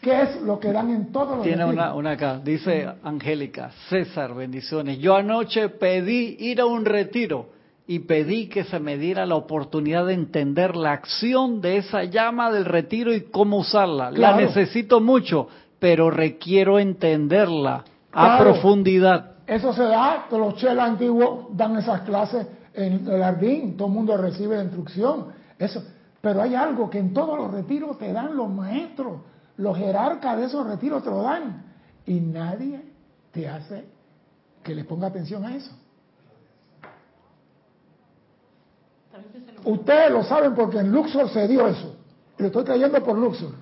¿Qué 0.00 0.22
es 0.22 0.42
lo 0.42 0.58
que 0.60 0.70
dan 0.72 0.90
en 0.90 1.12
todos 1.12 1.36
los 1.36 1.42
Tiene 1.42 1.64
retiros? 1.64 1.72
una, 1.86 1.94
una 1.94 2.10
acá, 2.12 2.38
dice 2.42 2.86
Angélica, 3.02 3.70
César, 3.88 4.34
bendiciones. 4.34 4.98
Yo 4.98 5.16
anoche 5.16 5.68
pedí 5.70 6.36
ir 6.40 6.60
a 6.60 6.66
un 6.66 6.84
retiro 6.84 7.48
y 7.86 8.00
pedí 8.00 8.48
que 8.48 8.64
se 8.64 8.80
me 8.80 8.96
diera 8.96 9.26
la 9.26 9.34
oportunidad 9.34 10.06
de 10.06 10.14
entender 10.14 10.74
la 10.74 10.92
acción 10.92 11.60
de 11.60 11.78
esa 11.78 12.04
llama 12.04 12.50
del 12.50 12.64
retiro 12.64 13.12
y 13.12 13.24
cómo 13.24 13.58
usarla. 13.58 14.10
Claro. 14.10 14.36
La 14.36 14.42
necesito 14.42 15.00
mucho, 15.00 15.48
pero 15.78 16.10
requiero 16.10 16.78
entenderla 16.78 17.84
a 18.12 18.38
profundidad. 18.38 19.32
Eso 19.46 19.74
se 19.74 19.82
da, 19.82 20.26
que 20.30 20.38
los 20.38 20.56
chelas 20.56 20.88
antiguos 20.88 21.48
dan 21.50 21.76
esas 21.76 22.00
clases 22.02 22.46
en 22.72 23.06
el 23.06 23.20
jardín, 23.20 23.76
todo 23.76 23.88
el 23.88 23.94
mundo 23.94 24.16
recibe 24.16 24.56
la 24.56 24.64
instrucción. 24.64 25.26
Eso. 25.58 25.84
Pero 26.22 26.40
hay 26.40 26.54
algo 26.54 26.88
que 26.88 26.98
en 26.98 27.12
todos 27.12 27.38
los 27.38 27.52
retiros 27.52 27.98
te 27.98 28.10
dan 28.12 28.34
los 28.34 28.48
maestros, 28.48 29.20
los 29.58 29.76
jerarcas 29.76 30.38
de 30.38 30.46
esos 30.46 30.66
retiros 30.66 31.02
te 31.02 31.10
lo 31.10 31.20
dan. 31.20 31.64
Y 32.06 32.20
nadie 32.20 32.80
te 33.30 33.46
hace 33.46 33.84
que 34.62 34.74
le 34.74 34.84
ponga 34.84 35.08
atención 35.08 35.44
a 35.44 35.54
eso. 35.54 35.70
Ustedes 39.64 40.10
lo 40.10 40.22
saben 40.24 40.54
porque 40.54 40.78
en 40.78 40.90
Luxor 40.92 41.28
se 41.30 41.48
dio 41.48 41.66
eso. 41.68 41.96
Y 42.38 42.42
lo 42.42 42.48
estoy 42.48 42.64
trayendo 42.64 43.02
por 43.02 43.16
Luxor. 43.16 43.52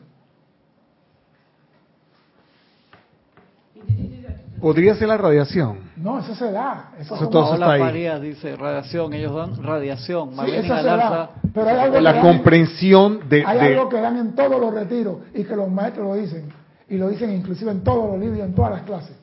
Podría 4.61 4.95
ser 4.95 5.09
la 5.09 5.17
radiación. 5.17 5.91
No, 5.97 6.21
eso 6.21 6.35
se 6.37 6.53
da. 6.53 6.93
Eso 6.99 7.17
Eso 7.17 7.29
todo- 7.29 7.55
está. 7.55 7.67
Farías 7.79 8.21
dice 8.23 8.55
radiación, 8.55 9.13
ellos 9.13 9.35
dan 9.35 9.61
radiación. 9.63 10.31
Sí, 10.31 10.37
Marlene 10.37 10.59
eso 10.67 10.77
se 10.77 10.83
Galarza, 10.83 11.11
da. 11.17 11.31
Pero 11.53 11.69
hay 11.69 11.77
algo 11.79 12.01
la 12.01 12.13
dan- 12.13 12.23
comprensión 12.23 13.29
de, 13.29 13.45
Hay 13.45 13.59
de- 13.59 13.67
algo 13.77 13.89
que 13.89 14.01
dan 14.01 14.17
en 14.19 14.35
todos 14.37 14.61
los 14.61 14.73
retiros 14.73 15.17
y 15.35 15.43
que 15.43 15.57
los 15.57 15.69
maestros 15.69 16.07
lo 16.07 16.15
dicen. 16.15 16.49
Y 16.89 16.97
lo 16.97 17.09
dicen 17.09 17.33
inclusive 17.33 17.73
en 17.73 17.83
todos 17.83 18.09
los 18.09 18.21
libros 18.21 18.39
y 18.39 18.43
en 18.43 18.55
todas 18.55 18.71
las 18.71 18.83
clases. 18.83 19.17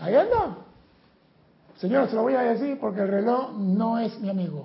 Ahí 0.00 0.14
anda. 0.16 0.56
Señores, 1.84 2.08
se 2.08 2.16
lo 2.16 2.22
voy 2.22 2.32
a 2.32 2.40
decir 2.40 2.78
porque 2.80 3.02
el 3.02 3.08
reloj 3.08 3.58
no 3.58 3.98
es 3.98 4.18
mi 4.18 4.30
amigo. 4.30 4.64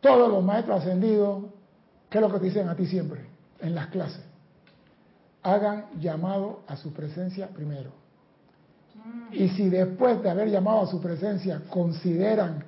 Todos 0.00 0.30
los 0.30 0.44
maestros 0.44 0.82
ascendidos, 0.82 1.46
¿qué 2.08 2.18
es 2.18 2.22
lo 2.22 2.32
que 2.32 2.38
te 2.38 2.44
dicen 2.44 2.68
a 2.68 2.76
ti 2.76 2.86
siempre 2.86 3.22
en 3.58 3.74
las 3.74 3.88
clases? 3.88 4.22
Hagan 5.42 5.86
llamado 5.98 6.60
a 6.68 6.76
su 6.76 6.92
presencia 6.92 7.48
primero. 7.48 7.90
Y 9.32 9.48
si 9.48 9.68
después 9.68 10.22
de 10.22 10.30
haber 10.30 10.48
llamado 10.48 10.82
a 10.82 10.86
su 10.86 11.00
presencia 11.00 11.60
consideran 11.68 12.62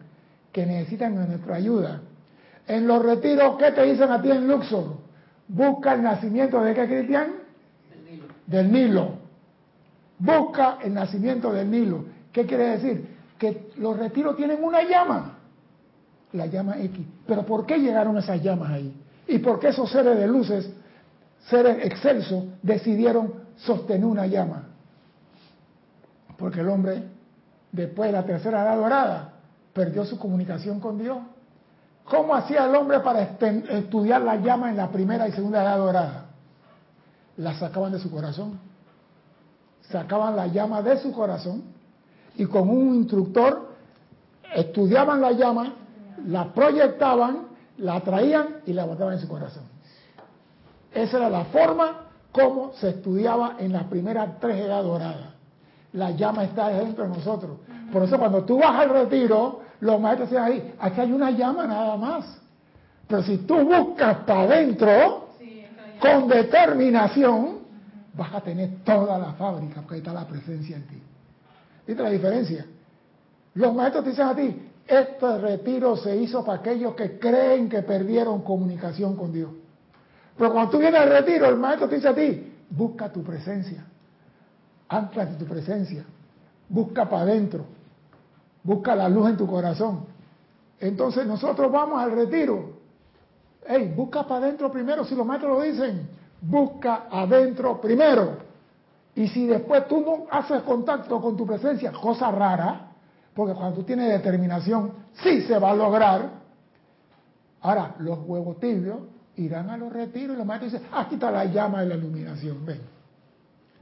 que 0.51 0.67
necesitan 0.67 1.15
de 1.15 1.29
nuestra 1.29 1.55
ayuda, 1.55 2.01
en 2.67 2.89
los 2.89 3.05
retiros, 3.05 3.57
¿qué 3.57 3.71
te 3.71 3.85
dicen 3.85 4.11
a 4.11 4.21
ti 4.21 4.33
en 4.33 4.49
Luxor? 4.49 4.97
Busca 5.47 5.95
el 5.95 6.03
nacimiento 6.03 6.61
de 6.61 6.75
qué, 6.75 6.89
Cristian? 6.89 7.35
Del 8.49 8.73
Nilo. 8.73 9.13
Busca 10.19 10.79
el 10.83 10.93
nacimiento 10.93 11.53
del 11.53 11.71
Nilo. 11.71 12.19
¿Qué 12.33 12.47
quiere 12.47 12.71
decir? 12.71 13.17
Que 13.39 13.73
los 13.77 13.97
retiros 13.99 14.37
tienen 14.37 14.63
una 14.63 14.83
llama, 14.83 15.39
la 16.33 16.47
llama 16.47 16.79
X. 16.79 17.07
Pero 17.27 17.45
¿por 17.45 17.67
qué 17.67 17.79
llegaron 17.79 18.17
esas 18.19 18.43
llamas 18.43 18.71
ahí? 18.71 18.95
¿Y 19.27 19.39
por 19.39 19.59
qué 19.59 19.69
esos 19.69 19.91
seres 19.91 20.19
de 20.19 20.27
luces, 20.27 20.71
seres 21.49 21.85
excelsos, 21.85 22.45
decidieron 22.63 23.33
sostener 23.57 24.05
una 24.05 24.27
llama? 24.27 24.65
Porque 26.37 26.61
el 26.61 26.69
hombre, 26.69 27.03
después 27.73 28.09
de 28.09 28.13
la 28.13 28.25
tercera 28.25 28.63
edad 28.63 28.77
dorada, 28.77 29.33
perdió 29.73 30.05
su 30.05 30.19
comunicación 30.19 30.81
con 30.81 30.99
Dios. 30.99 31.19
¿Cómo 32.05 32.35
hacía 32.35 32.67
el 32.67 32.75
hombre 32.75 33.01
para 33.01 33.23
estudiar 33.23 34.23
la 34.23 34.37
llama 34.37 34.71
en 34.71 34.77
la 34.77 34.91
primera 34.91 35.29
y 35.29 35.33
segunda 35.33 35.63
edad 35.63 35.79
dorada? 35.79 36.27
La 37.37 37.55
sacaban 37.55 37.93
de 37.93 37.99
su 37.99 38.11
corazón. 38.11 38.59
Sacaban 39.83 40.37
la 40.37 40.47
llama 40.47 40.83
de 40.83 40.99
su 40.99 41.13
corazón 41.13 41.80
y 42.37 42.47
con 42.47 42.69
un 42.69 42.95
instructor 42.95 43.71
estudiaban 44.55 45.21
la 45.21 45.33
llama, 45.33 45.75
la 46.27 46.53
proyectaban, 46.53 47.49
la 47.79 48.01
traían 48.01 48.57
y 48.67 48.73
la 48.73 48.85
botaban 48.85 49.15
en 49.15 49.21
su 49.21 49.29
corazón. 49.29 49.65
Esa 50.93 51.19
era 51.19 51.31
la 51.31 51.45
forma 51.47 52.07
como 52.33 52.73
se 52.75 52.91
estudiaba 52.91 53.57
en 53.59 53.73
las 53.73 53.85
primeras 53.85 54.39
tres 54.41 54.57
edades 54.57 54.87
doradas. 54.87 55.31
La 55.93 56.11
llama 56.13 56.45
está 56.45 56.69
dentro 56.69 57.05
de 57.05 57.11
nosotros. 57.11 57.59
Por 57.93 58.05
eso 58.05 58.19
cuando 58.19 58.45
tú 58.45 58.59
vas 58.59 58.81
al 58.81 58.91
retiro, 58.91 59.61
los 59.81 60.01
maestros 60.01 60.31
dicen 60.31 60.45
ahí, 60.45 60.75
aquí 60.79 61.01
hay 61.01 61.13
una 61.13 61.31
llama 61.31 61.67
nada 61.67 61.97
más. 61.97 62.41
Pero 63.09 63.23
si 63.23 63.39
tú 63.39 63.57
buscas 63.65 64.19
para 64.19 64.43
adentro, 64.43 65.29
con 66.01 66.29
determinación, 66.29 67.59
vas 68.15 68.35
a 68.35 68.41
tener 68.41 68.83
toda 68.85 69.19
la 69.19 69.33
fábrica, 69.33 69.81
porque 69.81 69.95
ahí 69.95 70.01
está 70.01 70.13
la 70.13 70.27
presencia 70.27 70.77
en 70.77 70.87
ti. 70.87 71.03
¿Viste 71.87 72.03
la 72.03 72.11
diferencia? 72.11 72.67
Los 73.55 73.75
maestros 73.75 74.05
te 74.05 74.11
dicen 74.11 74.27
a 74.27 74.35
ti, 74.35 74.71
este 74.87 75.39
retiro 75.39 75.97
se 75.97 76.17
hizo 76.17 76.45
para 76.45 76.59
aquellos 76.59 76.95
que 76.95 77.19
creen 77.19 77.69
que 77.69 77.83
perdieron 77.83 78.43
comunicación 78.43 79.17
con 79.17 79.33
Dios. 79.33 79.51
Pero 80.37 80.53
cuando 80.53 80.71
tú 80.71 80.79
vienes 80.79 81.01
al 81.01 81.11
retiro, 81.11 81.47
el 81.47 81.57
maestro 81.57 81.89
te 81.89 81.97
dice 81.97 82.09
a 82.09 82.15
ti, 82.15 82.55
busca 82.71 83.13
tu 83.13 83.23
presencia, 83.23 83.85
anclate 84.89 85.35
tu 85.35 85.45
presencia, 85.45 86.05
busca 86.69 87.09
para 87.09 87.23
adentro, 87.23 87.65
busca 88.63 88.95
la 88.97 89.09
luz 89.09 89.31
en 89.31 89.37
tu 89.37 89.47
corazón. 89.47 90.07
Entonces 90.79 91.27
nosotros 91.27 91.71
vamos 91.71 92.01
al 92.01 92.13
retiro. 92.13 92.79
Hey, 93.67 93.93
busca 93.95 94.27
para 94.27 94.47
adentro 94.47 94.73
primero, 94.73 95.05
si 95.05 95.15
los 95.15 95.27
maestros 95.27 95.59
lo 95.59 95.63
dicen, 95.63 96.09
busca 96.41 97.07
adentro 97.11 97.81
primero. 97.81 98.50
Y 99.15 99.29
si 99.29 99.47
después 99.47 99.89
tú 99.89 100.01
no 100.01 100.27
haces 100.31 100.63
contacto 100.63 101.21
con 101.21 101.37
tu 101.37 101.47
presencia, 101.47 101.93
cosa 101.93 102.31
rara, 102.31 102.93
porque 103.35 103.55
cuando 103.55 103.77
tú 103.77 103.83
tienes 103.85 104.09
determinación, 104.09 104.93
sí 105.23 105.43
se 105.43 105.59
va 105.59 105.71
a 105.71 105.75
lograr. 105.75 106.31
Ahora, 107.61 107.95
los 107.99 108.19
huevos 108.27 108.59
tibios 108.61 108.99
irán 109.37 109.71
a 109.71 109.77
los 109.77 109.93
retiros 109.93 110.35
y 110.35 110.39
los 110.39 110.47
maestros 110.47 110.73
dicen, 110.73 110.89
aquí 110.93 111.15
está 111.15 111.31
la 111.31 111.45
llama 111.45 111.81
de 111.81 111.87
la 111.87 111.95
iluminación, 111.97 112.65
ven. 112.65 112.81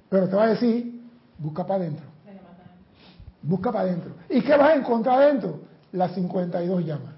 Pero 0.08 0.28
te 0.28 0.36
va 0.36 0.44
a 0.44 0.48
decir, 0.48 1.02
busca 1.38 1.66
para 1.66 1.84
adentro. 1.84 2.06
Busca 3.42 3.70
para 3.70 3.84
adentro. 3.84 4.14
¿Y 4.28 4.42
qué 4.42 4.56
vas 4.56 4.70
a 4.70 4.74
encontrar 4.74 5.22
adentro? 5.22 5.60
Las 5.92 6.12
52 6.12 6.84
llamas. 6.84 7.14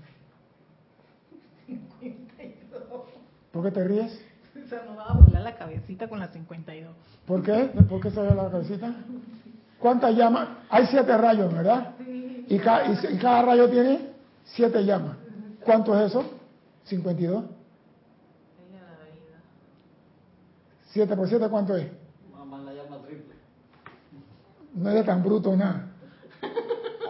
¿Por 3.52 3.64
qué 3.64 3.70
te 3.70 3.84
ríes? 3.84 4.29
Sea, 4.70 4.82
no 4.88 4.96
va 4.96 5.04
a 5.06 5.12
volar 5.14 5.42
la 5.42 5.56
cabecita 5.56 6.08
con 6.08 6.18
las 6.20 6.30
52. 6.32 6.94
¿Por 7.26 7.42
qué? 7.42 7.70
¿Por 7.88 8.00
qué 8.00 8.10
se 8.10 8.20
ve 8.20 8.34
la 8.34 8.48
cabecita? 8.50 8.94
¿Cuántas 9.80 10.14
llamas? 10.14 10.48
Hay 10.68 10.86
siete 10.86 11.16
rayos, 11.16 11.52
¿verdad? 11.52 11.94
Y, 12.48 12.58
ca- 12.58 12.84
y- 12.86 13.14
y 13.14 13.18
cada 13.18 13.42
rayo 13.42 13.68
tiene 13.68 13.98
siete 14.44 14.84
llamas. 14.84 15.16
¿Cuánto 15.64 15.98
es 15.98 16.10
eso? 16.10 16.24
52. 16.84 17.44
7 20.92 21.16
por 21.16 21.28
7, 21.28 21.48
¿cuánto 21.48 21.76
es? 21.76 21.86
Mamá 22.36 22.58
la 22.62 22.72
llama 22.74 22.98
triple. 23.06 23.34
No 24.74 24.90
eres 24.90 25.06
tan 25.06 25.22
bruto 25.22 25.56
nada. 25.56 25.86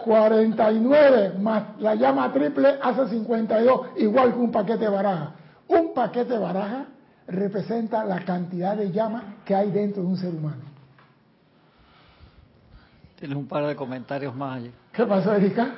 49 0.03 1.33
más 1.39 1.79
la 1.79 1.95
llama 1.95 2.31
triple 2.31 2.77
hace 2.81 3.07
52, 3.09 3.87
igual 3.97 4.33
que 4.33 4.39
un 4.39 4.51
paquete 4.51 4.85
de 4.85 4.89
baraja. 4.89 5.31
Un 5.67 5.93
paquete 5.93 6.33
de 6.33 6.39
baraja 6.39 6.85
representa 7.31 8.03
la 8.03 8.23
cantidad 8.23 8.75
de 8.75 8.91
llamas 8.91 9.23
que 9.45 9.55
hay 9.55 9.71
dentro 9.71 10.03
de 10.03 10.09
un 10.09 10.17
ser 10.17 10.33
humano. 10.33 10.61
Tienes 13.17 13.37
un 13.37 13.47
par 13.47 13.65
de 13.65 13.75
comentarios 13.75 14.35
más 14.35 14.57
allí. 14.57 14.71
¿Qué 14.91 15.05
pasó, 15.05 15.33
Erika? 15.33 15.69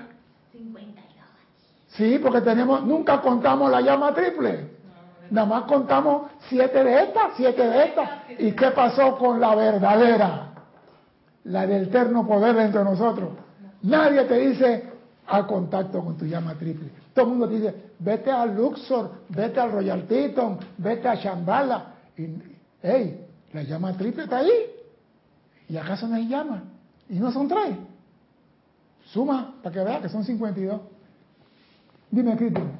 Sí, 1.89 2.19
porque 2.21 2.41
tenemos, 2.41 2.83
nunca 2.83 3.21
contamos 3.21 3.69
la 3.69 3.81
llama 3.81 4.13
triple. 4.13 4.71
Nada 5.29 5.47
más 5.47 5.63
contamos 5.63 6.31
siete 6.49 6.83
de 6.83 7.03
estas, 7.03 7.33
siete 7.35 7.67
de 7.67 7.83
estas. 7.85 8.09
¿Y 8.39 8.51
qué 8.53 8.71
pasó 8.71 9.17
con 9.17 9.39
la 9.39 9.55
verdadera? 9.55 10.53
La 11.45 11.67
del 11.67 11.83
eterno 11.83 12.25
poder 12.25 12.55
dentro 12.55 12.83
de 12.83 12.89
nosotros. 12.89 13.29
Nadie 13.83 14.23
te 14.23 14.37
dice 14.37 14.92
a 15.27 15.45
contacto 15.47 16.03
con 16.03 16.17
tu 16.17 16.25
llama 16.25 16.55
triple. 16.55 16.89
Todo 17.13 17.25
el 17.25 17.31
mundo 17.31 17.47
dice, 17.47 17.73
vete 17.99 18.31
a 18.31 18.45
Luxor, 18.45 19.23
vete 19.29 19.59
al 19.59 19.71
Royal 19.71 20.05
Teton, 20.07 20.59
vete 20.77 21.07
a 21.07 21.15
Shambhala. 21.15 21.93
Y, 22.17 22.27
hey, 22.81 23.25
la 23.53 23.63
llama 23.63 23.93
triple 23.97 24.23
está 24.23 24.39
ahí. 24.39 24.51
¿Y 25.69 25.77
acaso 25.77 26.07
no 26.07 26.15
hay 26.15 26.27
llama? 26.27 26.63
Y 27.09 27.15
no 27.15 27.31
son 27.31 27.47
tres. 27.47 27.77
Suma 29.05 29.55
para 29.61 29.73
que 29.73 29.83
veas 29.83 30.01
que 30.01 30.09
son 30.09 30.23
52. 30.23 30.81
Dime, 32.11 32.35
Cristian. 32.37 32.71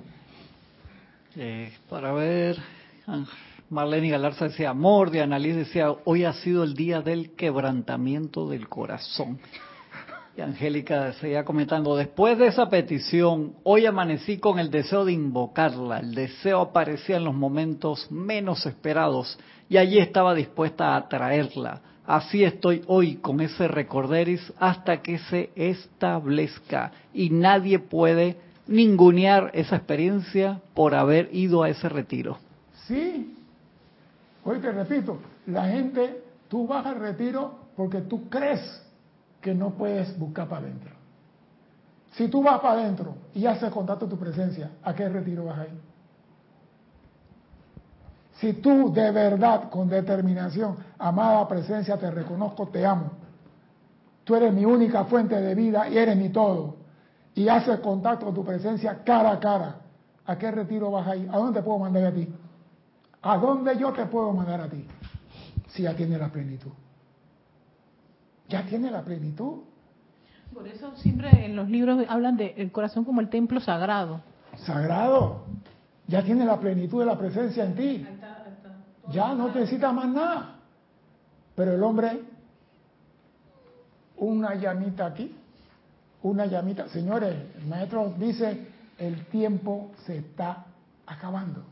Eh, 1.36 1.74
para 1.90 2.14
ver, 2.14 2.58
Marlene 3.70 4.10
Galarza 4.10 4.46
decía, 4.46 4.70
amor, 4.70 5.10
de 5.10 5.22
Annalise 5.22 5.60
decía, 5.60 5.92
hoy 6.06 6.26
ha 6.26 6.34
sido 6.34 6.64
el 6.64 6.76
día 6.76 7.02
del 7.02 7.32
quebrantamiento 7.36 8.48
del 8.48 8.70
corazón. 8.70 9.40
Y 10.36 10.42
Angélica 10.42 11.14
seguía 11.14 11.46
comentando, 11.46 11.96
después 11.96 12.40
de 12.40 12.48
esa 12.48 12.68
petición, 12.68 13.54
hoy 13.62 13.86
amanecí 13.86 14.40
con 14.40 14.58
el 14.58 14.72
deseo 14.72 15.06
de 15.06 15.14
invocarla. 15.14 16.00
El 16.00 16.16
deseo 16.16 16.62
aparecía 16.62 17.18
en 17.18 17.24
los 17.24 17.36
momentos 17.36 18.12
menos 18.12 18.66
esperados 18.66 19.38
y 19.70 19.78
allí 19.78 20.00
estaba 20.00 20.34
dispuesta 20.34 20.94
a 20.94 20.98
atraerla. 20.98 21.82
Así 22.08 22.44
estoy 22.44 22.82
hoy 22.88 23.18
con 23.18 23.42
ese 23.42 23.68
recorderis 23.68 24.52
hasta 24.60 25.04
que 25.04 25.20
se 25.20 25.52
establezca 25.56 26.92
y 27.14 27.30
nadie 27.30 27.78
puede 27.78 28.38
ningunear 28.66 29.52
esa 29.54 29.76
experiencia 29.76 30.62
por 30.74 30.96
haber 30.96 31.30
ido 31.32 31.62
a 31.62 31.70
ese 31.70 31.90
retiro. 31.90 32.40
Sí. 32.88 33.36
Hoy 34.44 34.60
te 34.60 34.72
repito, 34.72 35.20
la 35.46 35.68
gente, 35.68 36.24
tú 36.50 36.66
vas 36.66 36.86
al 36.88 37.00
retiro 37.00 37.60
porque 37.78 38.02
tú 38.02 38.28
crees 38.30 38.84
que 39.44 39.54
no 39.54 39.72
puedes 39.72 40.18
buscar 40.18 40.48
para 40.48 40.66
adentro. 40.66 40.92
Si 42.14 42.30
tú 42.30 42.42
vas 42.42 42.62
para 42.62 42.80
adentro 42.80 43.14
y 43.36 43.46
haces 43.46 43.70
contacto 43.72 44.08
tu 44.08 44.18
presencia, 44.18 44.72
¿a 44.82 44.96
qué 44.96 45.10
retiro 45.10 45.46
vas 45.46 45.60
a 45.60 45.64
ir? 45.66 45.82
Si 48.40 48.54
tú 48.54 48.92
de 48.94 49.12
verdad, 49.12 49.70
con 49.70 49.90
determinación, 49.90 50.78
amada 50.98 51.48
presencia, 51.48 51.98
te 51.98 52.10
reconozco, 52.10 52.68
te 52.68 52.86
amo. 52.86 53.12
Tú 54.24 54.36
eres 54.36 54.54
mi 54.54 54.64
única 54.66 55.04
fuente 55.06 55.40
de 55.40 55.54
vida 55.54 55.90
y 55.90 55.98
eres 55.98 56.16
mi 56.16 56.30
todo. 56.30 56.78
Y 57.36 57.50
haces 57.50 57.80
contacto 57.80 58.26
con 58.26 58.36
tu 58.36 58.46
presencia 58.46 59.04
cara 59.04 59.32
a 59.32 59.40
cara. 59.40 59.76
¿A 60.26 60.38
qué 60.38 60.52
retiro 60.52 60.90
vas 60.90 61.08
a 61.08 61.16
ir? 61.18 61.30
¿A 61.30 61.38
dónde 61.38 61.60
te 61.60 61.66
puedo 61.66 61.80
mandar 61.80 62.06
a 62.06 62.12
ti? 62.14 62.34
¿A 63.22 63.38
dónde 63.38 63.78
yo 63.78 63.92
te 63.92 64.06
puedo 64.06 64.32
mandar 64.32 64.62
a 64.62 64.70
ti? 64.70 64.88
Si 65.68 65.84
ya 65.84 65.94
tiene 65.94 66.18
la 66.18 66.30
plenitud. 66.30 66.72
Ya 68.54 68.64
tiene 68.68 68.92
la 68.92 69.02
plenitud. 69.02 69.62
Por 70.54 70.68
eso 70.68 70.96
siempre 70.98 71.44
en 71.44 71.56
los 71.56 71.68
libros 71.72 72.06
hablan 72.08 72.38
del 72.38 72.72
corazón 72.72 73.04
como 73.04 73.20
el 73.20 73.28
templo 73.28 73.60
sagrado. 73.60 74.22
Sagrado. 74.58 75.46
Ya 76.06 76.24
tiene 76.24 76.46
la 76.46 76.60
plenitud 76.60 77.00
de 77.00 77.06
la 77.08 77.18
presencia 77.18 77.66
en 77.66 77.74
ti. 77.74 78.06
Ya 79.12 79.34
no 79.34 79.48
necesitas 79.48 79.92
más 79.92 80.08
nada. 80.08 80.60
Pero 81.56 81.74
el 81.74 81.82
hombre, 81.82 82.22
una 84.18 84.54
llamita 84.54 85.08
aquí, 85.08 85.36
una 86.22 86.46
llamita. 86.46 86.88
Señores, 86.90 87.36
el 87.58 87.66
maestro 87.66 88.14
dice, 88.20 88.68
el 89.00 89.26
tiempo 89.26 89.94
se 90.06 90.18
está 90.18 90.66
acabando. 91.08 91.64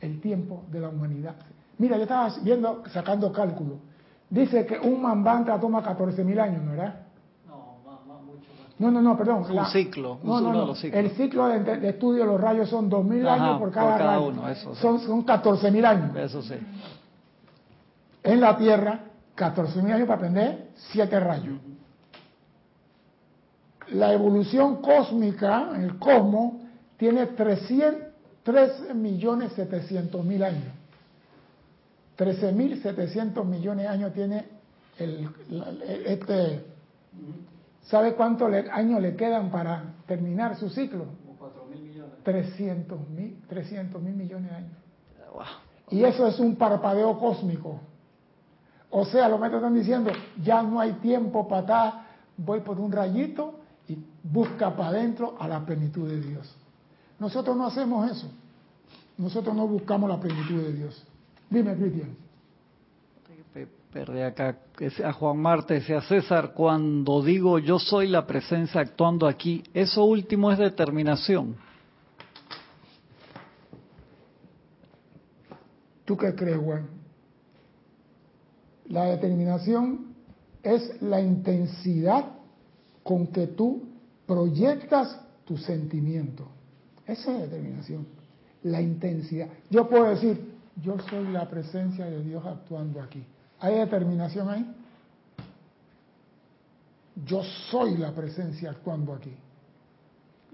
El 0.00 0.20
tiempo 0.20 0.64
de 0.72 0.80
la 0.80 0.88
humanidad. 0.88 1.36
Mira, 1.78 1.98
yo 1.98 2.02
estaba 2.02 2.34
viendo, 2.42 2.82
sacando 2.92 3.32
cálculo. 3.32 3.91
Dice 4.32 4.64
que 4.64 4.78
un 4.78 5.02
mambanta 5.02 5.60
toma 5.60 5.82
14 5.82 6.24
mil 6.24 6.40
años, 6.40 6.62
¿no 6.64 6.70
verdad? 6.70 7.00
No, 7.46 7.76
mucho 8.22 8.48
más. 8.56 8.80
No, 8.80 8.90
no, 8.90 9.02
no, 9.02 9.14
perdón. 9.18 9.42
Es 9.42 9.50
un 9.50 9.66
ciclo, 9.66 10.20
No, 10.24 10.38
es 10.38 10.42
no, 10.42 10.52
no. 10.54 10.66
los 10.68 10.80
ciclos. 10.80 11.04
El 11.04 11.10
ciclo 11.10 11.48
de, 11.48 11.60
de 11.60 11.88
estudio 11.90 12.22
de 12.24 12.28
los 12.32 12.40
rayos 12.40 12.70
son 12.70 12.90
2.000 12.90 13.26
Ajá, 13.26 13.34
años 13.34 13.58
por 13.58 13.70
cada, 13.70 13.90
por 13.90 13.98
cada 13.98 14.12
rayo. 14.16 14.26
uno, 14.28 14.48
eso 14.48 14.74
sí. 14.74 14.80
Son, 14.80 15.00
son 15.00 15.26
14.000 15.26 15.84
años. 15.84 16.16
Eso 16.16 16.40
sí. 16.40 16.54
En 18.22 18.40
la 18.40 18.56
Tierra, 18.56 19.00
14.000 19.36 19.92
años 19.92 20.06
para 20.08 20.14
aprender 20.14 20.68
7 20.92 21.20
rayos. 21.20 21.58
La 23.90 24.14
evolución 24.14 24.76
cósmica, 24.80 25.72
el 25.76 25.98
cosmos, 25.98 26.54
tiene 26.96 27.26
300, 27.26 28.00
13.700.000 28.46 30.42
años. 30.42 30.72
13.700 32.18 33.44
millones 33.44 33.84
de 33.84 33.88
años 33.88 34.12
tiene 34.12 34.44
el, 34.98 35.28
este... 36.06 36.64
¿Sabe 37.82 38.14
cuántos 38.14 38.48
le- 38.50 38.70
años 38.70 39.00
le 39.02 39.16
quedan 39.16 39.50
para 39.50 39.94
terminar 40.06 40.56
su 40.56 40.68
ciclo? 40.70 41.06
Como 41.26 41.36
4 41.38 41.66
mil 41.66 41.82
millones. 41.82 42.14
300 42.22 43.08
mil 43.08 43.42
300 43.48 44.00
mil 44.00 44.14
millones 44.14 44.50
de 44.50 44.56
años. 44.56 44.72
Wow. 45.32 45.42
Y 45.90 46.04
eso 46.04 46.26
es 46.26 46.38
un 46.38 46.54
parpadeo 46.56 47.18
cósmico. 47.18 47.80
O 48.90 49.04
sea, 49.04 49.28
los 49.28 49.40
maestros 49.40 49.62
están 49.62 49.74
diciendo, 49.74 50.12
ya 50.42 50.62
no 50.62 50.78
hay 50.78 50.92
tiempo 50.94 51.48
para 51.48 51.60
estar, 51.62 51.92
voy 52.36 52.60
por 52.60 52.78
un 52.78 52.92
rayito 52.92 53.58
y 53.88 53.98
busca 54.22 54.76
para 54.76 54.90
adentro 54.90 55.34
a 55.40 55.48
la 55.48 55.64
plenitud 55.66 56.08
de 56.08 56.20
Dios. 56.20 56.54
Nosotros 57.18 57.56
no 57.56 57.66
hacemos 57.66 58.10
eso. 58.10 58.30
Nosotros 59.18 59.54
no 59.56 59.66
buscamos 59.66 60.08
la 60.08 60.20
plenitud 60.20 60.62
de 60.62 60.72
Dios. 60.72 61.04
Dime, 61.52 61.76
Cristian. 61.76 62.16
Pe- 63.52 63.68
Perdí 63.92 64.22
acá. 64.22 64.56
sea 64.96 65.12
Juan 65.12 65.38
Marte, 65.38 65.74
decía 65.74 66.00
César, 66.00 66.54
cuando 66.54 67.22
digo 67.22 67.58
yo 67.58 67.78
soy 67.78 68.08
la 68.08 68.26
presencia 68.26 68.80
actuando 68.80 69.26
aquí, 69.26 69.62
eso 69.74 70.04
último 70.04 70.50
es 70.50 70.58
determinación. 70.58 71.56
¿Tú 76.06 76.16
qué 76.16 76.34
crees, 76.34 76.58
Juan? 76.58 76.86
La 78.88 79.04
determinación 79.04 80.14
es 80.62 81.00
la 81.02 81.20
intensidad 81.20 82.32
con 83.02 83.26
que 83.26 83.46
tú 83.48 83.82
proyectas 84.26 85.20
tu 85.44 85.56
sentimiento. 85.58 86.48
Esa 87.06 87.32
es 87.34 87.50
determinación. 87.50 88.06
La 88.62 88.80
intensidad. 88.80 89.48
Yo 89.70 89.88
puedo 89.88 90.08
decir, 90.10 90.51
yo 90.76 90.98
soy 91.10 91.28
la 91.28 91.48
presencia 91.48 92.06
de 92.06 92.22
Dios 92.22 92.44
actuando 92.46 93.00
aquí. 93.02 93.24
¿Hay 93.60 93.76
determinación 93.76 94.48
ahí? 94.48 94.74
Yo 97.24 97.42
soy 97.70 97.96
la 97.98 98.12
presencia 98.12 98.70
actuando 98.70 99.12
aquí. 99.14 99.34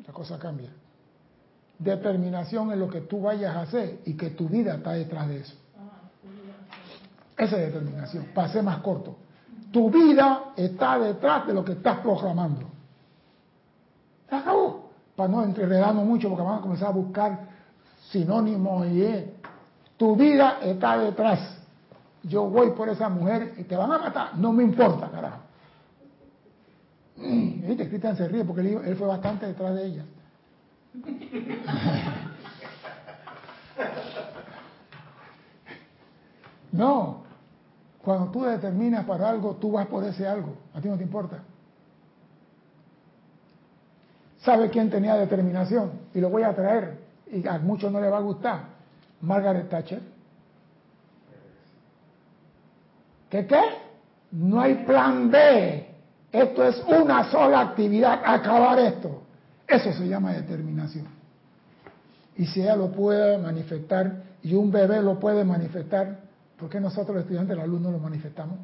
La 0.07 0.12
cosa 0.12 0.39
cambia. 0.39 0.71
Determinación 1.79 2.73
es 2.73 2.79
lo 2.79 2.89
que 2.91 3.03
tú 3.03 3.23
vayas 3.23 3.55
a 3.55 3.61
hacer 3.62 4.01
y 4.05 4.14
que 4.14 4.31
tu 4.31 4.49
vida 4.49 4.75
está 4.75 4.93
detrás 4.93 5.29
de 5.29 5.39
eso. 5.39 5.55
Esa 7.37 7.57
es 7.57 7.73
determinación, 7.73 8.27
ser 8.53 8.62
más 8.64 8.79
corto. 8.79 9.16
Tu 9.71 9.89
vida 9.91 10.53
está 10.57 10.99
detrás 10.99 11.47
de 11.47 11.55
lo 11.55 11.64
que 11.64 11.73
estás 11.73 12.01
proclamando. 12.01 12.66
Se 14.29 14.35
acabó. 14.35 14.89
Para 15.14 15.29
no 15.29 15.45
enredarnos 15.45 16.05
mucho, 16.05 16.29
porque 16.29 16.43
vamos 16.43 16.61
a 16.61 16.62
comenzar 16.62 16.89
a 16.89 16.93
buscar 16.93 17.49
sinónimos 18.11 18.87
y 18.89 19.03
tu 19.99 20.17
vida 20.17 20.61
está 20.63 20.97
detrás. 20.97 21.57
yo 22.23 22.45
voy 22.45 22.71
por 22.71 22.89
esa 22.89 23.09
mujer 23.09 23.55
y 23.59 23.65
te 23.65 23.77
van 23.77 23.93
a 23.93 23.99
matar, 23.99 24.39
no 24.39 24.53
me 24.53 24.63
importa, 24.63 25.11
carajo. 25.11 25.41
Viste, 27.17 27.89
Cristian 27.89 28.17
se 28.17 28.29
ríe 28.29 28.45
porque 28.45 28.61
él, 28.63 28.97
fue 28.97 29.09
bastante 29.09 29.47
detrás 29.47 29.75
de 29.75 29.87
ella. 29.87 30.05
No, 36.71 37.23
cuando 38.03 38.31
tú 38.31 38.45
determinas 38.45 39.07
para 39.07 39.31
algo, 39.31 39.57
tú 39.57 39.73
vas 39.73 39.87
por 39.87 40.05
ese 40.05 40.29
algo, 40.29 40.55
a 40.75 40.81
ti 40.83 40.89
no 40.89 40.99
te 40.99 41.03
importa. 41.03 41.43
¿Sabe 44.41 44.69
quién 44.69 44.91
tenía 44.91 45.15
determinación? 45.15 45.93
Y 46.13 46.21
lo 46.21 46.29
voy 46.29 46.43
a 46.43 46.55
traer, 46.55 46.99
y 47.33 47.47
a 47.49 47.59
muchos 47.59 47.91
no 47.91 48.01
le 48.03 48.11
va 48.11 48.19
a 48.19 48.21
gustar. 48.21 48.78
Margaret 49.21 49.69
Thatcher. 49.69 50.01
¿Qué 53.31 53.47
qué? 53.47 53.61
No 54.33 54.61
hay 54.61 54.75
plan 54.85 55.31
B. 55.31 55.87
Esto 56.33 56.64
es 56.64 56.83
una 56.87 57.31
sola 57.31 57.61
actividad, 57.61 58.21
acabar 58.25 58.79
esto. 58.79 59.23
Eso 59.66 59.93
se 59.93 60.09
llama 60.09 60.33
determinación. 60.33 61.07
Y 62.37 62.47
si 62.47 62.62
ella 62.62 62.77
lo 62.77 62.91
puede 62.93 63.39
manifestar 63.39 64.23
y 64.43 64.55
un 64.55 64.71
bebé 64.71 65.03
lo 65.03 65.19
puede 65.19 65.45
manifestar, 65.45 66.21
¿por 66.57 66.69
qué 66.69 66.81
nosotros 66.81 67.16
los 67.16 67.25
estudiantes 67.25 67.57
de 67.57 67.62
la 67.62 67.66
luz 67.66 67.81
no 67.81 67.91
lo 67.91 67.99
manifestamos? 67.99 68.59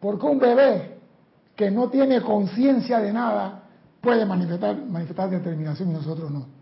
Porque 0.00 0.26
un 0.26 0.38
bebé 0.38 0.98
que 1.54 1.70
no 1.70 1.88
tiene 1.90 2.20
conciencia 2.22 2.98
de 3.00 3.12
nada 3.12 3.62
puede 4.00 4.24
manifestar, 4.24 4.76
manifestar 4.76 5.30
determinación 5.30 5.90
y 5.90 5.92
nosotros 5.92 6.30
no. 6.30 6.59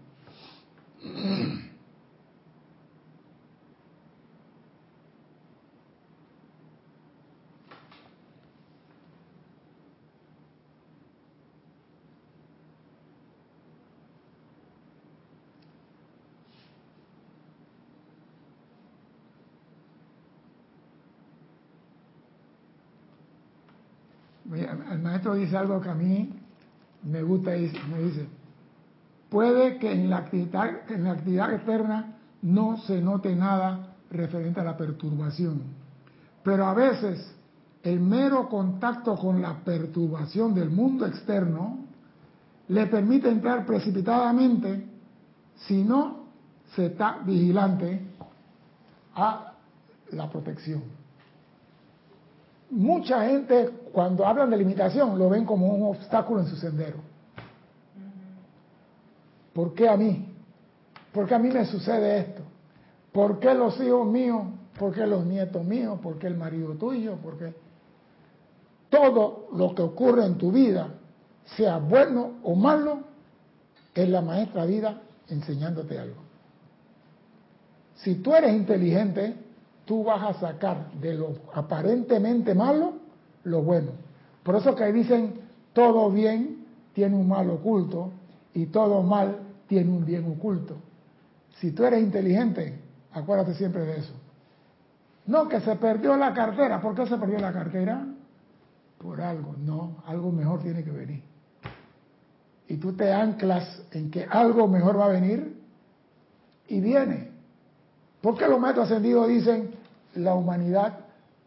El 24.91 24.99
maestro 25.03 25.35
dice 25.35 25.57
algo 25.57 25.81
que 25.81 25.91
a 25.91 25.95
mí 25.95 26.31
me 27.03 27.23
gusta 27.23 27.57
y 27.57 27.71
me 27.91 28.03
dice, 28.03 28.27
puede 29.29 29.79
que 29.79 29.93
en 29.93 30.11
la 30.11 30.19
actividad, 30.19 30.91
en 30.91 31.05
la 31.05 31.13
actividad 31.13 31.53
externa 31.55 32.17
no 32.43 32.79
se 32.79 33.01
note 33.01 33.35
nada 33.35 33.95
referente 34.11 34.61
a 34.61 34.65
la 34.65 34.77
perturbación, 34.77 35.63
pero 36.43 36.67
a 36.67 36.75
veces 36.75 37.35
el 37.83 38.01
mero 38.01 38.49
contacto 38.49 39.17
con 39.17 39.41
la 39.41 39.59
perturbación 39.65 40.55
del 40.55 40.71
mundo 40.71 41.07
externo 41.07 41.79
le 42.69 42.87
permite 42.87 43.29
entrar 43.29 43.65
precipitadamente 43.65 44.87
si 45.57 45.83
no 45.83 46.27
se 46.75 46.87
está 46.87 47.19
vigilante 47.25 48.01
a 49.15 49.53
la 50.13 50.31
protección. 50.31 50.83
Mucha 52.71 53.27
gente 53.27 53.71
cuando 53.93 54.27
hablan 54.27 54.51
de 54.51 54.59
limitación 54.59 55.19
lo 55.19 55.31
ven 55.31 55.45
como 55.45 55.69
un 55.69 55.97
obstáculo 55.97 56.41
en 56.41 56.47
su 56.47 56.57
sendero. 56.57 56.99
¿Por 59.59 59.75
qué 59.75 59.89
a 59.89 59.97
mí? 59.97 60.25
¿Por 61.13 61.27
qué 61.27 61.35
a 61.35 61.39
mí 61.41 61.49
me 61.49 61.65
sucede 61.65 62.19
esto? 62.21 62.43
¿Por 63.11 63.41
qué 63.41 63.53
los 63.55 63.81
hijos 63.81 64.07
míos? 64.07 64.43
¿Por 64.79 64.95
qué 64.95 65.05
los 65.05 65.27
nietos 65.27 65.65
míos? 65.65 65.99
¿Por 66.01 66.17
qué 66.17 66.29
el 66.29 66.37
marido 66.37 66.75
tuyo? 66.75 67.17
¿Por 67.17 67.37
qué? 67.37 67.53
Todo 68.89 69.49
lo 69.55 69.75
que 69.75 69.83
ocurre 69.83 70.27
en 70.27 70.39
tu 70.39 70.53
vida, 70.53 70.91
sea 71.57 71.79
bueno 71.79 72.35
o 72.45 72.55
malo, 72.55 73.01
es 73.97 74.09
la 74.09 74.21
maestra 74.21 74.65
vida 74.65 75.03
enseñándote 75.27 75.99
algo. 75.99 76.23
Si 77.97 78.15
tú 78.15 78.37
eres 78.37 78.55
inteligente, 78.55 79.35
tú 79.85 80.05
vas 80.05 80.23
a 80.23 80.39
sacar 80.39 80.93
de 80.93 81.15
lo 81.15 81.33
aparentemente 81.53 82.55
malo 82.55 82.93
lo 83.43 83.61
bueno. 83.65 83.91
Por 84.45 84.55
eso 84.55 84.77
que 84.77 84.93
dicen, 84.93 85.35
todo 85.73 86.13
bien 86.13 86.65
tiene 86.93 87.17
un 87.17 87.27
mal 87.27 87.51
oculto 87.51 88.13
y 88.55 88.67
todo 88.67 89.03
mal 89.03 89.48
tiene 89.69 89.91
un 89.91 90.05
bien 90.05 90.25
oculto. 90.25 90.77
Si 91.61 91.71
tú 91.71 91.85
eres 91.85 92.03
inteligente, 92.03 92.81
acuérdate 93.13 93.55
siempre 93.55 93.85
de 93.85 93.99
eso. 93.99 94.15
No, 95.27 95.47
que 95.47 95.61
se 95.61 95.77
perdió 95.77 96.17
la 96.17 96.33
cartera. 96.33 96.81
¿Por 96.81 96.95
qué 96.95 97.07
se 97.07 97.17
perdió 97.19 97.39
la 97.39 97.53
cartera? 97.53 98.05
Por 98.97 99.21
algo. 99.21 99.55
No, 99.59 100.03
algo 100.07 100.33
mejor 100.33 100.63
tiene 100.63 100.83
que 100.83 100.91
venir. 100.91 101.23
Y 102.67 102.77
tú 102.79 102.95
te 102.95 103.13
anclas 103.13 103.83
en 103.93 104.11
que 104.11 104.25
algo 104.25 104.67
mejor 104.67 104.99
va 104.99 105.07
a 105.07 105.09
venir 105.09 105.55
y 106.67 106.81
viene. 106.81 107.31
¿Por 108.23 108.37
qué 108.37 108.49
los 108.49 108.59
maestros 108.59 108.91
ascendidos 108.91 109.29
dicen 109.29 109.71
la 110.15 110.35
humanidad 110.35 111.01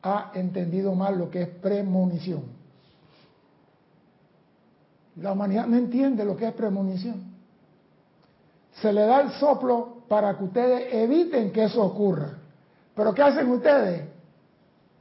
ha 0.03 0.31
entendido 0.35 0.93
mal 0.95 1.17
lo 1.17 1.29
que 1.29 1.41
es 1.43 1.49
premonición? 1.49 2.43
La 5.17 5.33
humanidad 5.33 5.67
no 5.67 5.77
entiende 5.77 6.23
lo 6.23 6.37
que 6.37 6.47
es 6.47 6.53
premonición. 6.53 7.30
Se 8.73 8.91
le 8.93 9.01
da 9.01 9.21
el 9.21 9.31
soplo 9.31 10.03
para 10.07 10.37
que 10.37 10.43
ustedes 10.43 10.93
eviten 10.93 11.51
que 11.51 11.65
eso 11.65 11.81
ocurra. 11.83 12.37
Pero 12.95 13.13
¿qué 13.13 13.21
hacen 13.21 13.49
ustedes? 13.49 14.03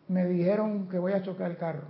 Me 0.09 0.27
dijeron 0.27 0.89
que 0.89 0.99
voy 0.99 1.13
a 1.13 1.23
chocar 1.23 1.51
el 1.51 1.57
carro. 1.57 1.85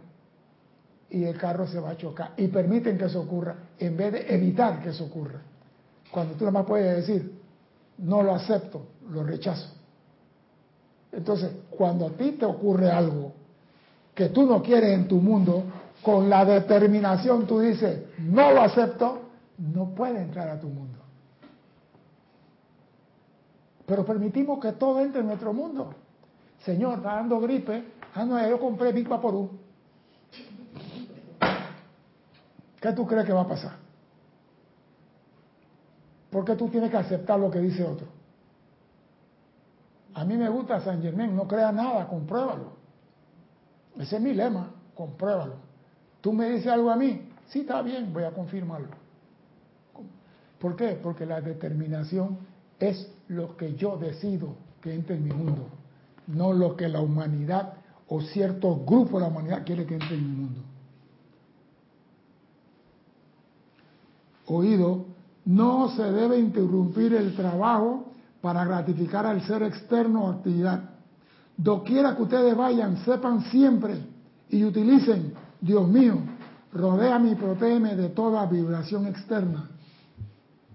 Y 1.09 1.25
el 1.25 1.37
carro 1.37 1.67
se 1.67 1.81
va 1.81 1.91
a 1.91 1.97
chocar. 1.97 2.33
Y 2.37 2.49
permiten 2.49 2.97
que 2.97 3.07
eso 3.07 3.21
ocurra 3.21 3.57
en 3.79 3.97
vez 3.97 4.13
de 4.13 4.35
evitar 4.35 4.83
que 4.83 4.91
eso 4.91 5.05
ocurra. 5.05 5.41
Cuando 6.11 6.35
tú 6.35 6.45
nada 6.45 6.59
más 6.59 6.67
puedes 6.67 6.97
decir, 6.97 7.41
no 7.99 8.23
lo 8.23 8.35
acepto, 8.35 8.87
lo 9.11 9.25
rechazo. 9.25 9.75
Entonces, 11.13 11.51
cuando 11.71 12.07
a 12.07 12.11
ti 12.11 12.33
te 12.33 12.45
ocurre 12.45 12.91
algo 12.91 13.33
que 14.15 14.29
tú 14.29 14.47
no 14.47 14.63
quieres 14.63 14.91
en 14.91 15.09
tu 15.09 15.17
mundo, 15.17 15.65
con 16.03 16.31
la 16.31 16.45
determinación 16.45 17.47
tú 17.47 17.61
dices, 17.61 18.05
no 18.19 18.53
lo 18.53 18.63
acepto, 18.63 19.21
no 19.59 19.95
puede 19.95 20.23
entrar 20.23 20.49
a 20.49 20.61
tu 20.61 20.69
mundo. 20.69 20.90
Pero 23.91 24.05
permitimos 24.05 24.61
que 24.61 24.71
todo 24.75 25.01
entre 25.01 25.21
en 25.21 25.27
nuestro 25.27 25.53
mundo. 25.53 25.93
Señor, 26.61 26.99
está 26.99 27.17
dando 27.17 27.41
gripe. 27.41 27.83
Ah, 28.15 28.25
no, 28.25 28.49
yo 28.49 28.61
compré 28.61 28.93
Big 28.93 29.09
Vaporú. 29.09 29.51
¿Qué 32.81 32.93
tú 32.93 33.05
crees 33.05 33.27
que 33.27 33.33
va 33.33 33.41
a 33.41 33.49
pasar? 33.49 33.73
Porque 36.31 36.55
tú 36.55 36.69
tienes 36.69 36.89
que 36.89 36.99
aceptar 36.99 37.41
lo 37.41 37.51
que 37.51 37.59
dice 37.59 37.83
otro. 37.83 38.07
A 40.15 40.25
mí 40.25 40.37
me 40.37 40.49
gusta 40.49 40.81
San 40.83 41.03
Germán, 41.03 41.35
no 41.35 41.49
crea 41.49 41.73
nada, 41.73 42.07
compruébalo. 42.07 42.75
Ese 43.99 44.19
es 44.19 44.23
mi 44.23 44.35
lema, 44.35 44.71
compruébalo. 44.95 45.57
Tú 46.21 46.33
me 46.33 46.49
dices 46.49 46.69
algo 46.69 46.91
a 46.91 46.97
mí, 46.97 47.29
sí 47.49 47.63
está 47.63 47.83
bien, 47.83 48.13
voy 48.13 48.23
a 48.23 48.31
confirmarlo. 48.31 48.95
¿Por 50.61 50.77
qué? 50.77 50.91
Porque 51.03 51.27
la 51.27 51.41
determinación 51.41 52.50
es 52.81 53.13
lo 53.29 53.57
que 53.57 53.75
yo 53.75 53.97
decido 53.97 54.57
que 54.81 54.95
entre 54.95 55.17
en 55.17 55.25
mi 55.25 55.31
mundo, 55.31 55.69
no 56.27 56.53
lo 56.53 56.77
que 56.77 56.89
la 56.89 57.01
humanidad 57.01 57.75
o 58.09 58.21
cierto 58.23 58.85
grupo 58.85 59.19
de 59.19 59.27
la 59.27 59.31
humanidad 59.31 59.65
quiere 59.65 59.87
que 59.87 59.95
entre 59.95 60.17
en 60.17 60.31
mi 60.31 60.37
mundo. 60.37 60.61
Oído, 64.47 65.05
no 65.45 65.91
se 65.95 66.03
debe 66.03 66.39
interrumpir 66.39 67.15
el 67.15 67.37
trabajo 67.37 68.13
para 68.41 68.65
gratificar 68.65 69.27
al 69.27 69.43
ser 69.43 69.63
externo 69.63 70.25
o 70.25 70.31
actividad. 70.31 70.91
Doquiera 71.57 72.17
que 72.17 72.23
ustedes 72.23 72.57
vayan, 72.57 72.97
sepan 73.05 73.43
siempre 73.45 73.99
y 74.49 74.65
utilicen, 74.65 75.35
Dios 75.61 75.87
mío, 75.87 76.17
rodéame 76.73 77.33
y 77.33 77.35
protégeme 77.35 77.95
de 77.95 78.09
toda 78.09 78.47
vibración 78.47 79.07
externa, 79.07 79.71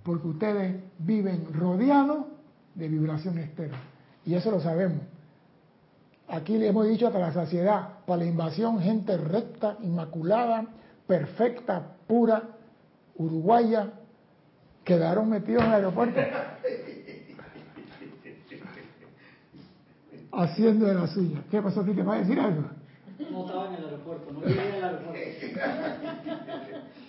porque 0.05 0.27
ustedes 0.27 0.75
viven 0.99 1.51
rodeados 1.51 2.27
de 2.75 2.87
vibración 2.87 3.39
externa. 3.39 3.79
Y 4.23 4.35
eso 4.35 4.51
lo 4.51 4.61
sabemos. 4.61 4.99
Aquí 6.27 6.57
le 6.57 6.67
hemos 6.67 6.87
dicho 6.87 7.07
hasta 7.07 7.19
la 7.19 7.33
saciedad, 7.33 7.99
para 8.05 8.19
la 8.19 8.25
invasión, 8.25 8.79
gente 8.79 9.17
recta, 9.17 9.77
inmaculada, 9.81 10.67
perfecta, 11.07 11.95
pura, 12.07 12.43
uruguaya, 13.15 13.93
quedaron 14.83 15.29
metidos 15.29 15.63
en 15.63 15.69
el 15.69 15.73
aeropuerto. 15.73 16.19
haciendo 20.37 20.85
de 20.85 20.93
la 20.93 21.07
suya. 21.07 21.43
¿Qué 21.49 21.61
pasó 21.61 21.81
aquí? 21.81 21.93
¿Te 21.93 22.03
va 22.03 22.15
a 22.15 22.19
decir 22.19 22.37
algo? 22.39 22.63
No 23.31 23.45
estaba 23.45 23.67
en 23.67 23.75
el 23.75 23.85
aeropuerto, 23.85 24.33
no 24.33 24.41
vivía 24.41 24.67
en 24.67 24.75
el 24.75 24.83
aeropuerto. 24.83 25.19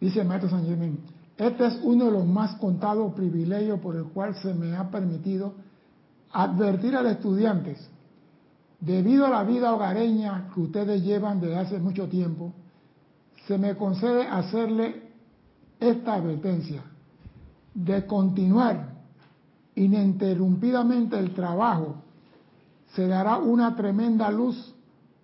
Dice 0.00 0.24
maestro 0.24 0.50
San 0.50 0.64
Germán, 0.64 0.98
Este 1.36 1.66
es 1.66 1.78
uno 1.82 2.06
de 2.06 2.12
los 2.12 2.26
más 2.26 2.56
contados 2.56 3.12
privilegios 3.12 3.80
por 3.80 3.96
el 3.96 4.04
cual 4.04 4.34
se 4.36 4.54
me 4.54 4.74
ha 4.74 4.90
permitido 4.90 5.54
advertir 6.32 6.96
a 6.96 7.02
los 7.02 7.12
estudiantes, 7.12 7.88
debido 8.80 9.26
a 9.26 9.30
la 9.30 9.42
vida 9.44 9.74
hogareña 9.74 10.48
que 10.54 10.60
ustedes 10.60 11.02
llevan 11.02 11.40
desde 11.40 11.56
hace 11.56 11.78
mucho 11.78 12.08
tiempo, 12.08 12.52
se 13.46 13.58
me 13.58 13.76
concede 13.76 14.26
hacerle 14.26 15.10
esta 15.78 16.14
advertencia 16.14 16.82
de 17.74 18.06
continuar 18.06 18.90
ininterrumpidamente 19.74 21.18
el 21.18 21.34
trabajo, 21.34 21.96
se 22.94 23.06
dará 23.06 23.38
una 23.38 23.74
tremenda 23.76 24.30
luz, 24.30 24.74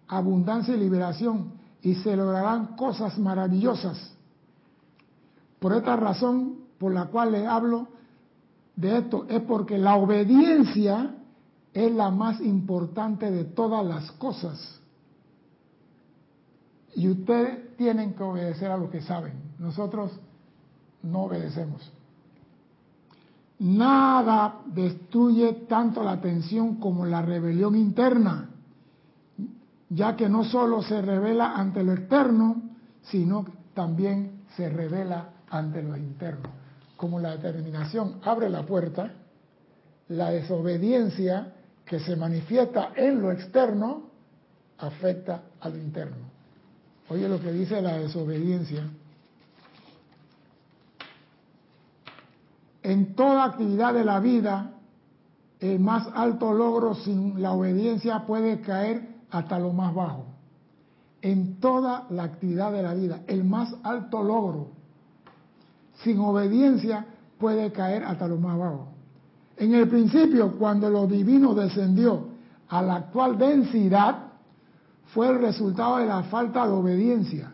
abundancia 0.09 0.75
y 0.75 0.79
liberación 0.79 1.53
y 1.83 1.95
se 1.97 2.17
lograrán 2.17 2.77
cosas 2.77 3.19
maravillosas. 3.19 4.16
Por 5.59 5.73
esta 5.73 5.97
razón 5.97 6.57
por 6.79 6.93
la 6.93 7.07
cual 7.07 7.33
le 7.33 7.47
hablo 7.47 7.89
de 8.77 8.99
esto 8.99 9.27
es 9.29 9.41
porque 9.43 9.79
la 9.79 9.97
obediencia 9.97 11.15
es 11.73 11.93
la 11.93 12.11
más 12.11 12.41
importante 12.41 13.31
de 13.31 13.45
todas 13.45 13.85
las 13.85 14.13
cosas. 14.13 14.81
Y 16.95 17.09
ustedes 17.09 17.77
tienen 17.77 18.15
que 18.15 18.23
obedecer 18.23 18.71
a 18.71 18.77
lo 18.79 18.91
que 18.91 19.03
saben. 19.03 19.35
Nosotros 19.59 20.13
no 21.03 21.25
obedecemos. 21.25 21.91
Nada 23.59 24.61
destruye 24.67 25.65
tanto 25.69 26.03
la 26.03 26.13
atención 26.13 26.77
como 26.77 27.07
la 27.07 27.23
rebelión 27.23 27.75
interna, 27.75 28.51
ya 29.89 30.17
que 30.17 30.29
no 30.29 30.45
solo 30.45 30.83
se 30.83 31.01
revela 31.01 31.55
ante 31.55 31.83
lo 31.83 31.93
externo, 31.93 32.63
sino 33.03 33.47
también 33.75 34.43
se 34.57 34.69
revela 34.69 35.31
ante 35.59 35.83
lo 35.83 35.97
interno. 35.97 36.49
Como 36.97 37.21
la 37.21 37.37
determinación 37.37 38.21
abre 38.25 38.49
la 38.49 38.65
puerta, 38.65 39.13
la 40.09 40.31
desobediencia 40.31 41.53
que 41.85 42.01
se 42.01 42.17
manifiesta 42.17 42.93
en 42.97 43.21
lo 43.21 43.31
externo 43.33 44.11
afecta 44.79 45.43
a 45.61 45.69
lo 45.69 45.77
interno. 45.77 46.37
Oye 47.09 47.29
lo 47.29 47.41
que 47.41 47.53
dice 47.53 47.81
la 47.81 47.99
desobediencia. 47.99 48.89
En 52.83 53.15
toda 53.15 53.45
actividad 53.45 53.95
de 53.95 54.05
la 54.05 54.21
vida, 54.21 54.73
el 55.61 55.81
más 55.81 56.09
alto 56.15 56.53
logro 56.53 56.95
sin 56.95 57.41
la 57.43 57.53
obediencia 57.53 58.27
puede 58.27 58.61
caer 58.61 59.09
hasta 59.31 59.59
lo 59.59 59.73
más 59.73 59.95
bajo. 59.95 60.27
En 61.23 61.59
toda 61.59 62.07
la 62.11 62.25
actividad 62.25 62.73
de 62.73 62.83
la 62.83 62.95
vida, 62.95 63.21
el 63.27 63.43
más 63.45 63.75
alto 63.83 64.23
logro 64.23 64.76
sin 66.03 66.19
obediencia 66.21 67.07
puede 67.39 67.73
caer 67.73 68.05
hasta 68.05 68.27
lo 68.27 68.37
más 68.37 68.59
bajo. 68.59 68.89
En 69.57 69.75
el 69.75 69.89
principio, 69.89 70.59
cuando 70.59 70.91
lo 70.91 71.07
divino 71.07 71.55
descendió 71.55 72.29
a 72.69 72.83
la 72.83 72.97
actual 72.97 73.39
densidad, 73.39 74.33
fue 75.15 75.29
el 75.29 75.41
resultado 75.41 75.99
de 75.99 76.07
la 76.07 76.25
falta 76.25 76.67
de 76.67 76.73
obediencia. 76.73 77.53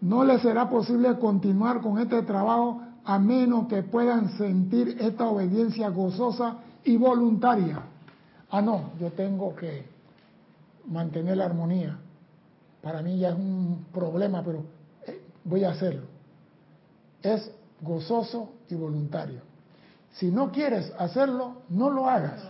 No 0.00 0.24
les 0.24 0.42
será 0.42 0.68
posible 0.68 1.18
continuar 1.18 1.80
con 1.80 1.98
este 1.98 2.22
trabajo 2.22 2.82
a 3.04 3.18
menos 3.18 3.68
que 3.68 3.82
puedan 3.82 4.36
sentir 4.36 4.96
esta 5.00 5.26
obediencia 5.26 5.88
gozosa 5.90 6.58
y 6.84 6.96
voluntaria. 6.96 7.80
Ah, 8.50 8.62
no, 8.62 8.90
yo 9.00 9.12
tengo 9.12 9.54
que 9.54 9.84
mantener 10.88 11.36
la 11.36 11.46
armonía. 11.46 11.98
Para 12.82 13.02
mí 13.02 13.18
ya 13.18 13.30
es 13.30 13.36
un 13.36 13.86
problema, 13.92 14.42
pero 14.44 14.64
voy 15.46 15.64
a 15.64 15.70
hacerlo. 15.70 16.06
Es 17.22 17.50
gozoso 17.80 18.52
y 18.68 18.74
voluntario. 18.74 19.40
Si 20.12 20.30
no 20.30 20.50
quieres 20.50 20.92
hacerlo, 20.98 21.62
no 21.68 21.90
lo 21.90 22.08
hagas. 22.08 22.42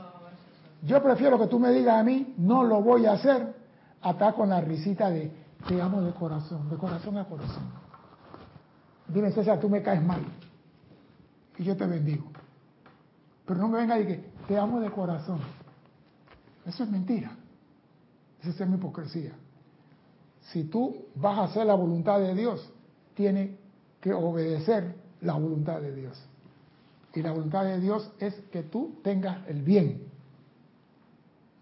Yo 0.83 1.03
prefiero 1.03 1.39
que 1.39 1.47
tú 1.47 1.59
me 1.59 1.71
digas 1.71 1.97
a 1.97 2.05
mí, 2.05 2.35
no 2.39 2.65
lo 2.65 2.83
voy 2.83 3.07
a 3.07 3.13
hacer, 3.13 3.55
hasta 4.03 4.33
con 4.33 4.51
la 4.51 4.61
risita 4.61 5.11
de, 5.11 5.33
te 5.67 5.81
amo 5.81 6.03
de 6.03 6.13
corazón, 6.13 6.69
de 6.69 6.77
corazón 6.77 7.19
a 7.19 7.25
corazón. 7.25 7.65
Dime, 9.09 9.33
César, 9.33 9.59
tú 9.61 9.69
me 9.69 9.83
caes 9.83 10.03
mal. 10.03 10.21
Y 11.59 11.65
yo 11.65 11.77
te 11.77 11.87
bendigo. 11.87 12.31
Pero 13.47 13.61
no 13.61 13.69
me 13.69 13.79
venga 13.79 13.99
y 13.99 14.07
que 14.07 14.31
te 14.47 14.59
amo 14.59 14.81
de 14.81 14.91
corazón. 14.91 15.41
Eso 16.65 16.85
es 16.85 16.91
mentira. 16.91 17.37
Esa 18.43 18.65
es 18.65 18.71
mi 18.71 18.77
hipocresía. 18.77 19.33
Si 20.53 20.65
tú 20.65 21.07
vas 21.15 21.39
a 21.39 21.45
hacer 21.45 21.67
la 21.67 21.75
voluntad 21.75 22.21
de 22.21 22.35
Dios, 22.35 22.73
tienes 23.17 23.51
que 24.01 24.13
obedecer 24.13 24.95
la 25.23 25.35
voluntad 25.35 25.81
de 25.81 25.93
Dios. 25.93 26.23
Y 27.15 27.23
la 27.23 27.33
voluntad 27.33 27.65
de 27.65 27.81
Dios 27.81 28.13
es 28.21 28.35
que 28.53 28.63
tú 28.63 28.97
tengas 29.03 29.49
el 29.49 29.63
bien. 29.63 30.03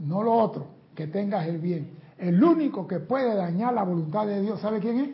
No 0.00 0.22
lo 0.22 0.32
otro, 0.32 0.66
que 0.94 1.07
tengas 1.07 1.46
el 1.46 1.59
bien. 1.59 1.90
El 2.18 2.42
único 2.42 2.86
que 2.86 2.98
puede 2.98 3.34
dañar 3.34 3.72
la 3.72 3.84
voluntad 3.84 4.26
de 4.26 4.42
Dios, 4.42 4.61
¿sabe 4.61 4.80
quién 4.80 4.98
es? 4.98 5.11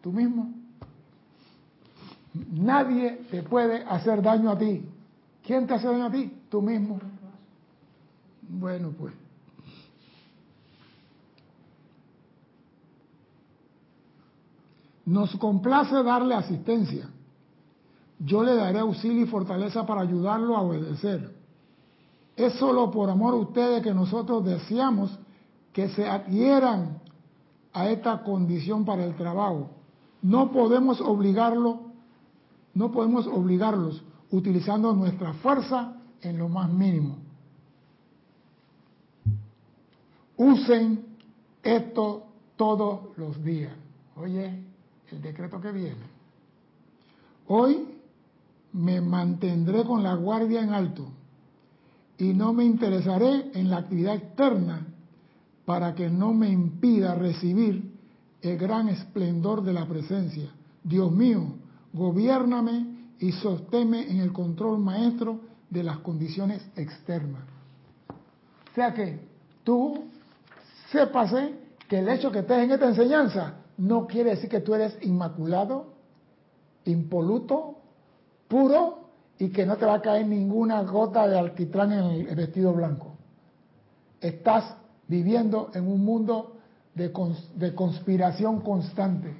Tú 0.00 0.12
mismo. 0.12 0.52
Nadie 2.52 3.20
te 3.30 3.42
puede 3.42 3.82
hacer 3.84 4.22
daño 4.22 4.50
a 4.50 4.58
ti. 4.58 4.84
¿Quién 5.44 5.66
te 5.66 5.74
hace 5.74 5.88
daño 5.88 6.06
a 6.06 6.12
ti? 6.12 6.32
Tú 6.48 6.62
mismo. 6.62 7.00
Bueno, 8.48 8.92
pues. 8.96 9.12
Nos 15.10 15.34
complace 15.38 16.04
darle 16.04 16.36
asistencia. 16.36 17.10
Yo 18.20 18.44
le 18.44 18.54
daré 18.54 18.78
auxilio 18.78 19.24
y 19.24 19.26
fortaleza 19.26 19.84
para 19.84 20.02
ayudarlo 20.02 20.56
a 20.56 20.62
obedecer. 20.62 21.34
Es 22.36 22.52
solo 22.54 22.92
por 22.92 23.10
amor 23.10 23.34
a 23.34 23.38
ustedes 23.38 23.82
que 23.82 23.92
nosotros 23.92 24.44
deseamos 24.44 25.18
que 25.72 25.88
se 25.88 26.08
adhieran 26.08 27.00
a 27.72 27.88
esta 27.88 28.22
condición 28.22 28.84
para 28.84 29.04
el 29.04 29.16
trabajo. 29.16 29.70
No 30.22 30.52
podemos 30.52 31.00
obligarlo, 31.00 31.80
no 32.72 32.92
podemos 32.92 33.26
obligarlos 33.26 34.04
utilizando 34.30 34.92
nuestra 34.92 35.32
fuerza 35.32 35.96
en 36.22 36.38
lo 36.38 36.48
más 36.48 36.70
mínimo. 36.70 37.16
Usen 40.36 41.04
esto 41.64 42.26
todos 42.56 43.16
los 43.16 43.42
días. 43.42 43.72
Oye, 44.14 44.69
el 45.12 45.22
decreto 45.22 45.60
que 45.60 45.72
viene. 45.72 46.20
Hoy 47.46 47.88
me 48.72 49.00
mantendré 49.00 49.84
con 49.84 50.02
la 50.02 50.14
guardia 50.14 50.62
en 50.62 50.72
alto 50.72 51.08
y 52.18 52.32
no 52.34 52.52
me 52.52 52.64
interesaré 52.64 53.50
en 53.54 53.70
la 53.70 53.78
actividad 53.78 54.14
externa 54.14 54.86
para 55.64 55.94
que 55.94 56.08
no 56.08 56.32
me 56.32 56.48
impida 56.48 57.14
recibir 57.14 57.92
el 58.42 58.58
gran 58.58 58.88
esplendor 58.88 59.62
de 59.62 59.72
la 59.72 59.86
presencia. 59.86 60.50
Dios 60.82 61.10
mío, 61.12 61.54
gobiername 61.92 62.86
y 63.18 63.32
sosténme 63.32 64.10
en 64.10 64.20
el 64.20 64.32
control 64.32 64.78
maestro 64.78 65.40
de 65.68 65.82
las 65.82 65.98
condiciones 65.98 66.62
externas. 66.76 67.42
O 68.08 68.74
sea 68.74 68.94
que 68.94 69.20
tú 69.64 70.04
sépase 70.90 71.54
que 71.88 71.98
el 71.98 72.08
hecho 72.08 72.30
que 72.30 72.40
estés 72.40 72.64
en 72.64 72.70
esta 72.72 72.88
enseñanza 72.88 73.59
no 73.80 74.06
quiere 74.06 74.30
decir 74.30 74.50
que 74.50 74.60
tú 74.60 74.74
eres 74.74 74.96
inmaculado, 75.00 75.94
impoluto, 76.84 77.76
puro 78.46 79.08
y 79.38 79.48
que 79.48 79.64
no 79.64 79.78
te 79.78 79.86
va 79.86 79.94
a 79.94 80.02
caer 80.02 80.26
ninguna 80.26 80.82
gota 80.82 81.26
de 81.26 81.38
alquitrán 81.38 81.92
en 81.92 82.28
el 82.28 82.36
vestido 82.36 82.74
blanco. 82.74 83.12
Estás 84.20 84.76
viviendo 85.08 85.70
en 85.72 85.88
un 85.88 86.04
mundo 86.04 86.56
de, 86.94 87.10
de 87.54 87.74
conspiración 87.74 88.60
constante. 88.60 89.34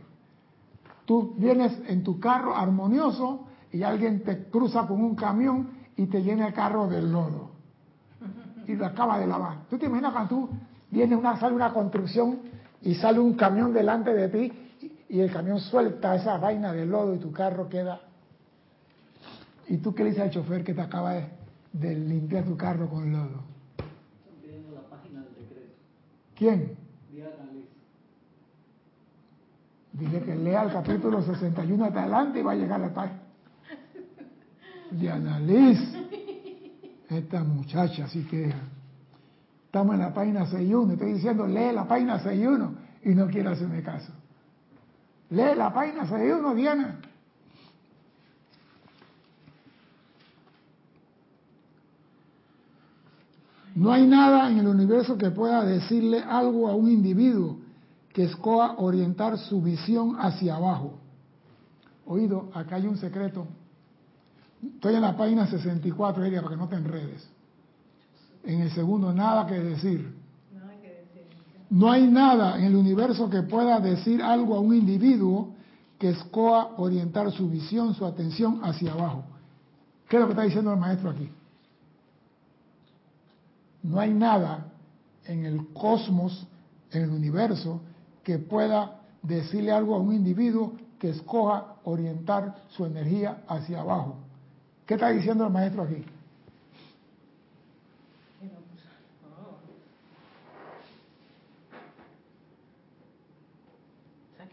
Tú 1.05 1.35
vienes 1.37 1.79
en 1.87 2.03
tu 2.03 2.19
carro 2.19 2.57
armonioso 2.57 3.47
y 3.71 3.83
alguien 3.83 4.25
te 4.25 4.45
cruza 4.45 4.87
con 4.87 5.05
un 5.05 5.17
camión 5.17 5.69
y 5.97 6.07
te 6.07 6.23
llena 6.23 6.47
el 6.47 6.55
carro 6.55 6.89
del 6.89 7.13
lodo 7.13 7.51
y 8.67 8.75
lo 8.75 8.87
acaba 8.87 9.19
de 9.19 9.27
lavar. 9.27 9.67
¿Tú 9.69 9.77
te 9.77 9.85
imaginas 9.85 10.13
cuando 10.13 10.29
tú 10.31 10.49
vienes 10.91 11.19
una 11.19 11.39
sale 11.39 11.55
una 11.55 11.75
construcción 11.75 12.39
y 12.83 12.95
sale 12.95 13.19
un 13.21 13.35
camión 13.35 13.73
delante 13.73 14.13
de 14.13 14.29
ti 14.29 14.53
y 15.09 15.21
el 15.21 15.33
camión 15.33 15.61
suelta 15.61 16.15
esa 16.15 16.39
vaina 16.39 16.73
de 16.73 16.87
lodo 16.87 17.15
y 17.15 17.19
tu 17.19 17.33
carro 17.33 17.69
queda 17.69 18.01
¿Y 19.71 19.77
tú 19.79 19.95
qué 19.95 20.03
le 20.03 20.11
dices 20.11 20.25
al 20.25 20.31
chofer 20.31 20.65
que 20.65 20.75
te 20.75 20.81
acaba 20.81 21.15
de, 21.73 21.95
limpiar 21.95 22.45
tu 22.45 22.57
carro 22.57 22.91
con 22.91 23.13
lodo? 23.13 23.45
la 24.75 24.81
página 24.91 25.21
del 25.21 25.35
decreto. 25.35 25.75
¿Quién? 26.35 26.77
Dile 29.93 30.23
que 30.23 30.35
lea 30.35 30.65
el 30.65 30.73
capítulo 30.73 31.23
61 31.23 31.85
hasta 31.85 32.01
adelante 32.01 32.41
y 32.41 32.43
va 32.43 32.53
a 32.53 32.57
llegar 32.57 32.81
a 32.81 32.87
la 32.89 32.95
página. 32.95 33.21
Diana 34.91 35.39
Liz. 35.39 35.79
Esta 37.09 37.45
muchacha 37.45 38.09
sí 38.09 38.25
que 38.25 38.53
Estamos 39.71 39.95
en 39.95 40.01
la 40.01 40.13
página 40.13 40.47
61. 40.47 40.95
Estoy 40.95 41.13
diciendo, 41.13 41.47
lee 41.47 41.73
la 41.73 41.87
página 41.87 42.19
61 42.19 42.75
y 43.05 43.11
no 43.11 43.29
quiere 43.29 43.51
hacerme 43.51 43.85
caso. 43.85 44.13
Lee 45.31 45.55
la 45.57 45.73
página 45.73 46.03
61, 46.09 46.55
Diana. 46.57 46.99
No 53.77 53.93
hay 53.93 54.09
nada 54.09 54.51
en 54.51 54.59
el 54.59 54.67
universo 54.67 55.17
que 55.17 55.31
pueda 55.31 55.65
decirle 55.65 56.21
algo 56.21 56.67
a 56.67 56.75
un 56.75 56.91
individuo 56.91 57.59
que 58.13 58.25
escoja 58.25 58.75
orientar 58.77 59.39
su 59.39 59.63
visión 59.63 60.17
hacia 60.19 60.57
abajo. 60.57 60.99
Oído, 62.07 62.51
acá 62.55 62.75
hay 62.75 62.89
un 62.89 62.97
secreto. 62.97 63.47
Estoy 64.75 64.97
en 64.97 65.03
la 65.03 65.17
página 65.17 65.47
64, 65.47 66.25
Elia, 66.25 66.43
para 66.43 66.57
que 66.57 66.61
no 66.61 66.69
te 66.69 66.75
enredes. 66.75 67.31
En 68.45 68.61
el 68.61 68.71
segundo, 68.73 69.13
nada 69.13 69.47
que 69.47 69.59
decir. 69.59 70.21
No 71.71 71.91
hay 71.91 72.07
nada 72.09 72.59
en 72.59 72.65
el 72.65 72.75
universo 72.75 73.31
que 73.31 73.43
pueda 73.43 73.79
decir 73.79 74.21
algo 74.23 74.57
a 74.57 74.61
un 74.61 74.75
individuo 74.75 75.55
que 75.99 76.11
escoja 76.11 76.71
orientar 76.79 77.31
su 77.31 77.49
visión, 77.49 77.95
su 77.95 78.05
atención 78.05 78.61
hacia 78.65 78.93
abajo. 78.93 79.23
¿Qué 80.09 80.17
es 80.17 80.21
lo 80.21 80.27
que 80.27 80.33
está 80.33 80.43
diciendo 80.43 80.73
el 80.73 80.81
maestro 80.81 81.11
aquí? 81.11 81.31
No 83.83 84.01
hay 84.01 84.13
nada 84.13 84.67
en 85.27 85.45
el 85.45 85.69
cosmos, 85.73 86.47
en 86.91 87.03
el 87.03 87.11
universo, 87.11 87.81
que 88.25 88.39
pueda 88.39 89.01
decirle 89.23 89.71
algo 89.71 89.95
a 89.95 89.99
un 89.99 90.13
individuo 90.13 90.73
que 90.99 91.11
escoja 91.11 91.77
orientar 91.85 92.63
su 92.71 92.85
energía 92.85 93.43
hacia 93.47 93.81
abajo. 93.81 94.17
¿Qué 94.87 94.95
está 94.95 95.11
diciendo 95.11 95.47
el 95.47 95.53
maestro 95.53 95.85
aquí? 95.85 96.05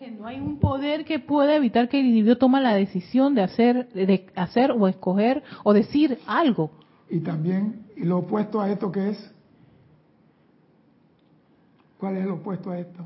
Que 0.07 0.15
no 0.15 0.27
hay 0.27 0.39
un 0.39 0.57
poder 0.59 1.05
que 1.05 1.19
pueda 1.19 1.55
evitar 1.55 1.89
que 1.89 1.99
el 1.99 2.05
individuo 2.05 2.37
tome 2.37 2.61
la 2.61 2.73
decisión 2.73 3.35
de 3.35 3.41
hacer, 3.41 3.89
de 3.93 4.27
hacer 4.35 4.71
o 4.71 4.87
escoger 4.87 5.43
o 5.63 5.73
decir 5.73 6.19
algo. 6.25 6.71
Y 7.09 7.19
también 7.19 7.85
lo 7.97 8.19
opuesto 8.19 8.61
a 8.61 8.69
esto 8.69 8.91
que 8.91 9.09
es, 9.09 9.31
¿cuál 11.99 12.17
es 12.17 12.25
lo 12.25 12.35
opuesto 12.35 12.71
a 12.71 12.79
esto? 12.79 13.05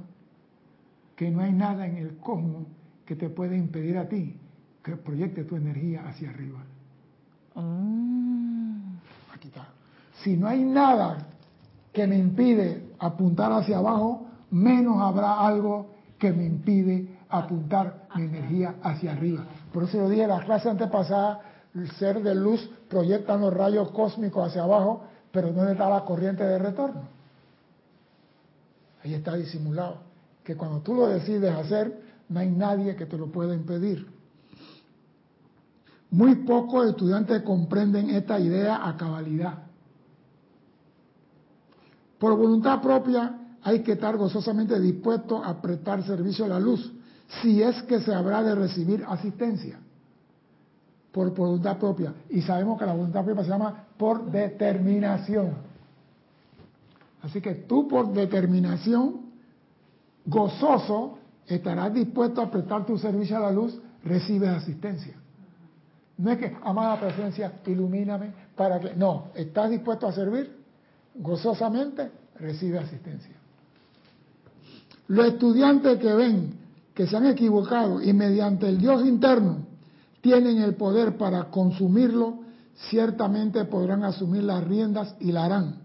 Que 1.15 1.29
no 1.29 1.41
hay 1.41 1.51
nada 1.51 1.87
en 1.87 1.97
el 1.97 2.17
cosmos 2.17 2.67
que 3.05 3.15
te 3.15 3.29
pueda 3.29 3.55
impedir 3.55 3.97
a 3.97 4.07
ti 4.07 4.35
que 4.83 4.95
proyecte 4.95 5.43
tu 5.43 5.55
energía 5.55 6.03
hacia 6.07 6.29
arriba. 6.29 6.59
Mm. 7.55 8.95
Aquí 9.33 9.47
está. 9.47 9.67
Si 10.23 10.35
no 10.35 10.47
hay 10.47 10.63
nada 10.63 11.27
que 11.93 12.07
me 12.07 12.17
impide 12.17 12.91
apuntar 12.99 13.51
hacia 13.51 13.77
abajo, 13.77 14.27
menos 14.49 14.99
habrá 15.01 15.39
algo 15.39 16.00
que 16.21 16.31
me 16.31 16.45
impide 16.45 17.17
apuntar 17.29 18.07
mi 18.15 18.25
energía 18.25 18.75
hacia 18.83 19.13
arriba. 19.13 19.43
Por 19.73 19.83
eso 19.83 19.97
yo 19.97 20.07
dije 20.07 20.21
en 20.21 20.29
la 20.29 20.45
clase 20.45 20.69
antepasada, 20.69 21.41
el 21.73 21.89
ser 21.93 22.21
de 22.21 22.35
luz 22.35 22.69
proyecta 22.87 23.35
los 23.37 23.51
rayos 23.51 23.89
cósmicos 23.89 24.47
hacia 24.47 24.61
abajo, 24.61 25.03
pero 25.31 25.51
¿dónde 25.51 25.71
está 25.71 25.89
la 25.89 26.05
corriente 26.05 26.43
de 26.43 26.59
retorno? 26.59 27.01
Ahí 29.03 29.15
está 29.15 29.35
disimulado. 29.35 29.97
Que 30.43 30.55
cuando 30.55 30.81
tú 30.81 30.93
lo 30.93 31.07
decides 31.07 31.55
hacer, 31.55 31.99
no 32.29 32.39
hay 32.39 32.51
nadie 32.51 32.95
que 32.95 33.07
te 33.07 33.17
lo 33.17 33.31
pueda 33.31 33.55
impedir. 33.55 34.07
Muy 36.11 36.35
pocos 36.35 36.87
estudiantes 36.87 37.41
comprenden 37.41 38.11
esta 38.11 38.39
idea 38.39 38.87
a 38.87 38.95
cabalidad. 38.95 39.63
Por 42.19 42.37
voluntad 42.37 42.79
propia, 42.79 43.40
hay 43.63 43.81
que 43.81 43.93
estar 43.93 44.17
gozosamente 44.17 44.79
dispuesto 44.79 45.43
a 45.43 45.61
prestar 45.61 46.03
servicio 46.03 46.45
a 46.45 46.49
la 46.49 46.59
luz, 46.59 46.91
si 47.41 47.61
es 47.61 47.81
que 47.83 47.99
se 48.01 48.13
habrá 48.13 48.43
de 48.43 48.55
recibir 48.55 49.05
asistencia 49.07 49.79
por 51.11 51.33
voluntad 51.35 51.77
propia. 51.77 52.13
Y 52.29 52.41
sabemos 52.41 52.79
que 52.79 52.85
la 52.85 52.93
voluntad 52.93 53.23
propia 53.23 53.43
se 53.43 53.49
llama 53.49 53.85
por 53.97 54.31
determinación. 54.31 55.53
Así 57.21 57.39
que 57.39 57.53
tú 57.53 57.87
por 57.87 58.11
determinación, 58.13 59.21
gozoso, 60.25 61.19
estarás 61.47 61.93
dispuesto 61.93 62.41
a 62.41 62.49
prestar 62.49 62.85
tu 62.85 62.97
servicio 62.97 63.37
a 63.37 63.41
la 63.41 63.51
luz, 63.51 63.79
recibes 64.03 64.49
asistencia. 64.49 65.15
No 66.17 66.31
es 66.31 66.37
que, 66.37 66.55
amada 66.63 66.99
presencia, 66.99 67.53
ilumíname 67.65 68.31
para 68.55 68.79
que... 68.79 68.95
No, 68.95 69.29
estás 69.35 69.69
dispuesto 69.69 70.07
a 70.07 70.11
servir, 70.11 70.55
gozosamente, 71.15 72.11
recibe 72.35 72.79
asistencia. 72.79 73.40
Los 75.11 75.27
estudiantes 75.27 75.99
que 75.99 76.13
ven 76.13 76.53
que 76.93 77.05
se 77.05 77.17
han 77.17 77.25
equivocado 77.25 78.01
y 78.01 78.13
mediante 78.13 78.69
el 78.69 78.77
Dios 78.77 79.05
interno 79.05 79.67
tienen 80.21 80.59
el 80.59 80.75
poder 80.75 81.17
para 81.17 81.51
consumirlo, 81.51 82.39
ciertamente 82.89 83.65
podrán 83.65 84.05
asumir 84.05 84.43
las 84.43 84.65
riendas 84.65 85.13
y 85.19 85.33
la 85.33 85.43
harán. 85.43 85.81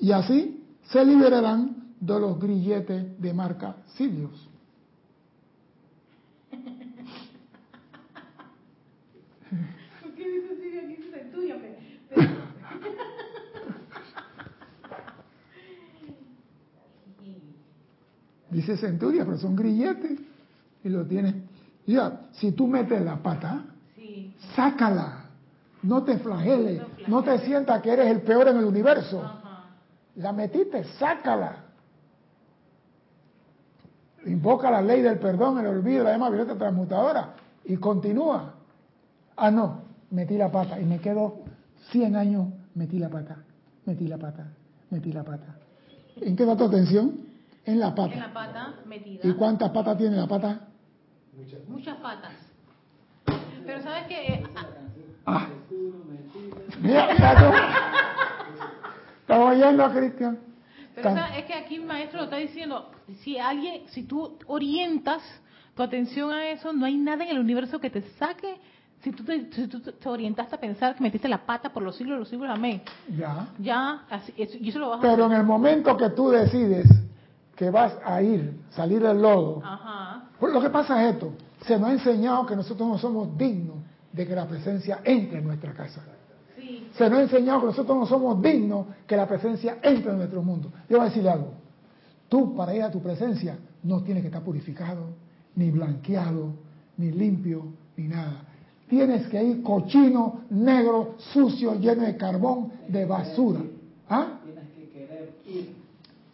Y 0.00 0.10
así 0.10 0.60
se 0.82 1.04
liberarán 1.04 1.94
de 2.00 2.18
los 2.18 2.40
grilletes 2.40 3.22
de 3.22 3.32
marca 3.32 3.76
Sirius. 3.94 4.48
¿Por 10.02 10.14
qué 10.16 10.28
dice 10.28 10.56
Sirio 10.56 10.80
aquí? 10.80 10.96
Es 11.14 11.30
tuyo, 11.30 11.54
Dice 18.52 18.76
centuria, 18.76 19.24
pero 19.24 19.38
son 19.38 19.56
grilletes 19.56 20.18
y 20.84 20.88
lo 20.90 21.06
tienes. 21.06 21.34
Ya, 21.86 22.20
si 22.32 22.52
tú 22.52 22.66
metes 22.66 23.02
la 23.02 23.16
pata, 23.16 23.64
Sí. 23.96 24.34
sácala. 24.54 25.18
No 25.82 26.04
te 26.04 26.18
flageles, 26.18 26.80
no 27.08 27.22
te 27.24 27.38
sientas 27.40 27.82
que 27.82 27.90
eres 27.92 28.06
el 28.08 28.20
peor 28.20 28.46
en 28.48 28.58
el 28.58 28.64
universo. 28.64 29.20
Ajá. 29.22 29.64
La 30.16 30.32
metiste, 30.32 30.84
sácala. 30.98 31.56
Invoca 34.26 34.70
la 34.70 34.80
ley 34.82 35.02
del 35.02 35.18
perdón, 35.18 35.58
el 35.58 35.66
olvido, 35.66 36.04
la 36.04 36.12
llama 36.12 36.30
violeta 36.30 36.56
transmutadora 36.56 37.34
y 37.64 37.76
continúa. 37.78 38.54
Ah, 39.36 39.50
no, 39.50 39.80
metí 40.10 40.36
la 40.36 40.52
pata 40.52 40.78
y 40.80 40.84
me 40.84 41.00
quedo 41.00 41.40
100 41.90 42.14
años, 42.14 42.48
metí 42.76 42.98
la 42.98 43.08
pata, 43.08 43.38
metí 43.86 44.06
la 44.06 44.18
pata, 44.18 44.46
metí 44.90 45.10
la 45.10 45.24
pata. 45.24 45.56
¿En 46.20 46.36
qué 46.36 46.44
da 46.44 46.56
tu 46.56 46.64
atención? 46.64 47.21
En 47.64 47.78
la 47.80 47.88
En 47.88 47.94
pata. 47.94 48.16
la 48.16 48.32
pata 48.32 48.74
metida. 48.86 49.20
¿Y 49.26 49.32
cuántas 49.34 49.70
patas 49.70 49.96
tiene 49.98 50.16
la 50.16 50.26
pata? 50.26 50.60
Muchas 51.68 51.96
patas. 51.96 52.32
Pero 53.64 53.82
sabes 53.82 54.06
que 54.08 54.44
Ah. 55.24 55.46
Mira, 56.80 57.16
ya 57.16 57.36
tú. 57.38 57.56
Estamos 59.20 59.52
oyendo 59.52 59.84
a 59.84 59.92
Cristian. 59.92 60.38
Pero 60.94 61.08
esa- 61.10 61.38
es 61.38 61.44
que 61.46 61.54
aquí 61.54 61.76
el 61.76 61.84
maestro 61.84 62.18
lo 62.18 62.24
está 62.24 62.36
diciendo, 62.36 62.90
si 63.20 63.38
alguien, 63.38 63.82
si 63.88 64.02
tú 64.02 64.36
orientas 64.46 65.22
tu 65.74 65.82
atención 65.82 66.32
a 66.32 66.48
eso, 66.48 66.72
no 66.72 66.84
hay 66.84 66.96
nada 66.96 67.22
en 67.24 67.30
el 67.30 67.38
universo 67.38 67.78
que 67.78 67.88
te 67.88 68.02
saque. 68.18 68.56
Si 69.02 69.10
tú 69.12 69.24
te, 69.24 69.50
si 69.52 69.68
tú 69.68 69.80
te 69.80 70.08
orientaste 70.08 70.54
a 70.56 70.60
pensar 70.60 70.94
que 70.96 71.02
metiste 71.02 71.28
la 71.28 71.38
pata 71.46 71.72
por 71.72 71.82
los 71.82 71.96
siglos 71.96 72.16
de 72.16 72.18
los 72.20 72.28
siglos, 72.28 72.50
amén. 72.50 72.82
Ya. 73.16 73.46
Ya, 73.58 74.02
así, 74.10 74.34
eso, 74.36 74.58
y 74.60 74.68
eso 74.68 74.78
lo 74.80 74.90
vas 74.90 74.98
a 74.98 75.02
Pero 75.02 75.26
en 75.26 75.32
el 75.32 75.44
momento 75.44 75.96
que 75.96 76.10
tú 76.10 76.30
decides 76.30 76.86
que 77.56 77.70
vas 77.70 77.94
a 78.04 78.22
ir, 78.22 78.60
salir 78.70 79.02
del 79.02 79.20
lodo, 79.20 79.60
Ajá. 79.64 80.24
pues 80.38 80.52
lo 80.52 80.60
que 80.60 80.70
pasa 80.70 81.02
es 81.02 81.14
esto, 81.14 81.32
se 81.66 81.78
nos 81.78 81.90
ha 81.90 81.92
enseñado 81.92 82.46
que 82.46 82.56
nosotros 82.56 82.88
no 82.88 82.98
somos 82.98 83.36
dignos 83.36 83.76
de 84.12 84.26
que 84.26 84.34
la 84.34 84.46
presencia 84.46 85.00
entre 85.04 85.38
en 85.38 85.46
nuestra 85.46 85.72
casa. 85.72 86.02
Sí. 86.56 86.88
Se 86.96 87.08
nos 87.08 87.18
ha 87.18 87.22
enseñado 87.22 87.60
que 87.60 87.66
nosotros 87.66 87.96
no 87.96 88.06
somos 88.06 88.42
dignos 88.42 88.86
que 89.06 89.16
la 89.16 89.26
presencia 89.26 89.78
entre 89.82 90.10
en 90.10 90.18
nuestro 90.18 90.42
mundo. 90.42 90.70
Yo 90.88 90.98
voy 90.98 91.06
a 91.06 91.08
decirle 91.08 91.30
algo. 91.30 91.54
Tú, 92.28 92.54
para 92.54 92.74
ir 92.74 92.82
a 92.82 92.90
tu 92.90 93.00
presencia, 93.02 93.58
no 93.82 94.02
tienes 94.02 94.22
que 94.22 94.28
estar 94.28 94.42
purificado, 94.42 95.10
ni 95.54 95.70
blanqueado, 95.70 96.54
ni 96.96 97.10
limpio, 97.10 97.66
ni 97.96 98.08
nada. 98.08 98.44
Tienes 98.88 99.26
que 99.28 99.42
ir 99.42 99.62
cochino, 99.62 100.42
negro, 100.50 101.14
sucio, 101.32 101.74
lleno 101.78 102.02
de 102.02 102.16
carbón, 102.16 102.72
de 102.88 103.04
basura. 103.04 103.60
¿Ah? 104.08 104.38
Tienes 104.44 104.64
que 104.70 104.88
querer 104.90 105.34
ir. 105.46 105.81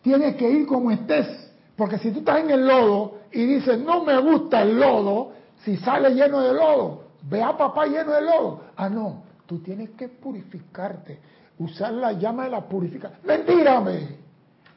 Tienes 0.03 0.37
que 0.37 0.51
ir 0.51 0.67
como 0.67 0.91
estés. 0.91 1.27
Porque 1.77 1.99
si 1.99 2.11
tú 2.11 2.21
estás 2.21 2.41
en 2.41 2.51
el 2.51 2.67
lodo 2.67 3.19
y 3.31 3.45
dices, 3.45 3.79
no 3.79 4.05
me 4.05 4.19
gusta 4.19 4.63
el 4.63 4.79
lodo, 4.79 5.33
si 5.65 5.77
sale 5.77 6.11
lleno 6.11 6.41
de 6.41 6.53
lodo, 6.53 7.05
ve 7.23 7.43
a 7.43 7.57
papá 7.57 7.87
lleno 7.87 8.13
de 8.13 8.23
lodo. 8.23 8.63
Ah, 8.77 8.89
no, 8.89 9.23
tú 9.47 9.61
tienes 9.61 9.91
que 9.91 10.09
purificarte, 10.09 11.21
usar 11.59 11.93
la 11.93 12.13
llama 12.13 12.45
de 12.45 12.51
la 12.51 12.63
purificación. 12.63 13.21
Mentira, 13.25 13.79
hombre. 13.79 14.17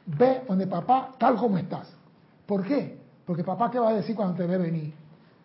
Ve 0.05 0.41
donde 0.47 0.67
papá 0.67 1.13
tal 1.17 1.35
como 1.37 1.57
estás. 1.57 1.91
¿Por 2.45 2.63
qué? 2.63 2.99
Porque 3.25 3.43
papá, 3.43 3.71
¿qué 3.71 3.79
va 3.79 3.89
a 3.89 3.93
decir 3.93 4.15
cuando 4.15 4.35
te 4.35 4.45
ve 4.45 4.57
venir? 4.57 4.93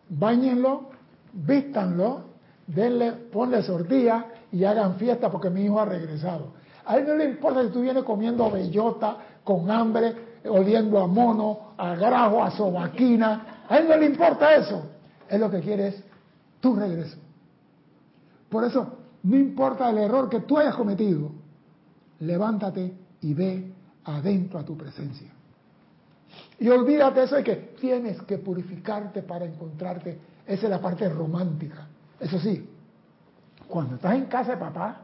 Báñenlo, 0.08 0.90
vístanlo, 1.32 2.22
denle, 2.66 3.12
ponle 3.12 3.62
sortilla 3.62 4.26
y 4.52 4.64
hagan 4.64 4.96
fiesta 4.96 5.30
porque 5.30 5.50
mi 5.50 5.64
hijo 5.64 5.80
ha 5.80 5.84
regresado. 5.84 6.54
A 6.84 6.96
él 6.98 7.06
no 7.06 7.14
le 7.14 7.24
importa 7.24 7.62
si 7.62 7.70
tú 7.70 7.80
vienes 7.80 8.04
comiendo 8.04 8.50
bellota, 8.50 9.18
con 9.46 9.70
hambre, 9.70 10.40
oliendo 10.48 10.98
a 10.98 11.06
mono, 11.06 11.74
a 11.78 11.94
grajo, 11.94 12.42
a 12.42 12.50
sobaquina. 12.50 13.62
A 13.68 13.78
él 13.78 13.88
no 13.88 13.96
le 13.96 14.06
importa 14.06 14.56
eso. 14.56 14.84
Él 15.28 15.40
lo 15.40 15.48
que 15.48 15.60
quiere 15.60 15.86
es 15.86 16.02
tu 16.60 16.74
regreso. 16.74 17.16
Por 18.48 18.64
eso, 18.64 18.98
no 19.22 19.36
importa 19.36 19.88
el 19.88 19.98
error 19.98 20.28
que 20.28 20.40
tú 20.40 20.58
hayas 20.58 20.74
cometido, 20.74 21.30
levántate 22.18 22.92
y 23.20 23.34
ve 23.34 23.72
adentro 24.04 24.58
a 24.58 24.64
tu 24.64 24.76
presencia. 24.76 25.30
Y 26.58 26.68
olvídate 26.68 27.22
eso 27.22 27.36
de 27.36 27.44
que 27.44 27.56
tienes 27.80 28.20
que 28.22 28.38
purificarte 28.38 29.22
para 29.22 29.44
encontrarte. 29.44 30.18
Esa 30.44 30.64
es 30.64 30.70
la 30.70 30.80
parte 30.80 31.08
romántica. 31.08 31.86
Eso 32.18 32.40
sí, 32.40 32.68
cuando 33.68 33.94
estás 33.94 34.14
en 34.16 34.24
casa 34.24 34.52
de 34.52 34.56
papá, 34.56 35.02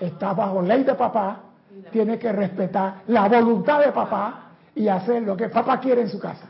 estás 0.00 0.36
bajo 0.36 0.60
ley 0.60 0.82
de 0.82 0.94
papá, 0.96 1.42
tienes 1.90 2.18
que 2.18 2.32
respetar 2.32 3.02
la 3.08 3.28
voluntad 3.28 3.80
de 3.80 3.92
papá 3.92 4.50
y 4.74 4.88
hacer 4.88 5.22
lo 5.22 5.36
que 5.36 5.48
papá 5.48 5.80
quiere 5.80 6.02
en 6.02 6.08
su 6.08 6.18
casa. 6.18 6.46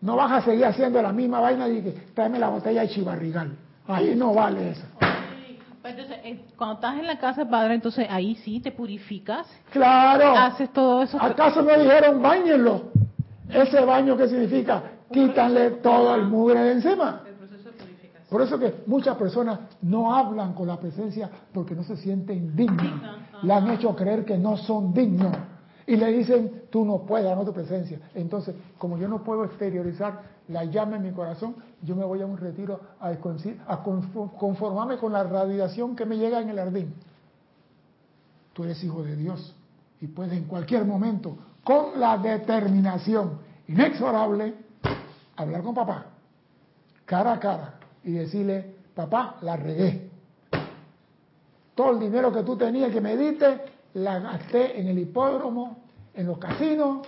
No 0.00 0.14
vas 0.16 0.30
a 0.32 0.40
seguir 0.42 0.64
haciendo 0.66 1.00
la 1.02 1.12
misma 1.12 1.40
vaina 1.40 1.68
y 1.68 1.82
que 1.82 1.90
tráeme 2.14 2.38
la 2.38 2.48
botella 2.48 2.82
de 2.82 2.88
chivarrigal. 2.88 3.56
Ahí 3.88 4.14
no 4.14 4.34
vale 4.34 4.70
eso. 4.70 4.84
Pues 4.98 5.94
entonces, 5.94 6.18
eh, 6.24 6.44
cuando 6.56 6.74
estás 6.74 6.98
en 6.98 7.06
la 7.06 7.18
casa 7.18 7.48
padre, 7.48 7.74
entonces 7.74 8.06
ahí 8.10 8.34
sí 8.36 8.60
te 8.60 8.72
purificas, 8.72 9.46
Claro. 9.72 10.36
haces 10.36 10.72
todo 10.72 11.02
eso. 11.02 11.16
¿Acaso 11.20 11.62
no 11.62 11.78
dijeron 11.78 12.20
bañenlo? 12.20 12.90
Ese 13.48 13.80
baño 13.84 14.16
qué 14.16 14.28
significa? 14.28 14.82
Quítanle 15.12 15.70
todo 15.70 16.14
el 16.16 16.24
mugre 16.24 16.58
de 16.60 16.72
encima. 16.72 17.22
El 17.26 17.34
proceso 17.34 17.70
de 17.70 17.76
purificación. 17.76 18.25
Por 18.36 18.44
eso 18.44 18.58
que 18.58 18.82
muchas 18.86 19.16
personas 19.16 19.60
no 19.80 20.14
hablan 20.14 20.52
con 20.52 20.68
la 20.68 20.78
presencia 20.78 21.30
porque 21.54 21.74
no 21.74 21.82
se 21.84 21.96
sienten 21.96 22.54
dignos. 22.54 23.00
Le 23.42 23.50
han 23.50 23.70
hecho 23.70 23.96
creer 23.96 24.26
que 24.26 24.36
no 24.36 24.58
son 24.58 24.92
dignos. 24.92 25.34
Y 25.86 25.96
le 25.96 26.12
dicen, 26.12 26.64
tú 26.68 26.84
no 26.84 26.98
puedes 27.06 27.24
darme 27.26 27.46
tu 27.46 27.54
presencia. 27.54 27.98
Entonces, 28.14 28.54
como 28.76 28.98
yo 28.98 29.08
no 29.08 29.24
puedo 29.24 29.42
exteriorizar 29.46 30.20
la 30.48 30.64
llama 30.64 30.96
en 30.96 31.04
mi 31.04 31.12
corazón, 31.12 31.56
yo 31.80 31.96
me 31.96 32.04
voy 32.04 32.20
a 32.20 32.26
un 32.26 32.36
retiro 32.36 32.78
a, 33.00 33.08
a 33.08 33.16
confo- 33.82 34.30
conformarme 34.36 34.98
con 34.98 35.14
la 35.14 35.22
radiación 35.24 35.96
que 35.96 36.04
me 36.04 36.18
llega 36.18 36.38
en 36.42 36.50
el 36.50 36.56
jardín. 36.58 36.92
Tú 38.52 38.64
eres 38.64 38.84
hijo 38.84 39.02
de 39.02 39.16
Dios 39.16 39.56
y 40.02 40.08
puedes 40.08 40.34
en 40.34 40.44
cualquier 40.44 40.84
momento, 40.84 41.38
con 41.64 41.98
la 41.98 42.18
determinación 42.18 43.38
inexorable, 43.66 44.56
hablar 45.36 45.62
con 45.62 45.74
papá, 45.74 46.04
cara 47.06 47.32
a 47.32 47.40
cara, 47.40 47.74
y 48.06 48.12
decirle, 48.12 48.64
papá, 48.94 49.36
la 49.42 49.56
regué. 49.56 50.08
Todo 51.74 51.90
el 51.90 52.00
dinero 52.00 52.32
que 52.32 52.44
tú 52.44 52.56
tenías 52.56 52.92
que 52.92 53.00
me 53.00 53.16
diste, 53.16 53.62
la 53.94 54.20
gasté 54.20 54.80
en 54.80 54.86
el 54.86 54.98
hipódromo, 54.98 55.82
en 56.14 56.26
los 56.26 56.38
casinos 56.38 57.06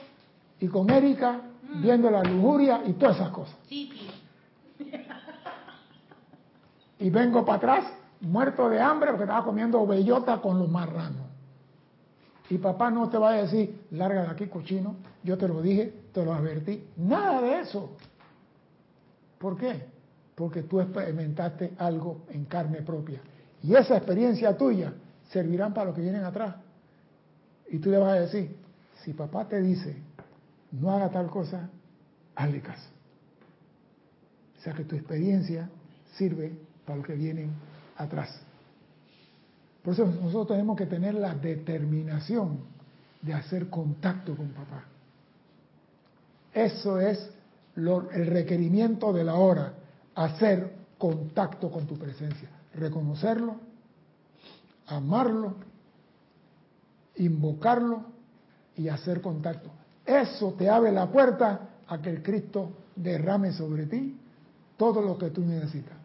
y 0.61 0.67
con 0.67 0.91
Erika, 0.91 1.41
viendo 1.77 2.11
la 2.11 2.23
lujuria 2.25 2.83
y 2.85 2.95
todas 2.95 3.17
esas 3.17 3.31
cosas. 3.31 3.57
Y 6.99 7.11
vengo 7.11 7.45
para 7.45 7.59
atrás, 7.59 7.85
muerto 8.21 8.69
de 8.69 8.81
hambre, 8.81 9.11
porque 9.11 9.25
estaba 9.25 9.45
comiendo 9.45 9.87
bellota 9.87 10.41
con 10.41 10.59
los 10.59 10.69
marranos. 10.69 11.29
Y 12.51 12.59
papá 12.59 12.91
no 12.91 13.09
te 13.09 13.19
va 13.19 13.31
a 13.31 13.43
decir, 13.43 13.85
larga 13.93 14.23
de 14.23 14.29
aquí, 14.31 14.49
cochino, 14.49 14.97
yo 15.23 15.39
te 15.39 15.47
lo 15.47 15.63
dije, 15.63 15.95
te 16.13 16.25
lo 16.25 16.35
advertí. 16.35 16.83
Nada 16.97 17.41
de 17.41 17.61
eso. 17.61 17.97
¿Por 19.39 19.57
qué? 19.57 19.98
Porque 20.39 20.63
tú 20.63 20.81
experimentaste 20.81 21.73
algo 21.79 22.23
en 22.31 22.45
carne 22.45 22.83
propia. 22.83 23.21
Y 23.61 23.75
esa 23.75 23.97
experiencia 23.97 24.57
tuya 24.57 24.93
servirán 25.33 25.75
para 25.75 25.87
los 25.87 25.97
que 25.97 26.01
vienen 26.01 26.23
atrás. 26.23 26.55
Y 27.69 27.79
tú 27.81 27.91
le 27.91 27.99
vas 27.99 28.11
a 28.11 28.21
decir, 28.21 28.57
si 29.03 29.15
papá 29.15 29.49
te 29.49 29.61
dice, 29.61 29.97
no 30.71 30.93
haga 30.93 31.11
tal 31.11 31.27
cosa, 31.27 31.69
hazle 32.37 32.61
caso. 32.61 32.89
O 34.57 34.63
sea 34.63 34.75
que 34.75 34.85
tu 34.85 34.95
experiencia 34.95 35.69
sirve 36.15 36.57
para 36.87 36.99
los 36.99 37.07
que 37.07 37.17
vienen 37.17 37.51
atrás. 37.97 38.41
Por 39.83 39.95
eso 39.95 40.07
nosotros 40.07 40.47
tenemos 40.47 40.77
que 40.77 40.87
tener 40.87 41.15
la 41.15 41.35
determinación 41.35 42.61
de 43.23 43.35
hacer 43.35 43.69
contacto 43.69 44.37
con 44.37 44.51
papá. 44.51 44.85
Eso 46.55 47.01
es 47.01 47.29
el 47.75 48.27
requerimiento 48.29 49.13
de 49.13 49.25
la 49.25 49.35
hora, 49.35 49.75
hacer 50.25 50.75
contacto 50.99 51.71
con 51.71 51.87
tu 51.87 51.97
presencia, 51.97 52.49
reconocerlo, 52.75 53.57
amarlo, 54.89 55.55
invocarlo 57.17 58.03
y 58.77 58.89
hacer 58.89 59.21
contacto. 59.21 59.71
Eso 60.05 60.55
te 60.59 60.69
abre 60.69 60.91
la 60.91 61.07
puerta 61.07 61.69
a 61.87 62.03
que 62.03 62.11
el 62.11 62.23
Cristo 62.23 62.71
derrame 62.97 63.53
sobre 63.53 63.87
ti 63.87 64.19
todo 64.77 65.01
lo 65.03 65.17
que 65.17 65.31
tú 65.31 65.43
necesitas. 65.43 65.97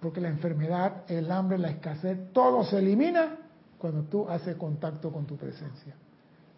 Porque 0.00 0.20
la 0.20 0.28
enfermedad, 0.28 1.02
el 1.08 1.30
hambre, 1.32 1.58
la 1.58 1.70
escasez, 1.70 2.32
todo 2.32 2.62
se 2.62 2.78
elimina 2.78 3.36
cuando 3.78 4.02
tú 4.02 4.28
haces 4.28 4.54
contacto 4.56 5.10
con 5.10 5.26
tu 5.26 5.36
presencia. 5.36 5.94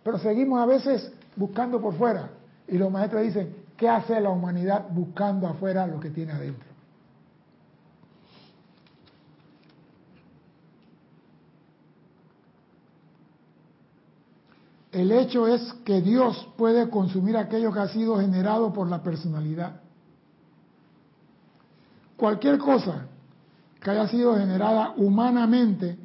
Pero 0.02 0.18
seguimos 0.18 0.60
a 0.60 0.66
veces 0.66 1.10
buscando 1.36 1.80
por 1.80 1.94
fuera. 1.94 2.30
Y 2.66 2.76
los 2.76 2.90
maestros 2.90 3.22
dicen, 3.22 3.67
¿qué 3.78 3.88
hace 3.88 4.20
la 4.20 4.28
humanidad 4.28 4.88
buscando 4.90 5.46
afuera 5.46 5.86
lo 5.86 5.98
que 6.00 6.10
tiene 6.10 6.32
adentro? 6.32 6.68
El 14.90 15.12
hecho 15.12 15.46
es 15.46 15.62
que 15.84 16.00
Dios 16.00 16.48
puede 16.56 16.90
consumir 16.90 17.36
aquello 17.36 17.72
que 17.72 17.78
ha 17.78 17.88
sido 17.88 18.18
generado 18.18 18.72
por 18.72 18.88
la 18.88 19.00
personalidad. 19.02 19.80
Cualquier 22.16 22.58
cosa 22.58 23.06
que 23.80 23.90
haya 23.90 24.08
sido 24.08 24.36
generada 24.36 24.94
humanamente 24.96 25.96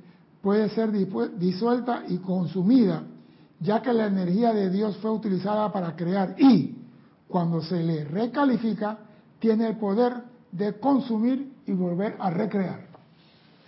puede 0.44 0.70
ser 0.70 0.92
disuelta 0.92 2.04
y 2.08 2.18
consumida, 2.18 3.02
ya 3.60 3.82
que 3.82 3.94
la 3.94 4.06
energía 4.06 4.54
de 4.54 4.70
Dios 4.70 4.96
fue 4.98 5.10
utilizada 5.10 5.72
para 5.72 5.96
crear 5.96 6.36
y, 6.38 6.83
cuando 7.34 7.64
se 7.64 7.82
le 7.82 8.06
recalifica, 8.06 8.96
tiene 9.40 9.70
el 9.70 9.78
poder 9.78 10.14
de 10.52 10.80
consumir 10.80 11.52
y 11.66 11.72
volver 11.74 12.16
a 12.20 12.30
recrear. 12.30 12.82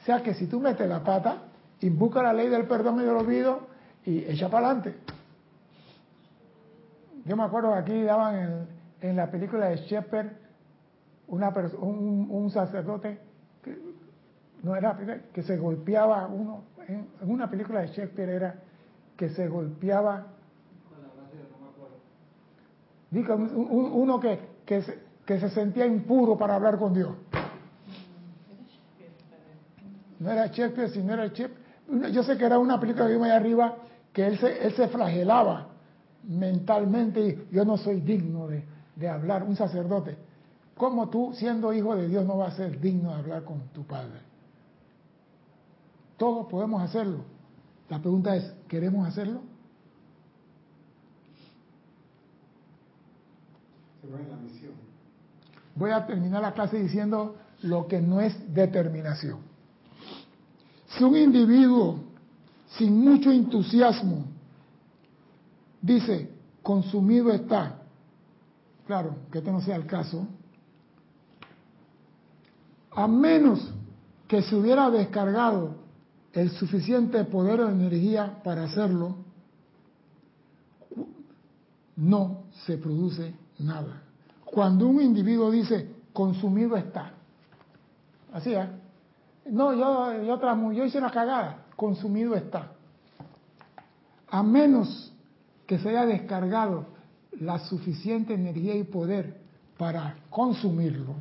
O 0.03 0.05
sea 0.05 0.21
que 0.21 0.35
si 0.35 0.45
tú 0.45 0.59
metes 0.59 0.87
la 0.87 1.03
pata, 1.03 1.45
invoca 1.81 2.21
la 2.21 2.31
ley 2.31 2.47
del 2.47 2.67
perdón 2.67 3.01
y 3.01 3.05
del 3.05 3.15
olvido 3.15 3.61
y 4.05 4.19
echa 4.19 4.49
para 4.49 4.67
adelante. 4.67 4.95
Yo 7.25 7.35
me 7.35 7.41
acuerdo 7.41 7.73
que 7.73 7.79
aquí 7.79 8.03
daban 8.03 8.35
en, 8.35 8.67
en 9.09 9.15
la 9.15 9.31
película 9.31 9.69
de 9.69 9.77
Shepard 9.77 10.27
una 11.29 11.49
un, 11.79 12.27
un, 12.29 12.51
sacerdote 12.51 13.17
que 13.63 13.79
no 14.61 14.75
era 14.75 14.95
que 15.33 15.41
se 15.41 15.57
golpeaba 15.57 16.27
uno 16.27 16.65
en, 16.87 17.07
en 17.19 17.31
una 17.31 17.49
película 17.49 17.81
de 17.81 17.87
Shakespeare 17.87 18.29
era 18.29 18.55
que 19.17 19.29
se 19.29 19.47
golpeaba 19.47 20.34
uno 23.21 24.19
que, 24.19 24.39
que, 24.65 24.81
se, 24.81 24.99
que 25.25 25.39
se 25.39 25.49
sentía 25.49 25.85
impuro 25.85 26.37
para 26.37 26.55
hablar 26.55 26.77
con 26.77 26.93
Dios 26.93 27.11
no 30.19 30.31
era 30.31 30.47
Shakespeare 30.47 30.89
sino 30.89 31.13
era 31.13 31.27
Shakespeare 31.27 32.11
yo 32.11 32.23
sé 32.23 32.37
que 32.37 32.45
era 32.45 32.57
una 32.57 32.79
película 32.79 33.05
que 33.05 33.13
vimos 33.13 33.27
allá 33.27 33.35
arriba 33.37 33.75
que 34.11 34.25
él 34.25 34.37
se, 34.37 34.65
él 34.65 34.73
se 34.73 34.87
flagelaba 34.87 35.67
mentalmente 36.23 37.47
y 37.51 37.55
yo 37.55 37.65
no 37.65 37.77
soy 37.77 38.01
digno 38.01 38.47
de, 38.47 38.63
de 38.95 39.07
hablar 39.07 39.43
un 39.43 39.55
sacerdote 39.55 40.17
¿Cómo 40.77 41.07
tú, 41.07 41.33
siendo 41.33 41.73
hijo 41.73 41.95
de 41.95 42.07
Dios, 42.07 42.25
no 42.25 42.37
vas 42.37 42.53
a 42.53 42.57
ser 42.57 42.79
digno 42.79 43.11
de 43.11 43.15
hablar 43.15 43.43
con 43.43 43.61
tu 43.69 43.83
Padre? 43.83 44.19
Todos 46.17 46.47
podemos 46.47 46.81
hacerlo. 46.81 47.19
La 47.89 47.99
pregunta 47.99 48.35
es, 48.35 48.53
¿queremos 48.67 49.07
hacerlo? 49.07 49.41
Voy 55.75 55.91
a 55.91 56.05
terminar 56.05 56.41
la 56.41 56.53
clase 56.53 56.77
diciendo 56.77 57.35
lo 57.61 57.87
que 57.87 58.01
no 58.01 58.21
es 58.21 58.53
determinación. 58.53 59.39
Si 60.87 61.03
un 61.03 61.15
individuo 61.17 61.99
sin 62.77 62.97
mucho 62.97 63.31
entusiasmo 63.31 64.25
dice, 65.81 66.29
consumido 66.63 67.31
está, 67.31 67.81
claro, 68.87 69.17
que 69.31 69.39
este 69.39 69.51
no 69.51 69.61
sea 69.61 69.75
el 69.75 69.85
caso, 69.85 70.27
a 72.91 73.07
menos 73.07 73.73
que 74.27 74.41
se 74.41 74.55
hubiera 74.55 74.89
descargado 74.89 75.75
el 76.33 76.49
suficiente 76.51 77.23
poder 77.25 77.61
o 77.61 77.69
energía 77.69 78.41
para 78.43 78.63
hacerlo, 78.63 79.17
no 81.97 82.43
se 82.65 82.77
produce 82.77 83.44
nada. 83.59 84.01
Cuando 84.43 84.87
un 84.87 85.01
individuo 85.01 85.51
dice, 85.51 85.89
consumido 86.13 86.77
está, 86.77 87.11
así 88.33 88.53
es, 88.53 88.67
no, 89.51 89.73
yo, 89.73 90.23
yo, 90.23 90.39
tramo, 90.39 90.71
yo 90.71 90.85
hice 90.85 90.97
una 90.97 91.11
cagada, 91.11 91.65
consumido 91.75 92.35
está. 92.35 92.71
A 94.29 94.41
menos 94.41 95.13
que 95.67 95.77
se 95.79 95.89
haya 95.89 96.05
descargado 96.05 96.85
la 97.39 97.59
suficiente 97.59 98.33
energía 98.33 98.75
y 98.75 98.83
poder 98.83 99.37
para 99.77 100.15
consumirlo. 100.29 101.15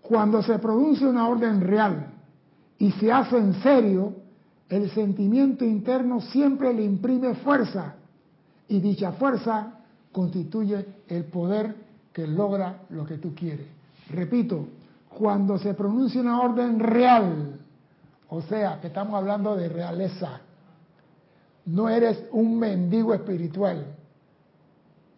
Cuando 0.00 0.42
se 0.42 0.58
produce 0.58 1.06
una 1.06 1.28
orden 1.28 1.60
real 1.60 2.06
y 2.78 2.90
se 2.92 3.12
hace 3.12 3.36
en 3.36 3.54
serio, 3.62 4.14
el 4.68 4.90
sentimiento 4.90 5.64
interno 5.64 6.20
siempre 6.20 6.72
le 6.72 6.84
imprime 6.84 7.34
fuerza 7.34 7.94
y 8.68 8.80
dicha 8.80 9.12
fuerza 9.12 9.74
constituye 10.12 10.86
el 11.08 11.24
poder 11.24 11.74
que 12.12 12.26
logra 12.26 12.82
lo 12.90 13.04
que 13.04 13.18
tú 13.18 13.34
quieres. 13.34 13.66
Repito, 14.10 14.68
cuando 15.08 15.58
se 15.58 15.74
pronuncia 15.74 16.20
una 16.20 16.40
orden 16.40 16.78
real, 16.78 17.58
o 18.28 18.42
sea, 18.42 18.80
que 18.80 18.88
estamos 18.88 19.14
hablando 19.14 19.56
de 19.56 19.68
realeza, 19.68 20.40
no 21.66 21.88
eres 21.88 22.24
un 22.32 22.58
mendigo 22.58 23.14
espiritual, 23.14 23.86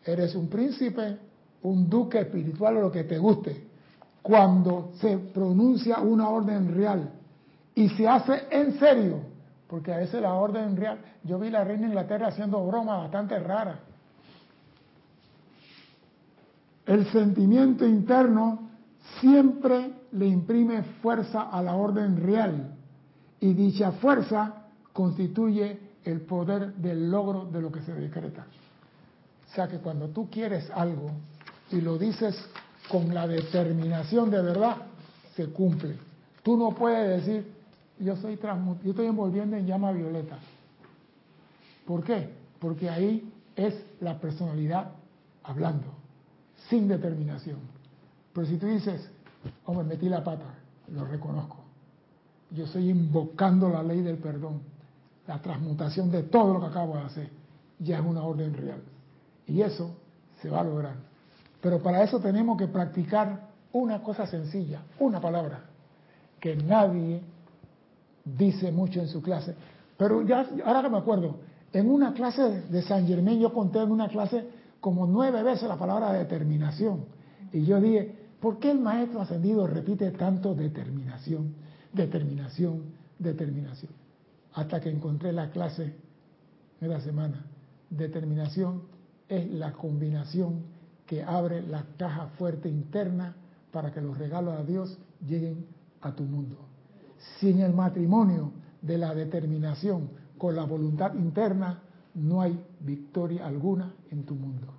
eres 0.04 0.34
un 0.34 0.48
príncipe, 0.48 1.16
un 1.62 1.88
duque 1.88 2.20
espiritual 2.20 2.76
o 2.76 2.80
lo 2.82 2.92
que 2.92 3.04
te 3.04 3.18
guste. 3.18 3.68
Cuando 4.22 4.92
se 5.00 5.18
pronuncia 5.18 6.00
una 6.00 6.28
orden 6.28 6.74
real 6.74 7.10
y 7.74 7.88
se 7.90 8.08
hace 8.08 8.44
en 8.50 8.78
serio, 8.78 9.20
porque 9.68 9.92
a 9.92 9.98
veces 9.98 10.20
la 10.20 10.34
orden 10.34 10.76
real, 10.76 10.98
yo 11.24 11.38
vi 11.38 11.50
la 11.50 11.64
reina 11.64 11.86
Inglaterra 11.86 12.28
haciendo 12.28 12.64
bromas 12.66 13.02
bastante 13.02 13.38
raras. 13.38 13.78
El 16.86 17.06
sentimiento 17.12 17.86
interno 17.86 18.70
siempre 19.20 19.92
le 20.12 20.26
imprime 20.26 20.82
fuerza 21.02 21.42
a 21.42 21.62
la 21.62 21.74
orden 21.74 22.22
real 22.22 22.74
y 23.40 23.52
dicha 23.54 23.92
fuerza 23.92 24.64
constituye 24.92 25.78
el 26.04 26.20
poder 26.22 26.74
del 26.74 27.10
logro 27.10 27.46
de 27.46 27.60
lo 27.60 27.72
que 27.72 27.80
se 27.82 27.94
decreta. 27.94 28.46
O 29.50 29.54
sea 29.54 29.68
que 29.68 29.78
cuando 29.78 30.08
tú 30.08 30.28
quieres 30.30 30.70
algo 30.70 31.10
y 31.70 31.80
lo 31.80 31.98
dices 31.98 32.36
con 32.88 33.14
la 33.14 33.26
determinación 33.26 34.30
de 34.30 34.42
verdad, 34.42 34.76
se 35.34 35.46
cumple. 35.46 35.96
Tú 36.42 36.56
no 36.56 36.70
puedes 36.70 37.24
decir, 37.24 37.52
yo 37.98 38.16
soy 38.16 38.38
yo 38.82 38.90
estoy 38.90 39.06
envolviendo 39.06 39.56
en 39.56 39.66
llama 39.66 39.92
violeta. 39.92 40.38
¿Por 41.86 42.04
qué? 42.04 42.30
Porque 42.58 42.88
ahí 42.90 43.32
es 43.56 43.74
la 44.00 44.18
personalidad 44.18 44.90
hablando, 45.42 45.86
sin 46.68 46.88
determinación. 46.88 47.58
Pero 48.32 48.46
si 48.46 48.56
tú 48.56 48.66
dices, 48.66 49.08
oh, 49.66 49.74
me 49.74 49.84
metí 49.84 50.08
la 50.08 50.22
pata, 50.22 50.46
lo 50.88 51.04
reconozco. 51.04 51.58
Yo 52.50 52.64
estoy 52.64 52.90
invocando 52.90 53.68
la 53.68 53.82
ley 53.82 54.02
del 54.02 54.18
perdón, 54.18 54.60
la 55.26 55.40
transmutación 55.40 56.10
de 56.10 56.24
todo 56.24 56.54
lo 56.54 56.60
que 56.60 56.66
acabo 56.66 56.96
de 56.96 57.02
hacer. 57.02 57.30
Ya 57.78 57.98
es 57.98 58.04
una 58.04 58.22
orden 58.22 58.54
real. 58.54 58.82
Y 59.46 59.60
eso 59.62 59.96
se 60.40 60.48
va 60.48 60.60
a 60.60 60.64
lograr. 60.64 60.94
Pero 61.60 61.82
para 61.82 62.02
eso 62.02 62.20
tenemos 62.20 62.58
que 62.58 62.68
practicar 62.68 63.48
una 63.72 64.02
cosa 64.02 64.26
sencilla, 64.26 64.82
una 65.00 65.20
palabra, 65.20 65.64
que 66.38 66.54
nadie 66.56 67.22
dice 68.24 68.70
mucho 68.70 69.00
en 69.00 69.08
su 69.08 69.22
clase. 69.22 69.54
Pero 69.96 70.22
ya, 70.22 70.46
ahora 70.64 70.82
que 70.82 70.90
me 70.90 70.98
acuerdo, 70.98 71.36
en 71.72 71.90
una 71.90 72.12
clase 72.12 72.62
de 72.62 72.82
San 72.82 73.06
Germán 73.06 73.40
yo 73.40 73.52
conté 73.52 73.80
en 73.80 73.90
una 73.90 74.08
clase 74.08 74.46
como 74.84 75.06
nueve 75.06 75.42
veces 75.42 75.66
la 75.66 75.78
palabra 75.78 76.12
determinación. 76.12 77.06
Y 77.54 77.64
yo 77.64 77.80
dije, 77.80 78.14
¿por 78.38 78.58
qué 78.58 78.70
el 78.70 78.80
maestro 78.80 79.22
ascendido 79.22 79.66
repite 79.66 80.10
tanto 80.10 80.54
determinación, 80.54 81.54
determinación, 81.90 82.92
determinación? 83.18 83.92
Hasta 84.52 84.82
que 84.82 84.90
encontré 84.90 85.32
la 85.32 85.48
clase 85.48 85.94
de 86.78 86.86
la 86.86 87.00
semana. 87.00 87.46
Determinación 87.88 88.82
es 89.26 89.50
la 89.52 89.72
combinación 89.72 90.64
que 91.06 91.22
abre 91.22 91.62
la 91.62 91.86
caja 91.96 92.26
fuerte 92.36 92.68
interna 92.68 93.36
para 93.72 93.90
que 93.90 94.02
los 94.02 94.18
regalos 94.18 94.60
a 94.60 94.64
Dios 94.64 94.98
lleguen 95.26 95.64
a 96.02 96.14
tu 96.14 96.24
mundo. 96.24 96.58
Sin 97.40 97.60
el 97.60 97.72
matrimonio 97.72 98.52
de 98.82 98.98
la 98.98 99.14
determinación 99.14 100.10
con 100.36 100.54
la 100.54 100.64
voluntad 100.64 101.14
interna, 101.14 101.84
no 102.14 102.40
hay 102.40 102.58
victoria 102.80 103.46
alguna 103.46 103.94
en 104.10 104.24
tu 104.24 104.34
mundo. 104.34 104.72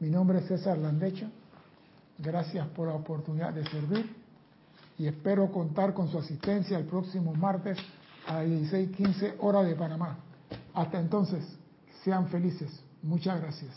Mi 0.00 0.10
nombre 0.10 0.38
es 0.38 0.46
César 0.46 0.78
Landecho. 0.78 1.28
Gracias 2.18 2.66
por 2.68 2.88
la 2.88 2.94
oportunidad 2.94 3.52
de 3.52 3.64
servir 3.68 4.14
y 4.98 5.06
espero 5.06 5.50
contar 5.52 5.94
con 5.94 6.08
su 6.08 6.18
asistencia 6.18 6.78
el 6.78 6.86
próximo 6.86 7.32
martes 7.34 7.78
a 8.26 8.42
las 8.42 8.46
16:15 8.46 9.36
hora 9.40 9.62
de 9.62 9.74
Panamá. 9.74 10.18
Hasta 10.74 10.98
entonces, 10.98 11.44
sean 12.02 12.28
felices. 12.28 12.82
Muchas 13.02 13.40
gracias. 13.40 13.72